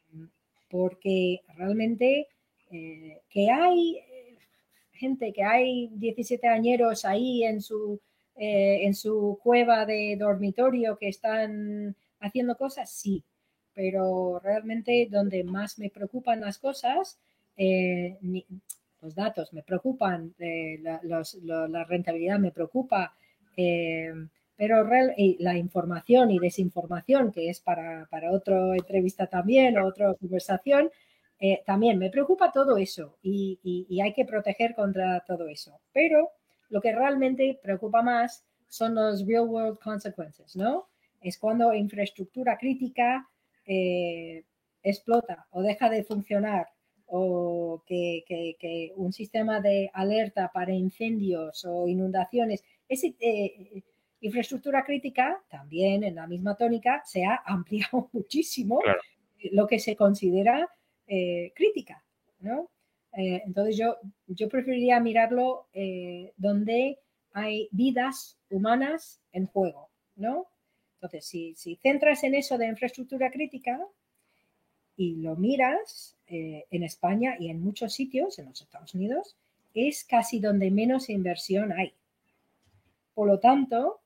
porque 0.73 1.41
realmente 1.55 2.27
eh, 2.71 3.21
que 3.29 3.51
hay 3.51 3.97
eh, 3.97 4.39
gente, 4.93 5.31
que 5.31 5.43
hay 5.43 5.89
17 5.93 6.47
añeros 6.47 7.05
ahí 7.05 7.43
en 7.43 7.61
su, 7.61 8.01
eh, 8.35 8.79
en 8.81 8.95
su 8.95 9.39
cueva 9.43 9.85
de 9.85 10.17
dormitorio 10.19 10.97
que 10.97 11.09
están 11.09 11.95
haciendo 12.19 12.57
cosas, 12.57 12.89
sí, 12.89 13.23
pero 13.75 14.39
realmente 14.43 15.07
donde 15.11 15.43
más 15.43 15.77
me 15.77 15.91
preocupan 15.91 16.41
las 16.41 16.57
cosas, 16.57 17.19
ni, 17.55 18.43
los 19.03 19.15
datos 19.15 19.53
me 19.53 19.61
preocupan, 19.61 20.33
la, 20.37 20.99
los, 21.03 21.35
lo, 21.35 21.67
la, 21.67 21.83
rentabilidad 21.83 22.39
me 22.39 22.51
preocupa, 22.51 23.13
pero 24.55 24.83
real, 24.83 25.13
la 25.39 25.57
información 25.57 26.31
y 26.31 26.39
desinformación, 26.39 27.31
que 27.31 27.49
es 27.49 27.59
para, 27.59 28.07
para 28.09 28.31
otra 28.31 28.75
entrevista 28.75 29.27
también, 29.27 29.77
o 29.77 29.85
otra 29.85 30.13
conversación, 30.15 30.89
eh, 31.45 31.61
también 31.65 31.97
me 31.99 32.09
preocupa 32.09 32.53
todo 32.53 32.77
eso 32.77 33.17
y, 33.21 33.99
hay 34.01 34.13
que 34.13 34.23
proteger 34.23 34.73
contra 34.75 35.19
todo 35.27 35.49
eso. 35.49 35.81
Pero 35.91 36.31
lo 36.69 36.79
que 36.79 36.93
realmente 36.93 37.59
preocupa 37.61 38.01
más 38.01 38.45
son 38.69 38.95
los 38.95 39.27
real 39.27 39.49
world 39.49 39.77
consequences, 39.79 40.55
¿no? 40.55 40.87
Es 41.21 41.37
cuando 41.37 41.73
infraestructura 41.73 42.57
crítica 42.57 43.29
eh, 43.65 44.45
explota 44.83 45.45
o 45.51 45.61
deja 45.61 45.89
de 45.89 46.05
funcionar 46.05 46.67
o 47.15 47.83
que, 47.85 48.23
que, 48.25 48.55
que, 48.59 48.91
un 48.95 49.13
sistema 49.13 49.61
de 49.61 49.91
alerta 49.93 50.49
para 50.51 50.73
incendios 50.73 51.63
o 51.63 51.87
inundaciones, 51.87 52.63
ese, 52.89 53.15
eh, 53.19 53.83
infraestructura 54.21 54.83
crítica 54.83 55.39
también 55.47 56.03
en 56.03 56.15
la 56.15 56.25
misma 56.25 56.55
tónica 56.55 57.03
se 57.05 57.23
ha 57.23 57.39
ampliado 57.45 58.09
muchísimo 58.13 58.79
claro. 58.79 58.99
lo 59.51 59.67
que 59.67 59.77
se 59.77 59.95
considera 59.95 60.67
eh, 61.05 61.51
crítica, 61.55 62.03
¿no? 62.39 62.71
Eh, 63.15 63.43
entonces 63.45 63.77
yo, 63.77 63.97
yo 64.25 64.49
preferiría 64.49 64.99
mirarlo 64.99 65.67
donde 66.35 66.97
hay 67.31 67.69
vidas 67.71 68.39
humanas 68.49 69.21
en 69.31 69.45
juego, 69.45 69.91
¿no? 70.15 70.47
Entonces, 70.95 71.25
si, 71.25 71.53
si 71.53 71.75
centras 71.75 72.23
en 72.23 72.33
eso 72.33 72.57
de 72.57 72.65
infraestructura 72.65 73.29
crítica 73.29 73.79
y 74.95 75.15
lo 75.15 75.35
miras 75.35 76.15
eh, 76.27 76.65
en 76.71 76.83
España 76.83 77.35
y 77.39 77.49
en 77.49 77.61
muchos 77.61 77.93
sitios, 77.93 78.39
en 78.39 78.45
los 78.45 78.61
Estados 78.61 78.93
Unidos, 78.93 79.35
es 79.73 80.03
casi 80.03 80.39
donde 80.39 80.71
menos 80.71 81.09
inversión 81.09 81.71
hay. 81.71 81.93
Por 83.13 83.27
lo 83.27 83.39
tanto, 83.39 84.01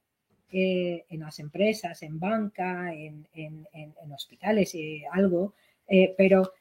eh, 0.49 1.05
en 1.09 1.19
las 1.19 1.39
empresas, 1.39 2.01
en 2.03 2.19
banca, 2.19 2.93
en, 2.93 3.27
en, 3.33 4.13
hospitales, 4.13 4.73
eh, 4.75 5.03
algo, 5.11 5.53
eh, 5.89 6.15
pero 6.17 6.53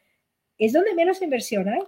es 0.58 0.72
donde 0.72 0.94
menos 0.94 1.22
inversión 1.22 1.68
hay. 1.68 1.82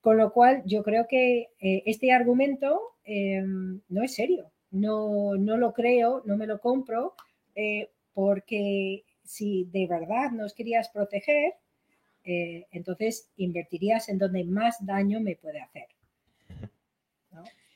Con 0.00 0.18
lo 0.18 0.32
cual, 0.32 0.62
yo 0.64 0.82
creo 0.84 1.06
que 1.08 1.48
este 1.58 2.12
argumento 2.12 2.80
no 3.04 4.02
es 4.02 4.14
serio. 4.14 4.52
No, 4.70 5.34
no 5.34 5.56
lo 5.56 5.72
creo, 5.72 6.22
no 6.24 6.36
me 6.36 6.46
lo 6.46 6.60
compro, 6.60 7.14
porque 8.14 9.04
si 9.24 9.64
de 9.64 9.86
verdad 9.88 10.30
nos 10.30 10.54
querías 10.54 10.88
proteger, 10.90 11.54
entonces 12.70 13.30
invertirías 13.38 14.08
en 14.08 14.18
donde 14.18 14.44
más 14.44 14.84
daño 14.84 15.20
me 15.20 15.36
puede 15.36 15.60
hacer. 15.60 15.86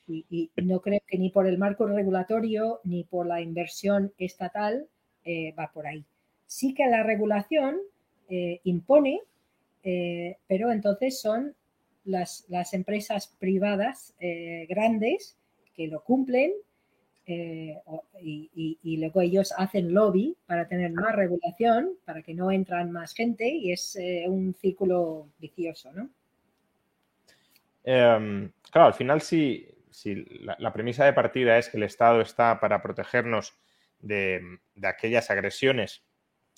Y, 0.06 0.26
y, 0.28 0.50
no 0.62 0.80
creo 0.80 1.00
que 1.06 1.16
ni 1.16 1.30
por 1.30 1.46
el 1.46 1.56
marco 1.56 1.86
regulatorio 1.86 2.80
ni 2.84 3.04
por 3.04 3.24
la 3.24 3.40
inversión 3.40 4.12
estatal 4.18 4.86
eh, 5.24 5.52
va 5.52 5.70
por 5.72 5.86
ahí. 5.86 6.04
Sí 6.46 6.74
que 6.74 6.86
la 6.86 7.02
regulación 7.02 7.78
eh, 8.28 8.60
impone, 8.64 9.20
eh, 9.82 10.36
pero 10.46 10.72
entonces 10.72 11.20
son 11.20 11.54
las, 12.04 12.46
empresas 12.72 13.28
privadas 13.38 14.14
eh, 14.20 14.66
grandes 14.68 15.36
que 15.74 15.86
lo 15.86 16.02
cumplen 16.02 16.52
y, 17.26 17.78
y, 18.20 18.78
y, 18.82 18.96
luego 18.96 19.20
ellos 19.20 19.54
hacen 19.56 19.94
lobby 19.94 20.36
para 20.46 20.66
tener 20.66 20.90
más 20.92 21.14
regulación, 21.14 21.90
para 22.04 22.22
que 22.22 22.34
no 22.34 22.50
entran 22.50 22.90
más 22.90 23.14
gente 23.14 23.48
y 23.48 23.72
es 23.72 23.96
un 24.26 24.54
círculo 24.54 25.28
vicioso, 25.38 25.92
¿no? 25.92 26.10
Um, 27.84 28.50
claro, 28.70 28.86
al 28.88 28.94
final 28.94 29.20
sí, 29.20 29.66
si 29.90 30.24
la, 30.40 30.56
la, 30.58 30.72
premisa 30.72 31.04
de 31.04 31.12
partida 31.12 31.58
es 31.58 31.68
que 31.68 31.76
el 31.76 31.82
Estado 31.82 32.20
está 32.20 32.60
para 32.60 32.80
protegernos 32.80 33.54
de, 33.98 34.58
de, 34.74 34.88
aquellas 34.88 35.30
agresiones 35.30 36.04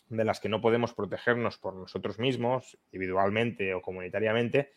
de 0.09 0.25
las 0.25 0.39
que 0.39 0.51
no 0.51 0.61
podemos 0.61 0.93
protegernos 0.93 1.57
por 1.57 1.75
nosotros 1.75 2.19
mismos, 2.19 2.79
individualmente 2.93 3.73
o 3.73 3.81
comunitariamente, 3.81 4.73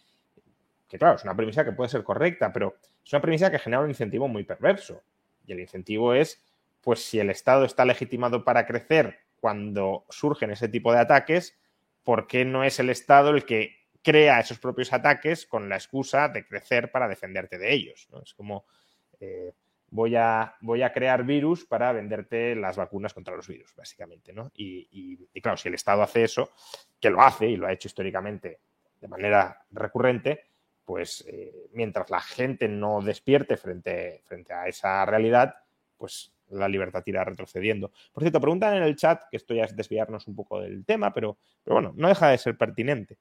que 0.88 0.98
claro, 0.98 1.16
es 1.16 1.24
una 1.24 1.36
premisa 1.36 1.66
que 1.66 1.74
puede 1.74 1.90
ser 1.90 2.04
correcta, 2.04 2.52
pero 2.54 2.78
es 3.06 3.12
una 3.12 3.22
premisa 3.22 3.52
que 3.52 3.60
genera 3.60 3.82
un 3.82 3.90
incentivo 3.90 4.28
muy 4.28 4.44
perverso. 4.44 5.04
Y 5.48 5.54
el 5.54 5.60
incentivo 5.60 6.14
es, 6.14 6.44
pues 6.82 7.04
si 7.04 7.20
el 7.20 7.32
Estado 7.32 7.66
está 7.66 7.84
legitimado 7.86 8.44
para 8.44 8.68
crecer 8.68 9.22
cuando 9.40 10.06
surgen 10.10 10.52
ese 10.52 10.70
tipo 10.70 10.94
de 10.94 11.00
ataques, 11.00 11.58
¿por 12.04 12.28
qué 12.28 12.46
no 12.46 12.64
es 12.64 12.80
el 12.80 12.92
Estado 12.92 13.32
el 13.32 13.46
que 13.46 13.78
crea 14.08 14.40
esos 14.40 14.58
propios 14.58 14.94
ataques 14.94 15.46
con 15.46 15.68
la 15.68 15.76
excusa 15.76 16.30
de 16.30 16.48
crecer 16.48 16.92
para 16.92 17.10
defenderte 17.10 17.58
de 17.58 17.74
ellos. 17.74 18.08
Es 18.24 18.34
como 18.34 18.66
eh, 19.20 19.52
voy, 19.90 20.16
a, 20.16 20.56
voy 20.62 20.82
a 20.82 20.94
crear 20.94 21.26
virus 21.26 21.66
para 21.66 21.92
venderte 21.92 22.56
las 22.56 22.78
vacunas 22.78 23.14
contra 23.14 23.36
los 23.36 23.50
virus, 23.50 23.76
básicamente. 23.76 24.32
¿no? 24.32 24.50
Y, 24.56 25.18
claro, 25.42 25.58
si 25.58 25.68
el 25.68 25.76
Estado 25.76 26.04
hace 26.04 26.24
eso, 26.24 26.52
que 27.02 27.10
lo 27.10 27.22
hace 27.22 27.48
y 27.50 27.58
lo 27.58 27.68
ha 27.68 27.74
hecho 27.74 27.90
históricamente 27.90 28.62
de 29.02 29.08
manera 29.10 29.66
recurrente, 29.72 30.46
pues 30.88 31.26
eh, 31.28 31.68
mientras 31.74 32.10
la 32.10 32.22
gente 32.22 32.70
no 32.70 33.02
despierte 33.02 33.58
frente, 33.58 34.22
frente 34.24 34.54
a 34.54 34.70
esa 34.70 35.06
realidad, 35.06 35.54
pues 35.98 36.32
la 36.48 36.70
libertad 36.70 37.04
irá 37.08 37.26
retrocediendo. 37.26 37.92
Por 38.14 38.24
cierto, 38.24 38.40
preguntan 38.40 38.78
en 38.78 38.84
el 38.84 38.96
chat, 38.96 39.24
que 39.30 39.36
esto 39.36 39.54
ya 39.54 39.66
es 39.66 39.76
desviarnos 39.76 40.28
un 40.28 40.36
poco 40.38 40.62
del 40.62 40.86
tema, 40.86 41.12
pero, 41.12 41.40
pero 41.62 41.76
bueno, 41.76 41.94
no 41.98 42.08
deja 42.08 42.30
de 42.30 42.38
ser 42.38 42.58
pertinente. 42.58 43.18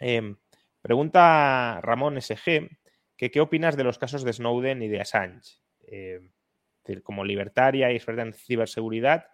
Eh, 0.00 0.34
pregunta 0.82 1.80
Ramón 1.80 2.20
SG 2.20 2.68
que 3.16 3.30
qué 3.30 3.40
opinas 3.40 3.74
de 3.74 3.84
los 3.84 3.96
casos 3.96 4.22
de 4.22 4.34
Snowden 4.34 4.82
y 4.82 4.88
de 4.88 5.00
Assange. 5.00 5.62
Eh, 5.86 6.20
es 6.20 6.84
decir, 6.84 7.02
como 7.02 7.24
libertaria 7.24 7.90
y 7.90 7.96
experta 7.96 8.20
en 8.20 8.34
ciberseguridad, 8.34 9.28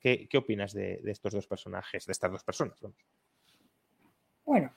¿qué, 0.00 0.26
qué 0.28 0.38
opinas 0.38 0.72
de, 0.72 0.98
de, 1.00 1.12
estos 1.12 1.32
dos 1.32 1.46
personajes, 1.46 2.06
de 2.06 2.10
estas 2.12 2.32
dos 2.32 2.42
personas? 2.42 2.76
Bueno, 4.44 4.74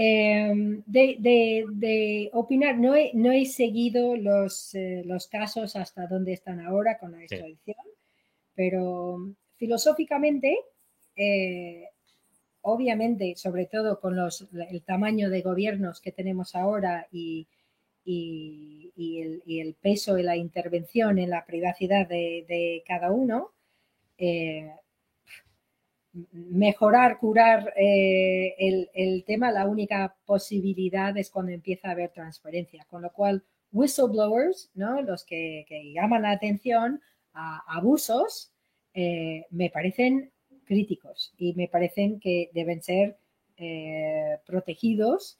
eh, 0.00 0.82
de, 0.86 1.16
de, 1.18 1.64
de, 1.72 2.30
opinar, 2.32 2.78
no 2.78 2.94
he, 2.94 3.10
no 3.14 3.32
he 3.32 3.46
seguido 3.46 4.16
los, 4.16 4.74
eh, 4.74 5.02
los, 5.04 5.26
casos 5.26 5.74
hasta 5.76 6.06
donde 6.06 6.34
están 6.34 6.60
ahora 6.60 6.98
con 6.98 7.12
la 7.12 7.22
extradición, 7.22 7.76
sí. 7.84 7.90
pero 8.54 9.34
filosóficamente 9.56 10.56
eh, 11.16 11.88
obviamente, 12.60 13.34
sobre 13.36 13.66
todo 13.66 13.98
con 14.00 14.14
los, 14.14 14.46
el 14.70 14.82
tamaño 14.82 15.30
de 15.30 15.42
gobiernos 15.42 16.00
que 16.00 16.12
tenemos 16.12 16.54
ahora 16.54 17.08
y, 17.10 17.48
y, 18.04 18.92
y, 18.94 19.20
el, 19.20 19.42
y, 19.44 19.60
el, 19.60 19.74
peso 19.74 20.18
y 20.18 20.22
la 20.22 20.36
intervención 20.36 21.18
en 21.18 21.30
la 21.30 21.44
privacidad 21.44 22.06
de, 22.06 22.44
de 22.48 22.84
cada 22.86 23.10
uno, 23.10 23.52
eh, 24.16 24.70
mejorar, 26.32 27.18
curar 27.18 27.72
eh, 27.76 28.54
el, 28.58 28.90
el, 28.94 29.24
tema, 29.24 29.52
la 29.52 29.66
única 29.66 30.16
posibilidad 30.24 31.16
es 31.16 31.30
cuando 31.30 31.52
empieza 31.52 31.88
a 31.88 31.92
haber 31.92 32.10
transparencia. 32.10 32.84
Con 32.88 33.02
lo 33.02 33.12
cual, 33.12 33.44
whistleblowers, 33.72 34.70
¿no? 34.74 35.02
los 35.02 35.24
que, 35.24 35.64
que 35.68 35.92
llaman 35.92 36.22
la 36.22 36.32
atención 36.32 37.00
a 37.34 37.62
abusos, 37.76 38.52
eh, 38.94 39.46
me 39.50 39.70
parecen 39.70 40.30
críticos 40.64 41.32
y 41.38 41.54
me 41.54 41.68
parecen 41.68 42.20
que 42.20 42.50
deben 42.52 42.82
ser 42.82 43.16
eh, 43.56 44.38
protegidos 44.46 45.38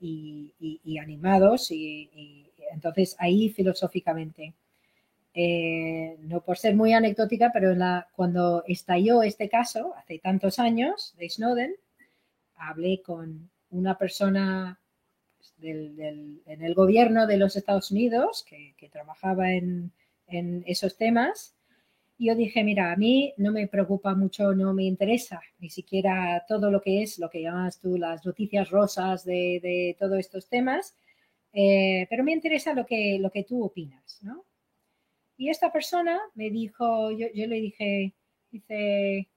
y, 0.00 0.98
animados 1.00 1.70
y, 1.70 2.10
y, 2.12 2.50
entonces 2.72 3.16
ahí 3.18 3.48
filosóficamente. 3.48 4.54
Eh, 5.34 6.16
no 6.22 6.40
por 6.40 6.58
ser 6.58 6.74
muy 6.74 6.92
anecdótica, 6.92 7.50
pero 7.52 7.74
cuando 8.12 8.64
estalló 8.66 9.22
este 9.22 9.48
caso, 9.48 9.94
hace 9.96 10.18
tantos 10.18 10.58
años, 10.58 11.14
de 11.18 11.28
Snowden, 11.28 11.74
hablé 12.56 13.02
con 13.02 13.50
una 13.70 13.96
persona 13.96 14.78
en 15.60 16.62
el 16.62 16.74
gobierno 16.74 17.26
de 17.26 17.36
los 17.36 17.56
Estados 17.56 17.90
Unidos, 17.90 18.44
que, 18.48 18.88
trabajaba 18.88 19.52
en, 19.52 19.92
esos 20.66 20.96
temas. 20.96 21.54
Y 22.18 22.26
yo 22.26 22.34
dije, 22.34 22.64
mira, 22.64 22.92
a 22.92 22.96
mí 22.96 23.32
no 23.36 23.52
me 23.52 23.68
preocupa 23.68 24.14
mucho, 24.14 24.52
no 24.54 24.74
me 24.74 24.84
interesa 24.84 25.40
ni 25.60 25.70
siquiera 25.70 26.44
todo 26.48 26.70
lo 26.70 26.82
que 26.82 27.02
es, 27.02 27.18
lo 27.18 27.30
que 27.30 27.42
llamas 27.42 27.78
tú, 27.78 27.96
las 27.96 28.26
noticias 28.26 28.70
rosas 28.70 29.24
de, 29.24 29.96
todos 29.98 30.18
estos 30.18 30.48
temas, 30.48 30.94
eh, 31.52 32.06
pero 32.10 32.24
me 32.24 32.32
interesa 32.32 32.74
lo 32.74 32.84
que, 32.84 33.18
lo 33.20 33.30
que 33.30 33.44
tú 33.44 33.64
opinas, 33.64 34.18
¿no? 34.22 34.44
Y 35.38 35.50
esta 35.50 35.72
persona 35.72 36.20
me 36.34 36.50
dijo, 36.50 37.12
yo, 37.12 37.28
le 37.32 37.60
dije, 37.60 38.12
dice, 38.50 39.28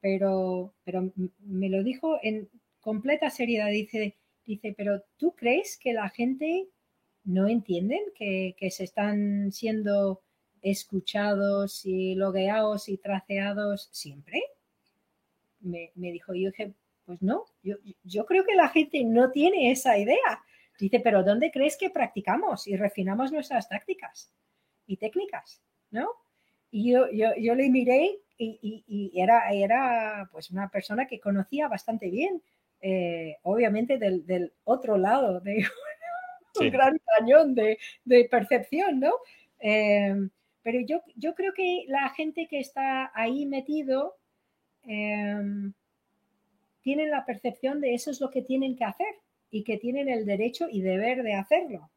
pero, 0.00 0.72
pero 0.82 1.12
me 1.40 1.68
lo 1.68 1.84
dijo 1.84 2.18
en 2.22 2.48
completa 2.80 3.28
seriedad, 3.28 3.68
dice, 3.68 4.16
dice, 4.46 4.74
pero 4.74 5.04
¿tú 5.18 5.32
crees 5.32 5.76
que 5.76 5.92
la 5.92 6.08
gente 6.08 6.68
no 7.24 7.48
entienden 7.48 8.00
que, 8.16 8.56
se 8.70 8.84
están 8.84 9.52
siendo 9.52 10.22
escuchados 10.62 11.84
y 11.84 12.14
logueados 12.14 12.88
y 12.88 12.96
traceados 12.96 13.90
siempre? 13.92 14.42
Me, 15.60 15.92
dijo, 15.94 16.32
yo 16.32 16.48
dije, 16.48 16.72
pues 17.04 17.20
no, 17.20 17.44
yo, 17.62 17.76
yo 18.04 18.24
creo 18.24 18.46
que 18.46 18.54
la 18.54 18.70
gente 18.70 19.04
no 19.04 19.30
tiene 19.30 19.70
esa 19.70 19.98
idea. 19.98 20.42
Dice, 20.80 20.98
pero 21.00 21.22
¿dónde 21.22 21.50
crees 21.50 21.76
que 21.76 21.90
practicamos 21.90 22.66
y 22.66 22.76
refinamos 22.76 23.30
nuestras 23.32 23.68
tácticas 23.68 24.32
y 24.86 24.96
técnicas? 24.96 25.60
¿No? 25.90 26.08
Y 26.70 26.92
yo, 26.92 27.10
yo, 27.10 27.34
yo 27.36 27.54
le 27.54 27.68
miré 27.70 28.18
y, 28.38 29.12
era, 29.14 29.50
era 29.52 30.28
pues 30.32 30.50
una 30.50 30.68
persona 30.68 31.06
que 31.06 31.20
conocía 31.20 31.68
bastante 31.68 32.10
bien, 32.10 32.42
eh, 32.80 33.36
obviamente 33.42 33.98
del, 33.98 34.52
otro 34.64 34.96
lado 34.96 35.40
de 35.40 35.64
un 36.60 36.70
gran 36.70 36.98
cañón 37.18 37.54
de, 37.54 37.78
percepción, 38.30 39.00
¿no? 39.00 39.12
Em, 39.60 40.30
pero 40.62 40.80
yo, 40.80 41.02
yo 41.16 41.34
creo 41.34 41.52
que 41.54 41.84
la 41.88 42.08
gente 42.10 42.48
que 42.48 42.58
está 42.58 43.12
ahí 43.14 43.46
metido 43.46 44.16
eh, 44.84 45.72
tienen 46.82 47.10
la 47.10 47.24
percepción 47.24 47.80
de 47.80 47.94
eso 47.94 48.10
es 48.10 48.20
lo 48.20 48.30
que 48.30 48.42
tienen 48.42 48.76
que 48.76 48.84
hacer 48.84 49.14
y 49.50 49.64
que 49.64 49.78
tienen 49.78 50.08
el 50.08 50.26
derecho 50.26 50.66
y 50.70 50.82
deber 50.82 51.22
de 51.22 51.34
hacerlo. 51.34 51.90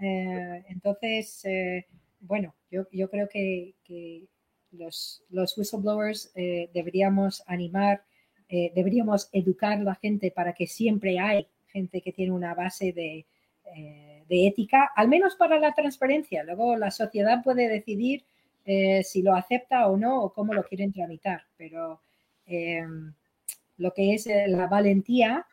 Eh, 0.00 0.64
entonces, 0.68 1.44
eh, 1.44 1.86
bueno, 2.26 2.54
yo, 2.70 3.10
creo 3.10 3.28
que, 3.28 3.74
los, 4.72 5.24
whistleblowers 5.30 6.32
eh, 6.34 6.68
deberíamos 6.74 7.42
animar, 7.46 8.02
eh, 8.48 8.72
deberíamos 8.74 9.28
educar 9.32 9.78
a 9.78 9.82
la 9.82 9.94
gente 9.94 10.30
para 10.30 10.52
que 10.52 10.66
siempre 10.66 11.18
hay 11.18 11.46
gente 11.68 12.00
que 12.00 12.12
tiene 12.12 12.32
una 12.32 12.54
base 12.54 12.92
de, 12.92 13.26
eh, 13.74 14.24
ética, 14.28 14.90
al 14.94 15.08
menos 15.08 15.36
para 15.36 15.58
la 15.58 15.72
transparencia. 15.72 16.42
Luego 16.44 16.76
la 16.76 16.90
sociedad 16.90 17.42
puede 17.42 17.68
decidir 17.68 18.24
si 19.04 19.22
lo 19.22 19.36
acepta 19.36 19.86
o 19.86 19.96
no 19.96 20.24
o 20.24 20.32
cómo 20.32 20.52
lo 20.52 20.64
quieren 20.64 20.92
tramitar, 20.92 21.44
pero 21.56 22.00
lo 23.76 23.94
que 23.94 24.14
es 24.14 24.26
la 24.26 24.66
valentía 24.66 25.46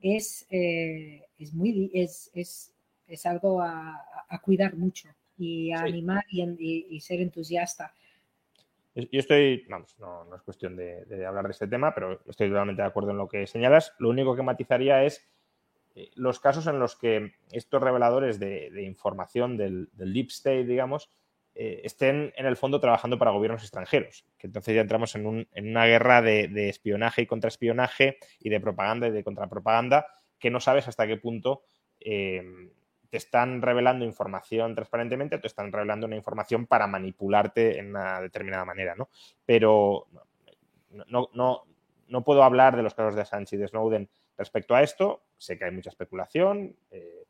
es, 0.00 0.46
es, 0.48 1.52
muy, 1.52 1.90
es, 1.92 2.30
es, 2.32 2.72
es 3.10 3.26
algo 3.26 3.60
a, 3.60 4.06
cuidar 4.42 4.76
mucho 4.76 5.08
y 5.40 5.72
a 5.72 5.80
animar 5.80 6.24
y, 6.28 6.86
y 6.90 7.00
ser 7.00 7.20
entusiasta. 7.20 7.92
Yo 8.94 9.20
estoy, 9.20 9.64
vamos, 9.68 9.96
no, 10.00 10.24
no 10.24 10.36
es 10.36 10.42
cuestión 10.42 10.74
de, 10.76 11.24
hablar 11.24 11.44
de 11.44 11.52
este 11.52 11.68
tema, 11.68 11.94
pero 11.94 12.20
estoy 12.28 12.48
totalmente 12.48 12.82
de 12.82 12.88
acuerdo 12.88 13.10
en 13.10 13.18
lo 13.18 13.28
que 13.28 13.46
señalas. 13.46 13.94
Lo 13.98 14.08
único 14.08 14.34
que 14.34 14.42
matizaría 14.42 15.04
es 15.04 15.28
eh, 15.94 16.10
los 16.16 16.40
casos 16.40 16.66
en 16.66 16.80
los 16.80 16.96
que 16.96 17.34
estos 17.52 17.80
reveladores 17.80 18.40
de, 18.40 18.82
información 18.82 19.56
del, 19.56 19.88
deep 19.92 20.28
state, 20.30 20.64
digamos, 20.64 21.08
eh, 21.54 21.82
estén 21.84 22.32
en 22.36 22.46
el 22.46 22.56
fondo 22.56 22.80
trabajando 22.80 23.16
para 23.16 23.30
gobiernos 23.30 23.62
extranjeros. 23.62 24.26
Que 24.36 24.48
entonces 24.48 24.74
ya 24.74 24.80
entramos 24.80 25.14
en, 25.14 25.46
una 25.54 25.86
guerra 25.86 26.20
de, 26.20 26.68
espionaje 26.68 27.22
y 27.22 27.26
contraespionaje 27.26 28.18
y 28.40 28.50
de 28.50 28.60
propaganda 28.60 29.06
y 29.06 29.12
de 29.12 29.22
contrapropaganda 29.22 30.06
que 30.40 30.50
no 30.50 30.58
sabes 30.58 30.88
hasta 30.88 31.06
qué 31.06 31.16
punto 31.16 31.62
eh, 32.00 32.42
te 33.10 33.16
están 33.16 33.60
revelando 33.60 34.04
información 34.04 34.74
transparentemente, 34.74 35.38
te 35.38 35.48
están 35.48 35.72
revelando 35.72 36.06
una 36.06 36.16
información 36.16 36.66
para 36.66 36.86
manipularte 36.86 37.78
en 37.78 37.90
una 37.90 38.20
determinada 38.20 38.64
manera, 38.64 38.94
¿no? 38.94 39.08
Pero 39.44 40.06
no, 41.08 41.28
no, 41.34 41.64
no 42.08 42.24
puedo 42.24 42.42
hablar 42.42 42.76
de 42.76 42.82
los 42.82 42.94
casos 42.94 43.14
de 43.14 43.22
Assange 43.22 43.56
y 43.56 43.58
de 43.58 43.68
Snowden 43.68 44.08
respecto 44.38 44.74
a 44.74 44.82
esto. 44.82 45.24
Sé 45.36 45.58
que 45.58 45.64
hay 45.64 45.72
mucha 45.72 45.90
especulación, 45.90 46.76
eh, 46.90 47.24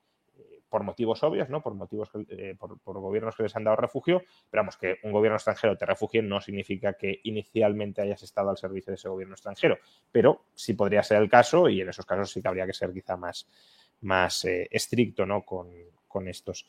por 0.70 0.85
motivos 0.85 1.22
obvios, 1.24 1.51
¿no? 1.51 1.61
Por 1.62 1.74
motivos, 1.74 2.11
eh, 2.28 2.55
por, 2.59 2.78
gobiernos 3.01 3.37
que 3.37 3.43
les 3.43 3.57
han 3.57 3.64
dado 3.64 3.76
refugio, 3.76 4.22
pero 4.49 4.62
vamos, 4.62 4.76
que 4.76 4.99
un 5.03 5.12
gobierno 5.12 5.37
extranjero 5.37 5.76
te 5.76 5.85
refugie 5.85 6.22
no 6.22 6.41
significa 6.41 6.95
que 6.95 7.20
inicialmente 7.24 8.01
hayas 8.01 8.22
estado 8.22 8.51
al 8.51 8.57
servicio 8.57 8.93
de 8.93 8.95
ese 8.95 9.09
gobierno 9.09 9.35
extranjero, 9.35 9.78
pero 10.12 10.45
sí 10.55 10.74
podría 10.74 11.03
ser 11.03 11.20
el 11.20 11.28
caso 11.28 11.68
y 11.68 11.81
en 11.81 11.89
esos 11.89 12.07
casos 12.07 12.31
sí 12.31 12.41
que 12.41 12.49
habría 12.49 12.66
que 12.66 12.72
ser 12.72 12.93
quizá 12.93 13.16
más, 13.16 13.49
más 14.01 14.44
eh, 14.44 14.68
estricto 14.70 15.26
¿no? 15.26 15.44
con, 15.44 15.68
estos. 16.26 16.66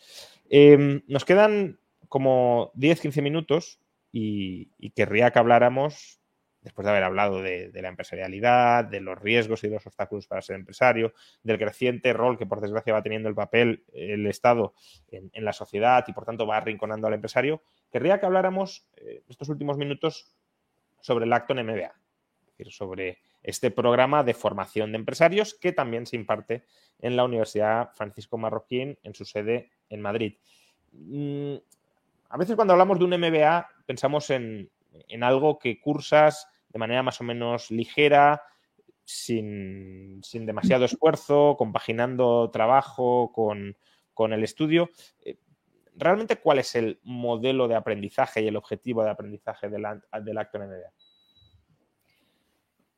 Em, 0.49 1.01
nos 1.07 1.25
quedan 1.25 1.79
como 2.07 2.71
10-15 2.75 3.21
minutos 3.21 3.79
y, 4.11 4.91
querría 4.91 5.31
que 5.31 5.39
habláramos, 5.39 6.19
después 6.61 6.85
de 6.85 6.91
haber 6.91 7.03
hablado 7.03 7.41
de, 7.41 7.71
la 7.73 7.87
empresarialidad, 7.87 8.85
de 8.85 9.01
los 9.01 9.17
riesgos 9.19 9.63
y 9.63 9.69
los 9.69 9.85
obstáculos 9.87 10.27
para 10.27 10.41
ser 10.41 10.57
empresario, 10.57 11.13
del 11.41 11.57
creciente 11.57 12.13
rol 12.13 12.37
que 12.37 12.45
por 12.45 12.61
desgracia 12.61 12.93
va 12.93 13.01
teniendo 13.01 13.29
el 13.29 13.35
papel 13.35 13.83
el 13.93 14.27
Estado 14.27 14.73
en, 15.07 15.31
la 15.43 15.53
sociedad 15.53 16.03
y 16.07 16.13
por 16.13 16.25
tanto 16.25 16.45
va 16.45 16.57
arrinconando 16.57 17.07
al 17.07 17.13
empresario, 17.13 17.63
querría 17.91 18.19
que 18.19 18.25
habláramos 18.25 18.85
eh, 18.97 19.23
estos 19.27 19.49
últimos 19.49 19.77
minutos 19.77 20.35
sobre 20.99 21.25
el 21.25 21.33
acto 21.33 21.53
en 21.53 21.65
MBA, 21.65 21.95
es 22.41 22.57
decir, 22.57 22.71
sobre 22.71 23.19
este 23.43 23.71
programa 23.71 24.23
de 24.23 24.33
formación 24.33 24.91
de 24.91 24.99
empresarios 24.99 25.53
que 25.55 25.71
también 25.71 26.05
se 26.05 26.15
imparte 26.15 26.63
en 26.99 27.15
la 27.15 27.23
Universidad 27.23 27.91
Francisco 27.93 28.37
Marroquín 28.37 28.97
en 29.03 29.15
su 29.15 29.25
sede 29.25 29.71
en 29.89 30.01
Madrid. 30.01 30.37
Mm, 30.91 31.55
a 32.29 32.37
veces 32.37 32.55
cuando 32.55 32.73
hablamos 32.73 32.99
de 32.99 33.05
un 33.05 33.11
MBA 33.11 33.67
pensamos 33.85 34.29
en, 34.29 34.69
algo 35.21 35.57
que 35.59 35.79
cursas 35.79 36.47
de 36.69 36.79
manera 36.79 37.03
más 37.03 37.19
o 37.19 37.23
menos 37.23 37.71
ligera, 37.71 38.41
sin, 39.03 40.21
demasiado 40.33 40.85
esfuerzo, 40.85 41.55
compaginando 41.57 42.49
trabajo 42.51 43.31
con, 43.33 43.75
el 44.31 44.43
estudio. 44.43 44.91
Eh, 45.25 45.39
¿Realmente 45.95 46.37
cuál 46.37 46.59
es 46.59 46.75
el 46.75 46.99
modelo 47.03 47.67
de 47.67 47.75
aprendizaje 47.75 48.41
y 48.41 48.47
el 48.47 48.55
objetivo 48.55 49.03
de 49.03 49.09
aprendizaje 49.09 49.67
del, 49.67 49.83
del 50.23 50.37
acto 50.37 50.59
MBA? 50.59 50.93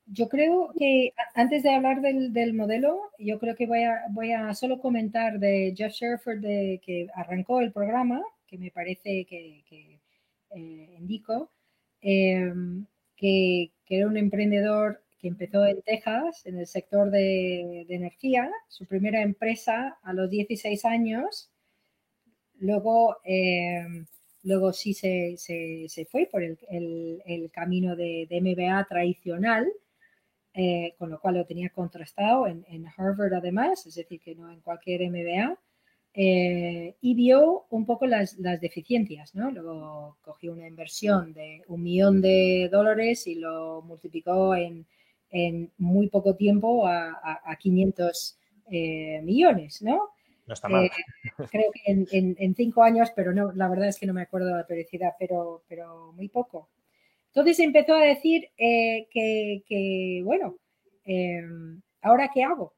Yo 0.06 0.28
creo 0.28 0.70
que 0.78 1.14
antes 1.34 1.62
de 1.62 1.70
hablar 1.74 2.00
del, 2.02 2.52
modelo, 2.54 3.10
yo 3.18 3.38
creo 3.38 3.56
que 3.56 3.66
voy 3.66 3.84
a, 3.84 4.02
voy 4.10 4.32
a 4.32 4.52
solo 4.54 4.78
comentar 4.78 5.38
de 5.38 5.72
Jeff 5.76 5.92
Sherford 5.92 6.40
de, 6.40 6.80
que 6.84 7.08
arrancó 7.14 7.60
el 7.60 7.72
programa, 7.72 8.22
que 8.46 8.58
me 8.58 8.70
parece 8.70 9.24
que, 9.24 9.64
eh, 10.50 10.96
indico, 10.98 11.50
em, 12.02 12.86
que, 13.16 13.72
era 13.88 14.06
un 14.06 14.16
emprendedor 14.16 15.02
que 15.18 15.28
empezó 15.28 15.66
en 15.66 15.80
Texas, 15.82 16.44
en 16.46 16.58
el 16.58 16.66
sector 16.66 17.10
de, 17.10 17.86
energía, 17.88 18.50
su 18.68 18.86
primera 18.86 19.22
empresa 19.22 19.98
a 20.02 20.12
los 20.12 20.28
16 20.30 20.84
años, 20.84 21.50
luego, 22.58 23.16
em, 23.24 24.06
luego 24.42 24.72
sí 24.72 24.94
se, 24.94 25.36
fue 26.10 26.26
por 26.30 26.42
el, 26.42 27.50
camino 27.52 27.96
de, 27.96 28.26
de 28.28 28.40
MBA 28.40 28.84
tradicional, 28.86 29.66
eh, 30.56 30.94
con 30.98 31.10
lo 31.10 31.18
cual 31.18 31.34
lo 31.34 31.46
tenía 31.46 31.70
contrastado 31.70 32.46
en, 32.46 32.86
Harvard 32.96 33.34
además, 33.34 33.86
es 33.86 33.96
decir, 33.96 34.20
que 34.20 34.36
no 34.36 34.52
en 34.52 34.60
cualquier 34.60 35.00
MBA, 35.10 35.58
eh, 36.16 36.94
y 37.00 37.14
vio 37.16 37.66
un 37.70 37.84
poco 37.84 38.06
las, 38.06 38.40
deficiencias, 38.40 39.34
¿no? 39.34 39.50
Luego 39.50 40.16
cogió 40.22 40.52
una 40.52 40.68
inversión 40.68 41.32
de 41.32 41.62
un 41.66 41.82
millón 41.82 42.22
de 42.22 42.68
dólares 42.70 43.26
y 43.26 43.34
lo 43.34 43.82
multiplicó 43.82 44.54
en, 44.54 44.86
muy 45.78 46.08
poco 46.08 46.36
tiempo 46.36 46.86
a, 46.86 47.56
500 47.58 48.38
eh, 48.70 49.20
millones, 49.24 49.82
¿no? 49.82 50.10
No 50.46 50.54
está 50.54 50.68
mal. 50.68 50.88
creo 51.50 51.72
que 51.72 52.06
en, 52.12 52.54
cinco 52.54 52.84
años, 52.84 53.10
pero 53.16 53.32
no, 53.32 53.50
la 53.50 53.68
verdad 53.68 53.88
es 53.88 53.98
que 53.98 54.06
no 54.06 54.14
me 54.14 54.22
acuerdo 54.22 54.46
de 54.46 54.54
la 54.54 54.66
periodicidad, 54.68 55.14
pero, 55.18 55.64
pero 55.68 56.12
muy 56.12 56.28
poco. 56.28 56.68
Entonces 57.34 57.58
empezó 57.58 57.94
a 57.94 58.04
decir 58.04 58.48
eh, 58.56 59.08
que, 59.10 60.22
bueno, 60.24 60.56
em, 61.04 61.82
¿ahora 62.00 62.30
qué 62.32 62.44
hago? 62.44 62.74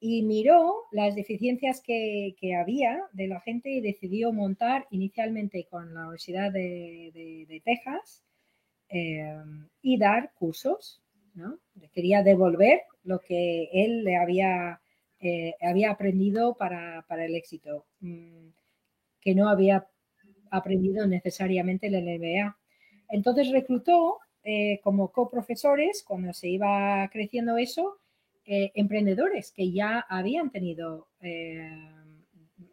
Y 0.00 0.22
miró 0.22 0.84
las 0.90 1.14
deficiencias 1.14 1.80
que, 1.80 2.34
había 2.58 3.02
de 3.12 3.28
la 3.28 3.40
gente 3.40 3.70
y 3.70 3.80
decidió 3.80 4.32
montar 4.32 4.86
inicialmente 4.90 5.66
con 5.70 5.92
la 5.94 6.00
Universidad 6.02 6.52
de, 6.52 7.62
Texas 7.64 8.22
em, 8.88 9.68
y 9.82 9.98
dar 9.98 10.32
cursos. 10.34 11.02
¿no? 11.34 11.58
Quería 11.92 12.22
devolver 12.22 12.82
lo 13.02 13.18
que 13.20 13.68
él 13.72 14.04
le 14.04 14.16
había 14.16 14.80
eh, 15.26 15.54
había 15.62 15.90
aprendido 15.90 16.54
para, 16.54 17.02
el 17.08 17.34
éxito, 17.34 17.86
mm, 18.00 18.48
que 19.22 19.34
no 19.34 19.48
había 19.48 19.88
aprendido 20.50 21.06
necesariamente 21.06 21.86
el 21.86 21.94
MBA. 21.94 22.58
Entonces 23.08 23.50
reclutó 23.50 24.18
eh, 24.42 24.80
como 24.82 25.10
coprofesores, 25.10 26.02
cuando 26.02 26.32
se 26.32 26.48
iba 26.48 27.08
creciendo 27.12 27.56
eso, 27.56 27.98
eh, 28.44 28.72
emprendedores 28.74 29.52
que 29.52 29.72
ya 29.72 30.04
habían 30.08 30.50
tenido 30.50 31.08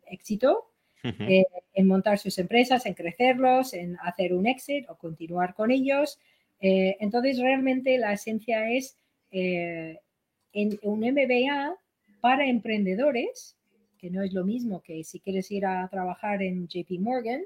éxito 0.06 0.68
en 1.04 1.88
montar 1.88 2.20
sus 2.20 2.38
empresas, 2.38 2.86
en 2.86 2.94
crecerlos, 2.94 3.74
en 3.74 3.98
hacer 4.02 4.34
un 4.34 4.46
exit 4.46 4.88
o 4.90 4.98
continuar 4.98 5.54
con 5.54 5.72
ellos. 5.72 6.20
entonces, 6.60 7.40
realmente 7.40 7.98
la 7.98 8.14
esencia 8.14 8.70
es 8.70 8.98
en 9.32 10.80
un 10.84 11.00
MBA 11.00 11.76
para 12.20 12.46
emprendedores, 12.46 13.56
que 13.98 14.10
no 14.10 14.24
es 14.24 14.34
lo 14.34 14.44
mismo 14.44 14.82
que 14.82 15.04
si 15.04 15.20
quieres 15.20 15.50
ir 15.52 15.66
a 15.66 15.88
trabajar 15.88 16.42
en 16.42 16.68
JP 16.68 17.00
Morgan, 17.00 17.44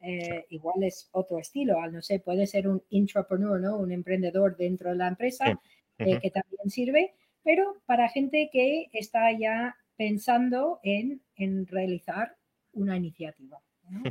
eh, 0.00 0.46
igual 0.50 0.82
es 0.84 1.08
otro 1.12 1.38
estilo, 1.38 1.80
al 1.80 1.92
no 1.92 2.02
sé, 2.02 2.20
puede 2.20 2.46
ser 2.46 2.68
un 2.68 2.82
intrapreneur, 2.90 3.60
¿no? 3.60 3.78
Un 3.78 3.90
emprendedor 3.90 4.56
dentro 4.56 4.90
de 4.90 4.96
la 4.96 5.08
empresa 5.08 5.60
eh, 5.98 6.20
que 6.20 6.30
también 6.30 6.70
sirve, 6.70 7.14
pero 7.42 7.76
para 7.84 8.08
gente 8.08 8.48
que 8.52 8.86
está 8.92 9.32
ya 9.32 9.76
pensando 9.96 10.78
en, 10.84 11.20
realizar 11.66 12.36
una 12.72 12.96
iniciativa 12.96 13.60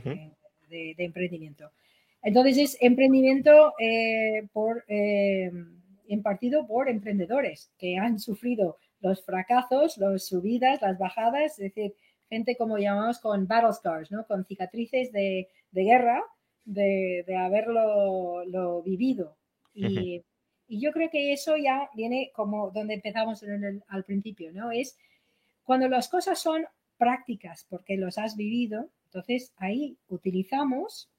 eh, 0.03 0.31
de, 0.69 0.95
emprendimiento. 0.97 1.71
Entonces 2.21 2.57
es 2.57 2.77
emprendimiento 2.81 3.73
por, 4.51 4.83
impartido 6.07 6.67
por 6.67 6.89
emprendedores 6.89 7.71
que 7.77 7.97
han 7.97 8.19
sufrido 8.19 8.77
los 8.99 9.23
fracasos, 9.23 9.97
las 9.97 10.25
subidas, 10.25 10.81
las 10.81 10.97
bajadas, 10.97 11.51
es 11.59 11.73
decir, 11.73 11.93
gente 12.29 12.57
como 12.57 12.77
llamamos 12.77 13.19
con 13.19 13.47
battle 13.47 13.73
scars, 13.73 14.11
¿no? 14.11 14.25
Con 14.25 14.45
cicatrices 14.45 15.11
de, 15.11 15.47
guerra, 15.84 16.23
de, 16.65 17.25
haberlo 17.38 18.82
vivido. 18.84 19.36
Y, 19.73 20.23
yo 20.69 20.91
creo 20.91 21.09
que 21.09 21.32
eso 21.32 21.55
ya 21.55 21.89
viene 21.95 22.30
como 22.36 22.71
donde 22.71 22.95
empezamos 22.95 23.41
al 23.88 24.03
principio, 24.03 24.51
¿no? 24.51 24.69
Es 24.71 24.97
cuando 25.63 25.88
las 25.88 26.09
cosas 26.09 26.39
son 26.39 26.65
prácticas 26.97 27.65
porque 27.69 27.95
los 27.95 28.17
has 28.17 28.36
vivido, 28.36 28.89
entonces 29.05 29.53
ahí 29.55 29.97
utilizamos 30.09 31.09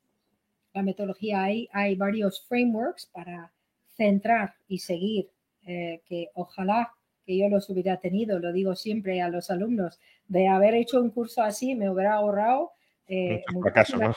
la 0.74 0.82
metodología, 0.82 1.44
hay, 1.44 1.68
hay 1.72 1.94
varios 1.94 2.46
frameworks 2.46 3.06
para 3.06 3.52
centrar 3.96 4.54
y 4.68 4.80
seguir, 4.80 5.30
eh, 5.66 6.02
que 6.06 6.28
ojalá 6.34 6.92
que 7.24 7.36
yo 7.36 7.48
los 7.48 7.68
hubiera 7.68 7.98
tenido, 7.98 8.38
lo 8.38 8.52
digo 8.52 8.74
siempre 8.74 9.20
a 9.20 9.28
los 9.28 9.50
alumnos, 9.50 9.98
de 10.28 10.48
haber 10.48 10.74
hecho 10.74 11.00
un 11.00 11.11
curso 11.11 11.42
así 11.42 11.74
me 11.74 11.90
hubiera 11.90 12.14
ahorrado. 12.14 12.72
Eh, 13.09 13.42
¿no? 13.96 14.14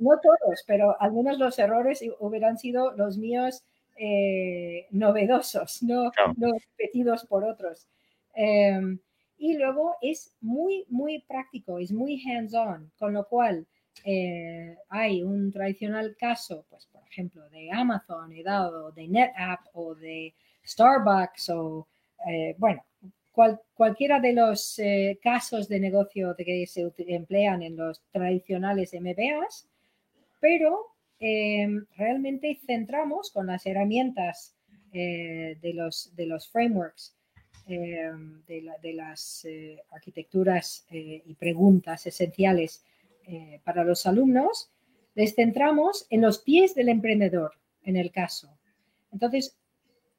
no 0.00 0.20
todos, 0.20 0.64
pero 0.66 1.00
algunos 1.00 1.38
los 1.38 1.58
errores 1.58 2.04
hubieran 2.18 2.58
sido 2.58 2.92
los 2.92 3.16
míos 3.18 3.64
eh, 3.96 4.86
novedosos, 4.90 5.82
no, 5.82 6.10
repetidos 6.36 7.24
por 7.26 7.44
otros. 7.44 7.88
Em, 8.34 8.98
y 9.38 9.56
luego 9.56 9.96
es 10.00 10.34
muy, 10.40 10.84
muy 10.88 11.20
práctico, 11.22 11.78
es 11.78 11.92
muy 11.92 12.22
hands-on, 12.22 12.90
con 12.98 13.12
lo 13.12 13.26
cual 13.26 13.66
eh, 14.04 14.76
hay 14.88 15.22
un 15.22 15.50
tradicional 15.52 16.16
caso, 16.18 16.64
pues 16.68 16.86
por 16.86 17.02
ejemplo, 17.08 17.48
de 17.50 17.70
Amazon, 17.72 18.32
he 18.32 18.42
dado, 18.42 18.92
de 18.92 19.08
NetApp 19.08 19.60
o 19.72 19.94
de 19.94 20.34
Starbucks 20.64 21.50
o, 21.50 21.88
eh, 22.28 22.54
bueno, 23.38 23.60
cualquiera 23.72 24.18
de 24.18 24.32
los 24.32 24.80
eh, 24.80 25.16
casos 25.22 25.68
de 25.68 25.78
negocio 25.78 26.34
que 26.36 26.66
se 26.66 26.92
emplean 27.06 27.62
en 27.62 27.76
los 27.76 28.02
tradicionales 28.10 28.92
MBAs, 28.92 29.68
pero 30.40 30.86
em, 31.20 31.86
realmente 31.96 32.58
centramos 32.66 33.30
con 33.30 33.46
las 33.46 33.64
herramientas 33.64 34.56
eh, 34.92 35.56
de, 35.62 35.72
los, 35.72 36.16
de 36.16 36.26
los 36.26 36.48
frameworks 36.48 37.14
em, 37.68 38.42
de, 38.44 38.92
las 38.92 39.46
arquitecturas 39.92 40.84
y 40.90 41.32
preguntas 41.34 42.08
esenciales 42.08 42.82
para 43.62 43.84
los 43.84 44.04
alumnos, 44.06 44.68
les 45.14 45.36
centramos 45.36 46.08
en 46.10 46.22
los 46.22 46.38
pies 46.40 46.74
del 46.74 46.88
emprendedor, 46.88 47.52
en 47.84 47.96
el 47.96 48.10
caso. 48.10 48.48
Entonces, 49.12 49.56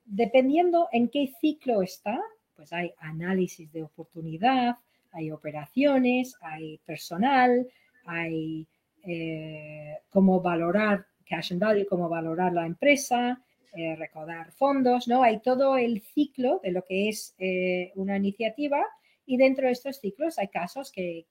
dependiendo 0.05 0.87
en 0.93 1.09
qué 1.09 1.33
ciclo 1.41 1.81
está, 1.81 2.21
pues 2.59 2.73
hay 2.73 2.93
análisis 2.97 3.71
de 3.71 3.83
oportunidad, 3.83 4.75
hay 5.13 5.31
operaciones, 5.31 6.35
hay 6.41 6.77
personal, 6.85 7.65
hay 8.03 8.67
eh, 9.05 9.95
cómo 10.09 10.41
valorar 10.41 11.05
cash 11.25 11.53
and 11.53 11.61
value, 11.61 11.87
cómo 11.87 12.09
valorar 12.09 12.51
la 12.51 12.65
empresa, 12.65 13.41
eh, 13.73 13.95
recaudar 13.95 14.51
fondos, 14.51 15.07
¿no? 15.07 15.23
Hay 15.23 15.39
todo 15.39 15.77
el 15.77 16.01
ciclo 16.01 16.59
de 16.61 16.71
lo 16.73 16.83
que 16.83 17.07
es 17.07 17.33
eh, 17.39 17.93
una 17.95 18.17
iniciativa 18.17 18.83
y 19.25 19.37
dentro 19.37 19.67
de 19.67 19.71
estos 19.71 20.01
ciclos 20.01 20.37
hay 20.37 20.49
casos 20.49 20.91
que, 20.91 21.25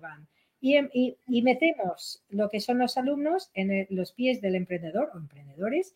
van. 0.00 0.26
Y, 0.58 0.78
y, 1.26 1.42
metemos 1.42 2.24
lo 2.30 2.48
que 2.48 2.60
son 2.60 2.78
los 2.78 2.96
alumnos 2.96 3.50
en 3.52 3.86
los 3.90 4.12
pies 4.12 4.40
del 4.40 4.54
emprendedor 4.54 5.10
o 5.12 5.18
emprendedores 5.18 5.94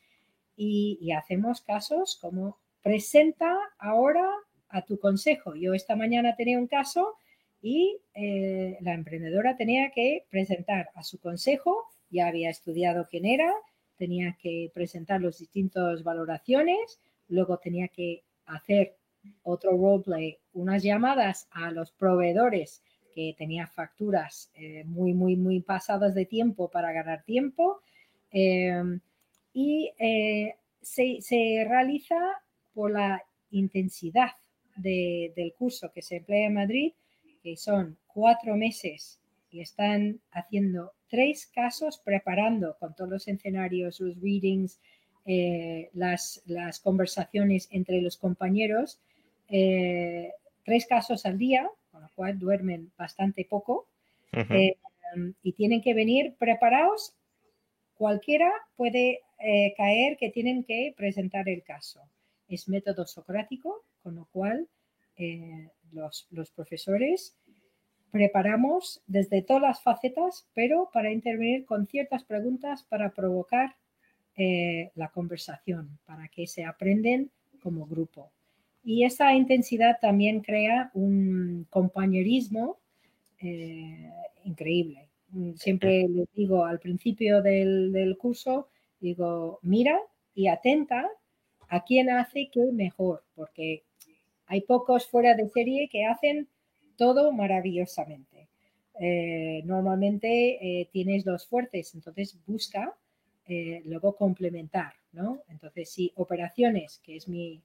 y, 0.54 1.12
hacemos 1.12 1.62
casos 1.62 2.18
como 2.20 2.58
presenta 2.82 3.56
ahora 3.78 4.28
a 4.76 4.84
tu 4.84 4.98
consejo. 4.98 5.54
Yo 5.54 5.74
esta 5.74 5.96
mañana 5.96 6.36
tenía 6.36 6.58
un 6.58 6.66
caso 6.66 7.16
y 7.62 7.98
eh, 8.14 8.76
la 8.80 8.94
emprendedora 8.94 9.56
tenía 9.56 9.90
que 9.90 10.24
presentar 10.30 10.90
a 10.94 11.02
su 11.02 11.18
consejo, 11.18 11.84
ya 12.10 12.28
había 12.28 12.50
estudiado 12.50 13.08
quién 13.10 13.24
era, 13.26 13.52
tenía 13.96 14.36
que 14.40 14.70
presentar 14.74 15.22
las 15.22 15.38
distintas 15.38 16.02
valoraciones, 16.02 17.00
luego 17.28 17.58
tenía 17.58 17.88
que 17.88 18.22
hacer 18.44 18.96
otro 19.42 19.70
roleplay, 19.72 20.38
unas 20.52 20.82
llamadas 20.82 21.48
a 21.50 21.70
los 21.70 21.90
proveedores 21.92 22.82
que 23.14 23.34
tenía 23.36 23.66
facturas 23.66 24.50
eh, 24.54 24.84
muy, 24.84 25.14
muy, 25.14 25.36
muy 25.36 25.60
pasadas 25.60 26.14
de 26.14 26.26
tiempo 26.26 26.70
para 26.70 26.92
ganar 26.92 27.24
tiempo. 27.24 27.80
Eh, 28.30 28.98
y 29.54 29.90
eh, 29.98 30.54
se, 30.82 31.64
realiza 31.66 32.16
por 32.74 32.90
la 32.90 33.24
intensidad 33.50 34.32
del 34.76 35.54
curso 35.58 35.90
que 35.92 36.02
se 36.02 36.16
emplea 36.16 36.46
en 36.46 36.54
Madrid, 36.54 36.92
que 37.42 37.56
son 37.56 37.96
cuatro 38.06 38.56
meses 38.56 39.18
y 39.50 39.60
están 39.60 40.20
haciendo 40.32 40.92
tres 41.08 41.46
casos, 41.46 41.98
preparando 42.04 42.76
con 42.78 42.94
todos 42.94 43.10
los 43.10 43.28
escenarios, 43.28 44.00
los 44.00 44.20
readings, 44.20 44.78
eh, 45.24 45.90
las, 45.94 46.42
conversaciones 46.82 47.68
entre 47.70 48.00
los 48.00 48.16
compañeros, 48.16 49.00
eh, 49.48 50.32
tres 50.64 50.86
casos 50.86 51.26
al 51.26 51.38
día, 51.38 51.68
con 51.90 52.02
lo 52.02 52.08
cual 52.14 52.38
duermen 52.38 52.92
bastante 52.96 53.44
poco, 53.44 53.86
y 55.42 55.52
tienen 55.52 55.80
que 55.80 55.94
venir 55.94 56.34
preparados. 56.38 57.14
Cualquiera 57.94 58.52
puede 58.76 59.20
eh, 59.38 59.74
caer 59.76 60.16
que 60.16 60.30
tienen 60.30 60.64
que 60.64 60.94
presentar 60.96 61.48
el 61.48 61.62
caso. 61.62 62.00
Es 62.48 62.68
método 62.68 63.06
socrático, 63.06 63.82
con 64.06 64.14
lo 64.14 64.26
cual 64.26 64.68
eh, 65.16 65.68
los, 65.90 66.28
profesores 66.54 67.34
preparamos 68.12 69.02
desde 69.08 69.42
todas 69.42 69.62
las 69.62 69.82
facetas, 69.82 70.46
pero 70.54 70.90
para 70.92 71.10
intervenir 71.10 71.64
con 71.64 71.88
ciertas 71.88 72.22
preguntas 72.22 72.84
para 72.84 73.10
provocar 73.10 73.74
eh, 74.36 74.92
la 74.94 75.08
conversación, 75.08 75.98
para 76.04 76.28
que 76.28 76.46
se 76.46 76.64
aprenden 76.64 77.32
como 77.60 77.84
grupo. 77.84 78.30
Y 78.84 79.02
esa 79.02 79.34
intensidad 79.34 79.98
también 80.00 80.40
crea 80.40 80.92
un 80.94 81.66
compañerismo 81.68 82.78
increíble. 84.44 85.08
Siempre 85.56 86.06
les 86.08 86.32
digo 86.32 86.64
al 86.64 86.78
principio 86.78 87.42
del 87.42 88.16
curso, 88.20 88.68
digo, 89.00 89.58
mira 89.62 89.98
y 90.32 90.46
atenta 90.46 91.10
a 91.68 91.82
quién 91.82 92.08
hace 92.08 92.48
qué 92.52 92.70
mejor, 92.72 93.24
porque 93.34 93.82
hay 94.46 94.62
pocos 94.62 95.06
fuera 95.06 95.34
de 95.34 95.48
serie 95.48 95.88
que 95.88 96.04
hacen 96.04 96.48
todo 96.96 97.32
maravillosamente. 97.32 98.48
Eh, 98.98 99.62
normalmente 99.64 100.80
eh, 100.80 100.88
tienes 100.90 101.26
los 101.26 101.46
fuertes, 101.46 101.94
entonces 101.94 102.38
busca 102.46 102.94
eh, 103.46 103.82
luego 103.84 104.16
complementar, 104.16 104.94
¿no? 105.12 105.42
Entonces, 105.48 105.90
si 105.90 106.12
operaciones, 106.16 107.00
que 107.04 107.16
es 107.16 107.28
mi 107.28 107.60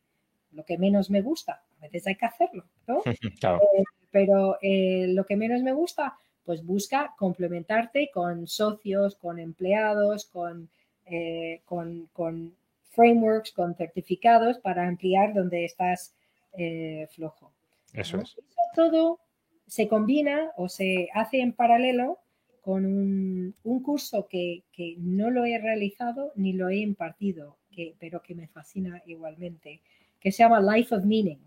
lo 0.52 0.66
que 0.66 0.78
menos 0.78 1.10
me 1.10 1.22
gusta, 1.22 1.64
a 1.80 1.82
veces 1.84 2.08
hay 2.08 2.16
que 2.16 2.26
hacerlo, 2.26 2.66
¿no? 2.86 3.02
pero 4.12 4.58
lo 4.62 5.26
que 5.26 5.38
menos 5.38 5.64
me 5.64 5.72
gusta, 5.72 6.18
pues 6.44 6.66
busca 6.66 7.14
complementarte 7.18 8.12
con 8.14 8.48
socios, 8.48 9.16
con 9.16 9.40
empleados, 9.40 10.26
con 10.26 10.70
eh, 11.14 11.62
con, 11.66 12.56
frameworks, 12.92 13.52
con 13.52 13.76
certificados 13.76 14.60
para 14.60 14.88
ampliar 14.88 15.34
donde 15.34 15.66
estás 15.66 16.14
eh, 16.54 17.08
flojo. 17.12 17.52
Eso 17.94 18.18
es. 18.18 18.32
Eso 18.32 18.42
todo 18.76 19.20
se 19.68 19.88
combina 19.88 20.52
o 20.58 20.70
se 20.70 21.10
hace 21.14 21.40
en 21.40 21.54
paralelo 21.54 22.20
con 22.62 22.86
un, 22.86 23.56
un 23.64 23.82
curso 23.82 24.28
que, 24.28 24.64
que, 24.72 24.96
no 25.00 25.30
lo 25.30 25.46
he 25.46 25.58
realizado 25.58 26.32
ni 26.36 26.54
lo 26.54 26.70
he 26.70 26.78
impartido, 26.78 27.58
que, 27.72 27.96
pero 28.00 28.22
que 28.22 28.36
me 28.36 28.48
fascina 28.48 29.02
igualmente, 29.06 29.82
que 30.20 30.32
se 30.32 30.44
llama 30.44 30.62
Life 30.62 30.94
of 30.94 31.06
Meaning. 31.06 31.40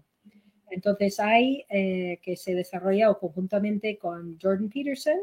Entonces 0.71 1.21
hay 1.21 1.65
eh, 1.69 2.19
que 2.23 2.37
se 2.37 2.55
desarrollado 2.55 3.19
conjuntamente 3.19 3.97
con 3.97 4.39
Jordan 4.41 4.69
Peterson 4.69 5.19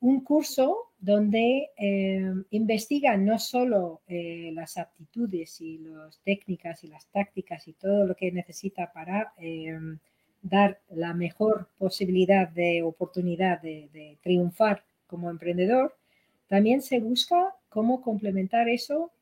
un 0.00 0.20
curso 0.20 0.86
donde 0.98 1.70
eh, 1.76 2.32
investiga 2.50 3.16
no 3.16 3.38
solo 3.38 4.02
eh, 4.08 4.50
las 4.54 4.76
aptitudes 4.76 5.60
y 5.60 5.78
las 5.78 6.18
técnicas 6.20 6.84
y 6.84 6.88
las 6.88 7.06
tácticas 7.06 7.68
y 7.68 7.74
todo 7.74 8.06
lo 8.06 8.14
que 8.14 8.32
necesita 8.32 8.92
para 8.92 9.32
eh, 9.38 9.78
dar 10.42 10.80
la 10.90 11.14
mejor 11.14 11.68
posibilidad 11.78 12.48
de 12.48 12.82
oportunidad 12.82 13.60
de, 13.60 14.18
triunfar 14.22 14.84
como 15.06 15.30
emprendedor, 15.30 15.96
también 16.48 16.82
se 16.82 17.00
busca 17.00 17.54
cómo 17.68 18.00
complementar 18.00 18.68
eso, 18.68 19.12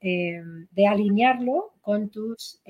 de 0.00 0.86
alinearlo 0.86 1.74
con 1.82 2.08
tus 2.08 2.62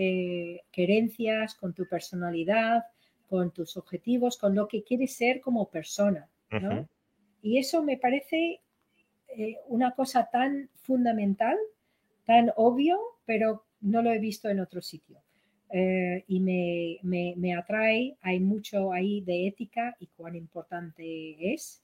querencias, 0.72 1.54
con 1.54 1.74
tu 1.74 1.86
personalidad, 1.86 2.84
con 3.28 3.52
tus 3.52 3.76
objetivos, 3.76 4.36
con 4.36 4.54
lo 4.54 4.66
que 4.66 4.82
quieres 4.82 5.14
ser 5.14 5.40
como 5.40 5.70
persona. 5.70 6.28
Y 7.42 7.58
eso 7.58 7.82
me 7.82 7.96
parece 7.96 8.60
eh, 9.28 9.56
una 9.68 9.92
cosa 9.92 10.28
tan 10.30 10.68
fundamental, 10.82 11.56
tan 12.26 12.52
obvio, 12.56 12.98
pero 13.24 13.64
no 13.80 14.02
lo 14.02 14.12
he 14.12 14.18
visto 14.18 14.48
en 14.48 14.60
otro 14.60 14.82
sitio. 14.82 15.18
Eh, 15.72 16.24
y 16.26 16.40
me, 16.40 16.98
me, 17.02 17.34
me, 17.36 17.54
atrae, 17.54 18.16
hay 18.22 18.40
mucho 18.40 18.92
ahí 18.92 19.20
de 19.20 19.46
ética 19.46 19.96
y 20.00 20.08
cuán 20.08 20.34
importante 20.34 21.54
es 21.54 21.80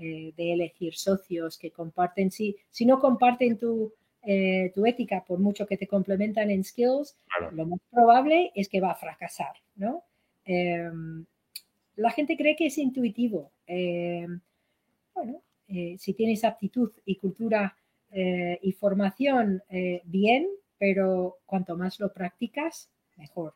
eh, 0.00 0.32
de 0.36 0.52
elegir 0.54 0.96
socios 0.96 1.56
que 1.56 1.70
comparten, 1.70 2.32
si, 2.32 2.56
si 2.70 2.84
no 2.84 2.98
comparten 2.98 3.56
tu, 3.56 3.92
eh, 4.24 4.72
tu 4.74 4.84
ética, 4.86 5.24
por 5.24 5.38
mucho 5.38 5.68
que 5.68 5.76
te 5.76 5.86
complementan 5.86 6.50
en 6.50 6.64
skills, 6.64 7.16
claro. 7.28 7.54
lo 7.54 7.66
más 7.66 7.80
probable 7.92 8.50
es 8.56 8.68
que 8.68 8.80
va 8.80 8.90
a 8.90 8.96
fracasar, 8.96 9.54
¿no? 9.76 10.02
La 11.94 12.10
gente 12.10 12.36
cree 12.36 12.56
que 12.56 12.66
es 12.66 12.78
intuitivo. 12.78 13.50
Bueno, 15.18 15.42
eh, 15.66 15.96
si 15.98 16.14
tienes 16.14 16.44
aptitud 16.44 16.92
y 17.04 17.16
cultura 17.16 17.76
eh, 18.10 18.58
y 18.62 18.72
formación, 18.72 19.62
eh, 19.68 20.00
bien, 20.04 20.46
pero 20.78 21.38
cuanto 21.44 21.76
más 21.76 21.98
lo 21.98 22.12
practicas, 22.12 22.90
mejor. 23.16 23.54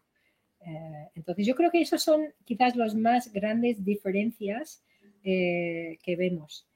Entonces, 1.16 1.44
yo 1.44 1.56
creo 1.56 1.72
que 1.72 1.80
esos 1.80 2.04
son 2.04 2.32
quizás 2.44 2.76
las 2.76 2.94
más 2.94 3.32
grandes 3.32 3.84
diferencias 3.84 4.84
que 5.24 6.16
vemos. 6.16 6.68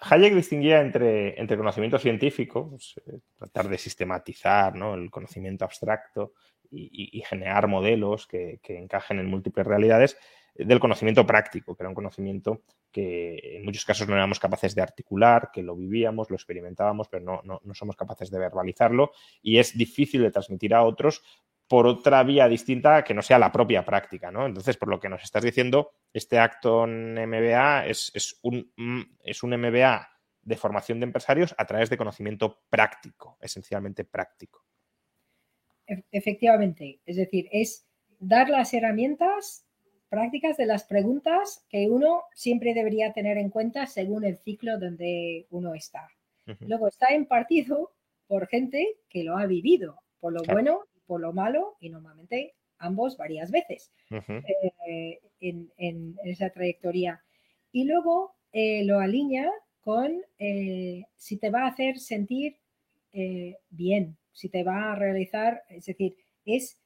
Hayek 0.00 0.34
distinguía 0.34 0.80
entre, 0.80 1.58
conocimiento 1.58 1.98
científico, 1.98 2.70
pues, 2.70 2.94
tratar 3.36 3.68
de 3.68 3.76
sistematizar 3.76 4.74
¿no? 4.76 4.94
el 4.94 5.10
conocimiento 5.10 5.66
abstracto 5.66 6.32
y, 6.70 7.20
generar 7.28 7.68
modelos 7.68 8.26
que, 8.26 8.58
encajen 8.68 9.18
en 9.18 9.26
múltiples 9.26 9.66
realidades, 9.66 10.16
del 10.58 10.80
conocimiento 10.80 11.26
práctico, 11.26 11.74
que 11.74 11.82
era 11.82 11.88
un 11.88 11.94
conocimiento 11.94 12.62
que 12.90 13.56
en 13.56 13.64
muchos 13.64 13.84
casos 13.84 14.08
no 14.08 14.14
éramos 14.14 14.40
capaces 14.40 14.74
de 14.74 14.82
articular, 14.82 15.50
que 15.52 15.62
lo 15.62 15.76
vivíamos, 15.76 16.30
lo 16.30 16.36
experimentábamos, 16.36 17.08
pero 17.08 17.24
no, 17.24 17.40
no, 17.44 17.60
no 17.62 17.74
somos 17.74 17.96
capaces 17.96 18.30
de 18.30 18.38
verbalizarlo 18.38 19.12
y 19.42 19.58
es 19.58 19.76
difícil 19.76 20.22
de 20.22 20.30
transmitir 20.30 20.74
a 20.74 20.82
otros 20.82 21.22
por 21.68 21.86
otra 21.86 22.22
vía 22.22 22.48
distinta 22.48 23.02
que 23.02 23.14
no 23.14 23.22
sea 23.22 23.38
la 23.38 23.50
propia 23.50 23.84
práctica, 23.84 24.30
¿no? 24.30 24.46
Entonces, 24.46 24.76
por 24.76 24.88
lo 24.88 25.00
que 25.00 25.08
nos 25.08 25.22
estás 25.22 25.42
diciendo, 25.42 25.90
este 26.12 26.38
acto 26.38 26.84
en 26.84 27.14
MBA 27.14 27.86
es, 27.86 28.12
es, 28.14 28.38
un, 28.42 28.72
es 29.24 29.42
un 29.42 29.50
MBA 29.50 30.08
de 30.42 30.56
formación 30.56 31.00
de 31.00 31.06
empresarios 31.06 31.54
a 31.58 31.64
través 31.66 31.90
de 31.90 31.96
conocimiento 31.96 32.62
práctico, 32.70 33.36
esencialmente 33.40 34.04
práctico. 34.04 34.64
Efectivamente, 36.10 37.00
es 37.04 37.16
decir, 37.16 37.48
es 37.50 37.86
dar 38.18 38.48
las 38.48 38.72
herramientas 38.72 39.66
prácticas 40.08 40.56
de 40.56 40.66
las 40.66 40.84
preguntas 40.84 41.64
que 41.68 41.88
uno 41.90 42.22
siempre 42.34 42.74
debería 42.74 43.12
tener 43.12 43.38
en 43.38 43.50
cuenta 43.50 43.86
según 43.86 44.24
el 44.24 44.38
ciclo 44.38 44.78
donde 44.78 45.46
uno 45.50 45.74
está. 45.74 46.08
Uh 46.46 46.52
-huh. 46.52 46.68
Luego 46.68 46.88
está 46.88 47.14
impartido 47.14 47.92
por 48.26 48.46
gente 48.48 48.96
que 49.08 49.24
lo 49.24 49.36
ha 49.36 49.46
vivido, 49.46 50.00
por 50.20 50.32
lo 50.32 50.40
claro. 50.40 50.54
bueno 50.54 50.80
y 50.94 51.00
por 51.00 51.20
lo 51.20 51.32
malo, 51.32 51.76
y 51.80 51.88
normalmente 51.90 52.54
ambos 52.78 53.16
varias 53.16 53.50
veces 53.50 53.92
uh 54.10 54.16
-huh. 54.16 54.44
eh, 54.88 55.20
en, 55.40 55.72
en, 55.76 56.16
esa 56.24 56.50
trayectoria. 56.50 57.22
Y 57.72 57.84
luego 57.84 58.34
eh, 58.52 58.84
lo 58.84 59.00
alinea 59.00 59.50
con 59.80 60.22
eh, 60.38 61.04
si 61.16 61.36
te 61.36 61.50
va 61.50 61.64
a 61.64 61.68
hacer 61.68 61.98
sentir 61.98 62.56
bien, 63.70 64.18
si 64.32 64.50
te 64.50 64.62
va 64.62 64.92
a 64.92 64.94
realizar, 64.94 65.62
es 65.70 65.86
decir, 65.86 66.18
es 66.44 66.78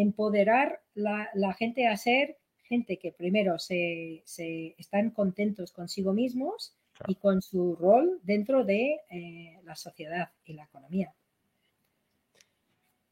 empoderar 0.00 0.80
la, 0.94 1.28
la 1.34 1.52
gente 1.54 1.86
a 1.86 1.96
ser 1.96 2.36
gente 2.70 2.98
que 2.98 3.12
primero 3.12 3.58
se, 3.58 4.22
se 4.24 4.76
están 4.78 5.10
contentos 5.10 5.72
consigo 5.72 6.12
mismos 6.12 6.76
claro. 6.94 7.12
y 7.12 7.16
con 7.16 7.42
su 7.42 7.76
rol 7.76 8.20
dentro 8.22 8.64
de 8.64 9.00
eh, 9.10 9.60
la 9.64 9.74
sociedad 9.74 10.30
y 10.44 10.54
la 10.54 10.64
economía. 10.64 11.12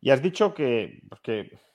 Y 0.00 0.10
has 0.10 0.22
dicho 0.22 0.54
que, 0.54 1.02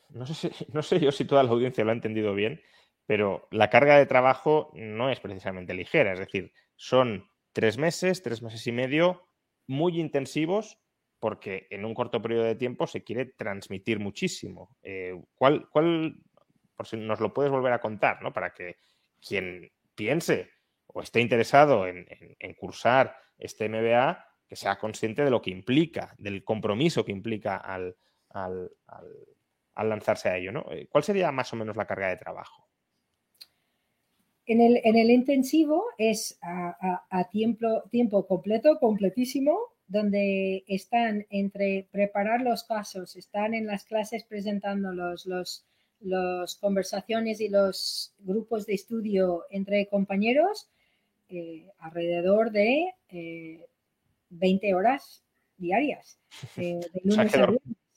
no 0.10 0.26
sé, 0.26 0.34
si, 0.34 0.66
no 0.74 0.82
sé 0.82 1.00
yo 1.02 1.12
si 1.12 1.26
toda 1.26 1.44
la 1.44 1.52
audiencia 1.52 1.84
lo 1.84 1.92
ha 1.92 1.94
entendido 1.94 2.34
bien, 2.34 2.62
pero 3.06 3.50
la 3.52 3.70
carga 3.70 3.98
de 3.98 4.06
trabajo 4.06 4.72
no 4.74 5.10
es 5.10 5.20
precisamente 5.20 5.74
ligera, 5.74 6.14
es 6.14 6.20
decir, 6.20 6.54
son 6.78 7.28
tres 7.52 7.78
meses, 7.78 8.24
tres 8.24 8.42
meses 8.42 8.66
y 8.66 8.72
medio 8.72 9.28
muy 9.68 10.00
intensivos 10.00 10.80
porque 11.24 11.68
en 11.70 11.86
un 11.86 11.94
corto 11.94 12.22
periodo 12.22 12.44
de 12.44 12.56
tiempo 12.56 12.86
se 12.86 13.02
quiere 13.02 13.28
transmitir 13.28 13.98
muchísimo. 13.98 14.76
Eh, 14.84 15.18
¿cuál, 15.36 15.70
¿Cuál, 15.70 16.18
por 16.76 16.86
si 16.86 16.98
nos 16.98 17.22
lo 17.22 17.34
puedes 17.34 17.50
volver 17.50 17.72
a 17.72 17.80
contar, 17.80 18.22
¿no? 18.22 18.34
Para 18.34 18.54
que 18.54 18.76
quien 19.26 19.72
piense 19.96 20.50
o 20.86 21.02
esté 21.02 21.22
interesado 21.22 21.88
en, 21.88 22.06
cursar 22.58 23.16
este 23.38 23.70
MBA, 23.70 24.22
que 24.46 24.58
sea 24.58 24.78
consciente 24.78 25.24
de 25.24 25.32
lo 25.32 25.42
que 25.42 25.52
implica, 25.52 26.14
del 26.18 26.44
compromiso 26.44 27.06
que 27.06 27.14
implica 27.14 27.56
al, 27.56 27.96
lanzarse 29.78 30.28
a 30.28 30.36
ello. 30.36 30.52
Eh, 30.74 30.90
¿Cuál 30.90 31.06
sería 31.06 31.32
más 31.32 31.54
o 31.54 31.56
menos 31.56 31.78
la 31.78 31.88
carga 31.88 32.10
de 32.10 32.18
trabajo? 32.18 32.68
En 34.46 34.60
el, 34.60 34.82
en 34.84 34.98
el 34.98 35.10
intensivo 35.10 35.86
es 35.98 36.38
a, 36.42 36.76
a, 36.82 37.08
a 37.10 37.30
tiempo, 37.30 37.84
tiempo 37.90 38.28
completo, 38.28 38.78
completísimo, 38.78 39.73
donde 39.88 40.64
están 40.68 41.26
entre 41.30 41.88
preparar 41.92 42.42
los 42.42 42.64
casos, 42.64 43.16
están 43.16 43.54
en 43.54 43.68
las 43.68 43.84
clases 43.86 44.24
presentándolos, 44.24 45.26
los, 45.26 45.66
las 46.00 46.56
conversaciones 46.56 47.42
y 47.42 47.50
los 47.50 48.14
grupos 48.20 48.66
de 48.66 48.74
estudio 48.74 49.46
entre 49.50 49.88
compañeros, 49.88 50.70
eh, 51.30 51.70
alrededor 51.80 52.52
de 52.52 52.94
eh, 53.10 53.66
20 54.30 54.76
horas 54.76 55.24
diarias. 55.58 56.20
Eh, 56.58 56.80
de 56.94 57.02
lunes 57.04 57.28
o 57.28 57.30
sea 57.30 57.48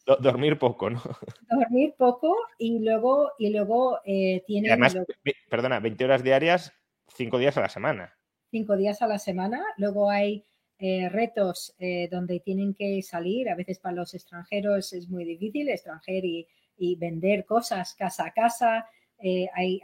dor 0.07 0.23
dormir 0.23 0.59
poco, 0.59 0.89
¿no? 0.89 1.03
Dormir 1.51 1.95
poco 1.99 2.35
y 2.59 2.79
luego, 2.79 3.33
y 3.39 3.51
luego 3.51 3.99
eh, 4.05 4.43
tienen... 4.47 4.69
Y 4.69 4.73
además, 4.73 4.95
lo... 4.95 5.05
perdona, 5.51 5.81
20 5.81 6.05
horas 6.05 6.23
diarias, 6.23 6.73
5 7.09 7.39
días 7.39 7.57
a 7.57 7.63
la 7.63 7.69
semana. 7.69 8.17
5 8.53 8.77
días 8.77 9.03
a 9.03 9.09
la 9.09 9.19
semana. 9.19 9.65
Luego 9.77 10.09
hay 10.09 10.45
eh, 10.79 11.09
retos 11.09 11.75
eh, 11.79 12.07
donde 12.11 12.41
tienen 12.41 12.75
que 12.75 13.03
salir. 13.03 13.49
A 13.49 13.55
veces 13.55 13.79
para 13.79 13.95
los 13.95 14.13
extranjeros 14.15 14.93
es 14.93 15.09
muy 15.09 15.25
difícil, 15.25 15.69
extranjero 15.69 16.27
y, 16.27 16.97
vender 16.97 17.47
cosas 17.47 17.95
casa 17.95 18.27
a 18.27 18.33
casa. 18.33 18.87
Eh, 19.19 19.49
hay, 19.55 19.81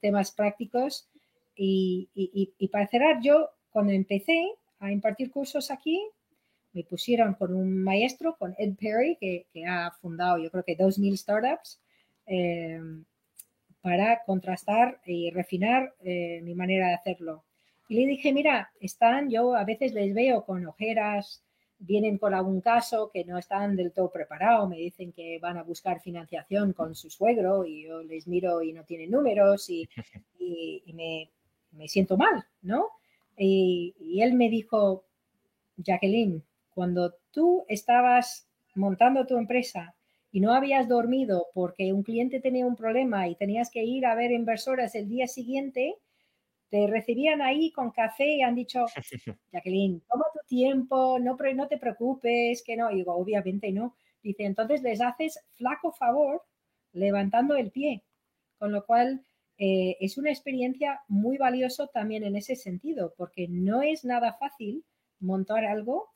temas 0.00 0.32
prácticos. 0.32 1.08
Y, 1.54 2.08
y, 2.14 2.68
para 2.68 2.86
cerrar, 2.86 3.20
yo 3.22 3.50
cuando 3.70 3.92
empecé 3.92 4.52
a 4.78 4.90
impartir 4.90 5.30
cursos 5.30 5.70
aquí, 5.70 6.00
me 6.72 6.84
pusieron 6.84 7.34
con 7.34 7.54
un 7.54 7.82
maestro, 7.82 8.36
con 8.36 8.54
Ed 8.58 8.74
Perry, 8.78 9.16
que, 9.20 9.46
que 9.52 9.66
ha 9.66 9.90
fundado 10.00 10.38
yo 10.38 10.50
creo 10.50 10.64
que 10.64 10.76
2.000 10.76 11.16
startups, 11.16 11.80
eh, 12.26 12.80
para 13.82 14.22
contrastar 14.24 15.00
y 15.04 15.30
refinar 15.30 15.94
mi 16.02 16.54
manera 16.54 16.88
de 16.88 16.94
hacerlo. 16.94 17.45
Y 17.88 17.96
le 17.96 18.06
dije, 18.06 18.32
mira, 18.32 18.72
están, 18.80 19.30
yo 19.30 19.54
a 19.54 19.64
veces 19.64 19.92
les 19.92 20.14
veo 20.14 20.44
con 20.44 20.66
ojeras, 20.66 21.44
vienen 21.78 22.18
con 22.18 22.34
algún 22.34 22.60
caso 22.60 23.10
que 23.12 23.24
no 23.24 23.38
están 23.38 23.76
del 23.76 23.92
todo 23.92 24.10
preparados, 24.10 24.68
me 24.68 24.76
dicen 24.76 25.12
que 25.12 25.38
van 25.38 25.58
a 25.58 25.62
buscar 25.62 26.00
financiación 26.00 26.72
con 26.72 26.94
su 26.94 27.10
suegro 27.10 27.64
y 27.64 27.84
yo 27.84 28.02
les 28.02 28.26
miro 28.26 28.62
y 28.62 28.72
no 28.72 28.84
tienen 28.84 29.10
números 29.10 29.68
y, 29.70 29.88
y, 30.38 30.82
y 30.86 30.92
me, 30.94 31.30
me, 31.72 31.88
siento 31.88 32.16
mal, 32.16 32.44
¿no? 32.62 32.88
Y, 33.36 33.94
y 34.00 34.22
él 34.22 34.34
me 34.34 34.48
dijo, 34.48 35.04
Jacqueline, 35.76 36.42
cuando 36.74 37.14
tú 37.30 37.64
estabas 37.68 38.48
montando 38.74 39.26
tu 39.26 39.36
empresa 39.36 39.94
y 40.32 40.40
no 40.40 40.52
habías 40.52 40.88
dormido 40.88 41.46
porque 41.54 41.92
un 41.92 42.02
cliente 42.02 42.40
tenía 42.40 42.66
un 42.66 42.76
problema 42.76 43.28
y 43.28 43.34
tenías 43.34 43.70
que 43.70 43.84
ir 43.84 44.06
a 44.06 44.14
ver 44.14 44.32
inversoras 44.32 44.94
el 44.94 45.08
día 45.08 45.26
siguiente, 45.28 45.96
te 46.68 46.86
recibían 46.86 47.42
ahí 47.42 47.70
con 47.70 47.90
café 47.90 48.36
y 48.36 48.42
han 48.42 48.54
dicho, 48.54 48.86
Jacqueline, 49.52 50.02
toma 50.08 50.24
tu 50.32 50.40
tiempo, 50.46 51.18
no, 51.18 51.36
no 51.54 51.68
te 51.68 51.78
preocupes, 51.78 52.62
que 52.64 52.76
no. 52.76 52.90
Y 52.90 52.96
digo, 52.96 53.14
obviamente 53.14 53.72
no. 53.72 53.94
Dice, 54.22 54.44
entonces 54.44 54.82
les 54.82 55.00
haces 55.00 55.40
flaco 55.54 55.92
favor 55.92 56.42
levantando 56.92 57.56
el 57.56 57.70
pie. 57.70 58.02
Con 58.58 58.72
lo 58.72 58.84
cual, 58.84 59.24
eh, 59.58 59.96
es 60.00 60.18
una 60.18 60.30
experiencia 60.30 61.02
muy 61.08 61.38
valiosa 61.38 61.86
también 61.86 62.24
en 62.24 62.36
ese 62.36 62.56
sentido, 62.56 63.14
porque 63.16 63.46
no 63.48 63.82
es 63.82 64.04
nada 64.04 64.32
fácil 64.32 64.84
montar 65.20 65.64
algo 65.64 66.10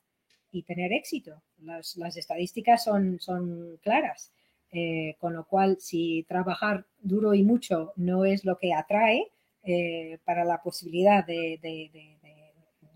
y 0.51 0.63
tener 0.63 0.91
éxito. 0.91 1.41
Las, 1.59 2.17
estadísticas 2.17 2.83
son, 2.83 3.19
son 3.19 3.77
claras. 3.81 4.33
Eh, 4.73 5.15
con 5.19 5.33
lo 5.33 5.45
cual, 5.45 5.77
si 5.79 6.23
trabajar 6.27 6.85
duro 6.99 7.33
y 7.33 7.43
mucho 7.43 7.93
no 7.95 8.25
es 8.25 8.45
lo 8.45 8.57
que 8.57 8.73
atrae 8.73 9.31
eh, 9.63 10.19
para 10.23 10.43
la 10.43 10.61
posibilidad 10.61 11.25
de, 11.25 11.59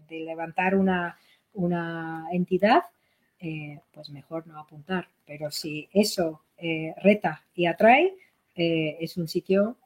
levantar 0.10 0.76
una, 0.76 1.18
entidad, 2.32 2.84
pues 3.92 4.10
mejor 4.10 4.48
no 4.48 4.60
apuntar. 4.60 5.08
Pero 5.26 5.52
si 5.52 5.90
eso 5.94 6.42
reta 7.02 7.44
y 7.54 7.66
atrae, 7.66 8.14
es 8.56 9.18
un 9.18 9.28
sitio 9.28 9.78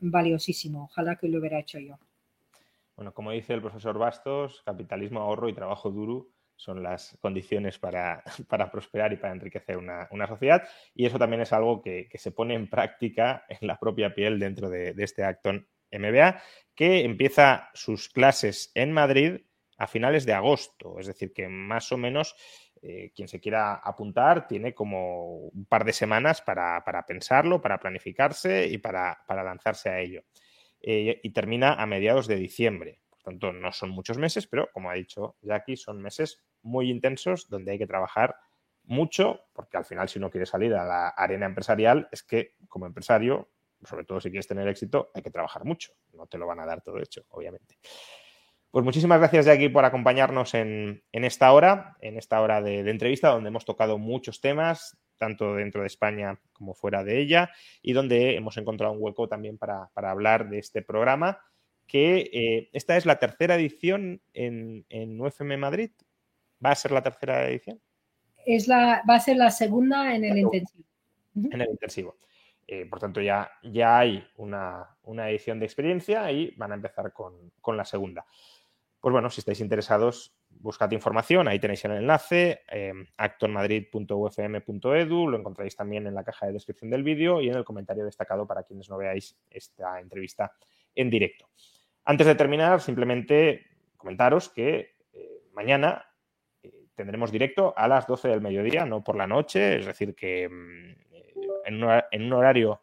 valiosísimo. 0.00 0.84
Ojalá 0.84 1.16
que 1.16 1.28
lo 1.28 1.38
hubiera 1.38 1.58
hecho 1.58 1.78
yo. 1.78 1.98
Bueno, 2.96 3.12
como 3.12 3.32
dice 3.32 3.54
el 3.54 3.60
profesor 3.60 3.98
Bastos, 3.98 4.62
capitalismo, 4.64 5.20
ahorro 5.20 5.48
y 5.48 5.54
trabajo 5.54 5.90
duro 5.90 6.28
son 6.56 6.82
las 6.82 7.18
condiciones 7.20 7.78
para, 7.78 8.22
prosperar 8.72 9.12
y 9.12 9.16
para 9.16 9.32
enriquecer 9.32 9.76
una, 9.76 10.26
sociedad. 10.28 10.62
Y 10.94 11.06
eso 11.06 11.18
también 11.18 11.42
es 11.42 11.52
algo 11.52 11.82
que, 11.82 12.08
se 12.14 12.30
pone 12.30 12.54
en 12.54 12.68
práctica 12.68 13.44
en 13.48 13.66
la 13.66 13.78
propia 13.78 14.14
piel 14.14 14.38
dentro 14.38 14.70
de, 14.70 14.94
este 14.98 15.24
Acton 15.24 15.66
MBA, 15.98 16.42
que 16.74 17.04
empieza 17.04 17.70
sus 17.74 18.08
clases 18.08 18.70
en 18.74 18.92
Madrid 18.92 19.40
a 19.78 19.86
finales 19.86 20.26
de 20.26 20.32
agosto. 20.32 20.98
Es 20.98 21.06
decir, 21.06 21.32
que 21.32 21.48
más 21.48 21.90
o 21.92 21.96
menos 21.96 22.36
eh, 22.82 23.12
quien 23.14 23.28
se 23.28 23.40
quiera 23.40 23.76
apuntar 23.76 24.46
tiene 24.46 24.74
como 24.74 25.36
un 25.36 25.66
par 25.66 25.84
de 25.84 25.92
semanas 25.92 26.42
para, 26.42 26.82
pensarlo, 27.06 27.60
para 27.60 27.78
planificarse 27.78 28.66
y 28.66 28.78
para, 28.78 29.24
lanzarse 29.28 29.88
a 29.88 30.00
ello. 30.00 30.24
Eh, 30.80 31.20
y 31.22 31.30
termina 31.30 31.74
a 31.74 31.86
mediados 31.86 32.26
de 32.26 32.36
diciembre. 32.36 33.00
Por 33.08 33.22
tanto, 33.22 33.52
no 33.52 33.72
son 33.72 33.90
muchos 33.90 34.18
meses, 34.18 34.46
pero 34.46 34.68
como 34.72 34.90
ha 34.90 34.94
dicho 34.94 35.36
Jackie, 35.40 35.76
son 35.76 36.02
meses 36.02 36.44
muy 36.60 36.90
intensos 36.90 37.48
donde 37.48 37.72
hay 37.72 37.78
que 37.78 37.86
trabajar 37.86 38.36
mucho, 38.82 39.40
porque 39.54 39.78
al 39.78 39.86
final 39.86 40.08
si 40.08 40.18
uno 40.18 40.30
quiere 40.30 40.44
salir 40.44 40.74
a 40.74 40.84
la 40.84 41.08
arena 41.08 41.46
empresarial, 41.46 42.08
es 42.12 42.22
que 42.22 42.54
como 42.68 42.86
empresario, 42.86 43.48
sobre 43.84 44.04
todo 44.04 44.20
si 44.20 44.30
quieres 44.30 44.46
tener 44.46 44.66
éxito, 44.68 45.10
hay 45.14 45.22
que 45.22 45.30
trabajar 45.30 45.64
mucho. 45.64 45.92
No 46.12 46.26
te 46.26 46.38
lo 46.38 46.46
van 46.46 46.60
a 46.60 46.66
dar 46.66 46.82
todo 46.82 46.98
hecho, 46.98 47.24
obviamente. 47.30 47.76
Pues 48.74 48.84
muchísimas 48.84 49.20
gracias, 49.20 49.46
Jackie, 49.46 49.68
por 49.68 49.84
acompañarnos 49.84 50.52
en, 50.54 51.04
esta 51.12 51.52
hora, 51.52 51.96
en 52.00 52.18
esta 52.18 52.40
hora 52.40 52.60
de, 52.60 52.80
entrevista, 52.90 53.28
donde 53.28 53.48
hemos 53.48 53.64
tocado 53.64 53.98
muchos 53.98 54.40
temas, 54.40 54.98
tanto 55.16 55.54
dentro 55.54 55.82
de 55.82 55.86
España 55.86 56.40
como 56.52 56.74
fuera 56.74 57.04
de 57.04 57.20
ella, 57.20 57.52
y 57.82 57.92
donde 57.92 58.34
hemos 58.34 58.56
encontrado 58.56 58.92
un 58.92 58.98
hueco 59.00 59.28
también 59.28 59.58
para, 59.58 59.90
hablar 59.94 60.48
de 60.48 60.58
este 60.58 60.82
programa, 60.82 61.38
que 61.86 62.30
eh, 62.32 62.70
esta 62.72 62.96
es 62.96 63.06
la 63.06 63.20
tercera 63.20 63.54
edición 63.54 64.20
en, 64.32 64.84
en 64.88 65.20
UFM 65.20 65.56
Madrid. 65.56 65.92
¿Va 66.64 66.70
a 66.70 66.74
ser 66.74 66.90
la 66.90 67.02
tercera 67.02 67.48
edición? 67.48 67.80
Es 68.44 68.66
la, 68.66 69.04
va 69.08 69.14
a 69.14 69.20
ser 69.20 69.36
la 69.36 69.52
segunda 69.52 70.14
en 70.14 70.24
el 70.24 70.38
intensivo. 70.38 70.84
En 71.36 71.60
el 71.60 71.70
intensivo. 71.70 72.16
Eh, 72.66 72.86
por 72.86 73.00
tanto, 73.00 73.20
ya, 73.20 73.50
ya 73.62 73.98
hay 73.98 74.26
una, 74.36 74.96
edición 75.28 75.58
de 75.58 75.66
experiencia 75.66 76.30
y 76.32 76.54
van 76.56 76.72
a 76.72 76.76
empezar 76.76 77.12
con, 77.12 77.52
con 77.60 77.76
la 77.76 77.84
segunda. 77.84 78.24
Pues 79.04 79.12
bueno, 79.12 79.28
si 79.28 79.40
estáis 79.40 79.60
interesados, 79.60 80.34
buscad 80.48 80.90
información, 80.92 81.46
ahí 81.46 81.58
tenéis 81.58 81.84
el 81.84 81.92
enlace, 81.92 82.62
eh, 82.70 82.94
actonmadrid.ufm.edu, 83.18 85.28
lo 85.28 85.36
encontráis 85.36 85.76
también 85.76 86.06
en 86.06 86.14
la 86.14 86.24
caja 86.24 86.46
de 86.46 86.54
descripción 86.54 86.90
del 86.90 87.02
vídeo 87.02 87.42
y 87.42 87.48
en 87.48 87.54
el 87.54 87.64
comentario 87.64 88.06
destacado 88.06 88.46
para 88.46 88.62
quienes 88.62 88.88
no 88.88 88.96
veáis 88.96 89.36
esta 89.50 90.00
entrevista 90.00 90.54
en 90.94 91.10
directo. 91.10 91.50
Antes 92.06 92.26
de 92.26 92.34
terminar, 92.34 92.80
simplemente 92.80 93.66
comentaros 93.98 94.48
que 94.48 94.96
eh, 95.12 95.42
mañana 95.52 96.06
eh, 96.62 96.86
tendremos 96.94 97.30
directo 97.30 97.74
a 97.76 97.86
las 97.88 98.06
12 98.06 98.28
del 98.28 98.40
mediodía, 98.40 98.86
no 98.86 99.04
por 99.04 99.16
la 99.16 99.26
noche, 99.26 99.80
es 99.80 99.86
decir, 99.86 100.14
que 100.14 100.48
en, 101.64 101.82
un 102.24 102.32
horario... 102.32 102.82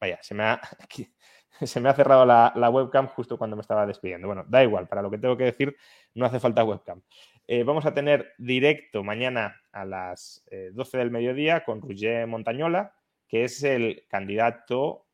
Vaya, 0.00 0.18
se 0.22 0.34
me 0.34 0.44
ha... 0.44 0.60
se 1.62 1.80
me 1.80 1.88
ha 1.88 1.94
cerrado 1.94 2.26
la, 2.26 2.70
webcam 2.70 3.06
justo 3.08 3.38
cuando 3.38 3.56
me 3.56 3.62
estaba 3.62 3.86
despidiendo. 3.86 4.26
Bueno, 4.26 4.44
da 4.46 4.62
igual, 4.62 4.88
para 4.88 5.02
lo 5.02 5.10
que 5.10 5.18
tengo 5.18 5.36
que 5.36 5.44
decir 5.44 5.76
no 6.14 6.26
hace 6.26 6.40
falta 6.40 6.64
webcam. 6.64 7.02
Eh, 7.46 7.62
vamos 7.62 7.86
a 7.86 7.94
tener 7.94 8.34
directo 8.38 9.04
mañana 9.04 9.60
a 9.72 9.84
las 9.84 10.44
12 10.72 10.96
eh, 10.96 11.00
del 11.00 11.10
mediodía 11.10 11.64
con 11.64 11.80
Roger 11.80 12.26
Montañola, 12.26 12.94
que 13.28 13.44
es 13.44 13.62
el 13.62 14.04
candidato 14.08 15.06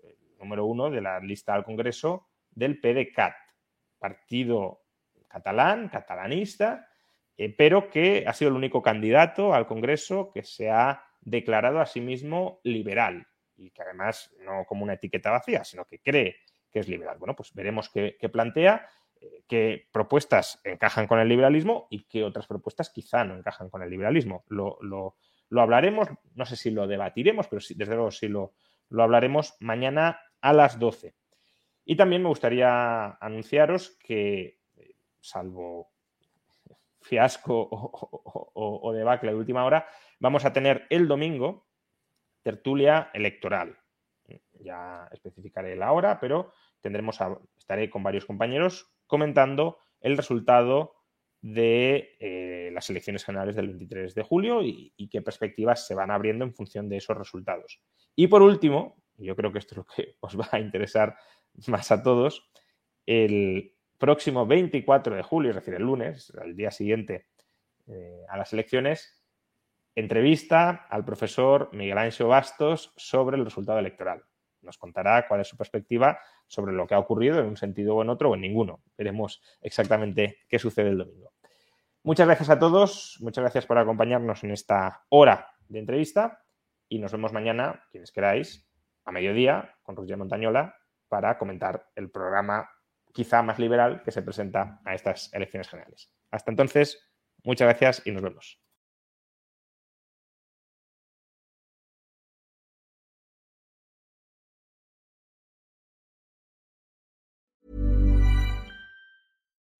eh, 0.00 0.16
número 0.38 0.66
uno 0.66 0.90
de 0.90 1.00
la 1.00 1.18
lista 1.20 1.54
al 1.54 1.64
Congreso 1.64 2.28
del 2.50 2.80
PDCAT, 2.80 3.34
partido 3.98 4.82
catalán, 5.26 5.88
catalanista, 5.88 6.88
pero 7.56 7.88
que 7.88 8.24
ha 8.26 8.32
sido 8.32 8.50
el 8.50 8.56
único 8.56 8.82
candidato 8.82 9.54
al 9.54 9.66
Congreso 9.66 10.32
que 10.32 10.42
se 10.42 10.70
ha 10.70 11.07
declarado 11.20 11.80
a 11.80 11.86
sí 11.86 12.00
mismo 12.00 12.60
liberal 12.64 13.26
y 13.56 13.70
que 13.70 13.82
además 13.82 14.34
no 14.40 14.64
como 14.66 14.84
una 14.84 14.94
etiqueta 14.94 15.30
vacía, 15.30 15.64
sino 15.64 15.84
que 15.84 16.00
cree 16.00 16.36
que 16.70 16.80
es 16.80 16.88
liberal. 16.88 17.18
Bueno, 17.18 17.34
pues 17.34 17.52
veremos 17.54 17.90
qué, 17.90 18.16
plantea, 18.32 18.88
eh, 19.20 19.44
qué 19.48 19.88
propuestas 19.92 20.60
encajan 20.64 21.06
con 21.06 21.18
el 21.18 21.28
liberalismo 21.28 21.88
y 21.90 22.04
qué 22.04 22.24
otras 22.24 22.46
propuestas 22.46 22.90
quizá 22.90 23.24
no 23.24 23.36
encajan 23.36 23.70
con 23.70 23.82
el 23.82 23.90
liberalismo. 23.90 24.44
Lo, 24.48 24.78
hablaremos, 25.50 26.08
no 26.34 26.46
sé 26.46 26.56
si 26.56 26.70
lo 26.70 26.86
debatiremos, 26.86 27.48
pero 27.48 27.60
sí, 27.60 27.74
desde 27.74 27.94
luego 27.94 28.10
sí 28.10 28.28
lo, 28.28 28.54
lo 28.90 29.02
hablaremos 29.02 29.56
mañana 29.60 30.20
a 30.40 30.52
las 30.52 30.78
12. 30.78 31.14
Y 31.84 31.96
también 31.96 32.22
me 32.22 32.28
gustaría 32.28 33.12
anunciaros 33.12 33.96
que, 34.02 34.60
eh, 34.76 34.94
salvo 35.20 35.90
fiasco 37.08 37.54
o, 37.60 37.90
o, 38.54 38.80
o, 38.82 38.92
debacle 38.92 39.30
de 39.30 39.36
última 39.36 39.64
hora, 39.64 39.86
vamos 40.20 40.44
a 40.44 40.52
tener 40.52 40.86
el 40.90 41.08
domingo 41.08 41.66
tertulia 42.42 43.10
electoral. 43.14 43.78
Ya 44.60 45.08
especificaré 45.12 45.74
la 45.76 45.92
hora, 45.92 46.20
pero 46.20 46.52
tendremos 46.80 47.18
estaré 47.56 47.90
con 47.90 48.02
varios 48.02 48.26
compañeros 48.26 48.92
comentando 49.06 49.78
el 50.00 50.16
resultado 50.16 50.94
de 51.40 52.16
eh, 52.20 52.70
las 52.72 52.90
elecciones 52.90 53.24
generales 53.24 53.54
del 53.56 53.68
23 53.68 54.14
de 54.14 54.22
julio 54.22 54.62
y, 54.62 55.08
qué 55.10 55.22
perspectivas 55.22 55.86
se 55.86 55.94
van 55.94 56.10
abriendo 56.10 56.44
en 56.44 56.54
función 56.54 56.88
de 56.88 56.96
esos 56.96 57.16
resultados. 57.16 57.80
Y 58.16 58.26
por 58.26 58.42
último, 58.42 59.02
yo 59.16 59.36
creo 59.36 59.52
que 59.52 59.60
esto 59.60 59.74
es 59.74 59.78
lo 59.78 59.84
que 59.84 60.16
os 60.20 60.38
va 60.38 60.48
a 60.52 60.60
interesar 60.60 61.16
más 61.66 61.90
a 61.90 62.02
todos, 62.02 62.50
el 63.06 63.74
próximo 63.98 64.46
24 64.46 65.16
de 65.16 65.22
julio, 65.22 65.50
es 65.50 65.56
decir, 65.56 65.74
el 65.74 65.82
lunes, 65.82 66.32
el 66.42 66.56
día 66.56 66.70
siguiente 66.70 67.26
eh, 67.86 68.24
a 68.28 68.36
las 68.36 68.52
elecciones, 68.52 69.22
entrevista 69.94 70.86
al 70.88 71.04
profesor 71.04 71.70
Miguel 71.72 71.98
Ángel 71.98 72.28
Bastos 72.28 72.92
sobre 72.96 73.36
el 73.36 73.44
resultado 73.44 73.78
electoral. 73.78 74.22
Nos 74.62 74.78
contará 74.78 75.26
cuál 75.26 75.40
es 75.40 75.48
su 75.48 75.56
perspectiva 75.56 76.18
sobre 76.46 76.72
lo 76.72 76.86
que 76.86 76.94
ha 76.94 76.98
ocurrido 76.98 77.40
en 77.40 77.46
un 77.46 77.56
sentido 77.56 77.96
o 77.96 78.02
en 78.02 78.10
otro 78.10 78.30
o 78.30 78.34
en 78.34 78.40
ninguno. 78.40 78.80
Veremos 78.96 79.42
exactamente 79.60 80.38
qué 80.48 80.58
sucede 80.58 80.90
el 80.90 80.98
domingo. 80.98 81.32
Muchas 82.02 82.26
gracias 82.26 82.50
a 82.50 82.58
todos, 82.58 83.18
muchas 83.20 83.42
gracias 83.42 83.66
por 83.66 83.78
acompañarnos 83.78 84.44
en 84.44 84.52
esta 84.52 85.04
hora 85.08 85.48
de 85.68 85.80
entrevista 85.80 86.44
y 86.88 87.00
nos 87.00 87.12
vemos 87.12 87.32
mañana, 87.32 87.84
quienes 87.90 88.12
queráis, 88.12 88.66
a 89.04 89.12
mediodía 89.12 89.76
con 89.82 89.96
Roger 89.96 90.16
Montañola 90.16 90.76
para 91.08 91.38
comentar 91.38 91.88
el 91.96 92.10
programa 92.10 92.70
quizá 93.12 93.42
más 93.42 93.58
liberal 93.58 94.02
que 94.04 94.10
se 94.10 94.22
presenta 94.22 94.80
a 94.84 94.94
estas 94.94 95.32
elecciones 95.32 95.68
generales. 95.68 96.10
Hasta 96.30 96.50
entonces, 96.50 96.98
muchas 97.44 97.66
gracias 97.66 98.02
y 98.04 98.10
nos 98.10 98.22
vemos. 98.22 98.60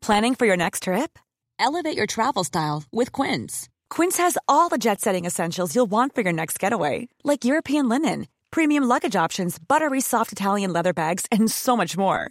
Planning 0.08 0.36
for 0.36 0.46
your 0.46 0.56
next 0.56 0.84
trip? 0.84 1.18
Elevate 1.58 1.94
your 1.94 2.06
travel 2.06 2.42
style 2.42 2.84
with 2.90 3.12
Quince. 3.12 3.68
Quince 3.90 4.16
has 4.16 4.38
all 4.48 4.70
the 4.70 4.78
jet 4.78 5.02
setting 5.02 5.26
essentials 5.26 5.74
you'll 5.74 5.90
want 5.90 6.14
for 6.14 6.22
your 6.22 6.32
next 6.32 6.58
getaway, 6.58 7.08
like 7.24 7.44
European 7.44 7.90
linen, 7.90 8.26
premium 8.50 8.84
luggage 8.84 9.16
options, 9.16 9.58
buttery 9.58 10.00
soft 10.00 10.32
Italian 10.32 10.72
leather 10.72 10.94
bags, 10.94 11.26
and 11.30 11.50
so 11.50 11.76
much 11.76 11.94
more. 11.98 12.30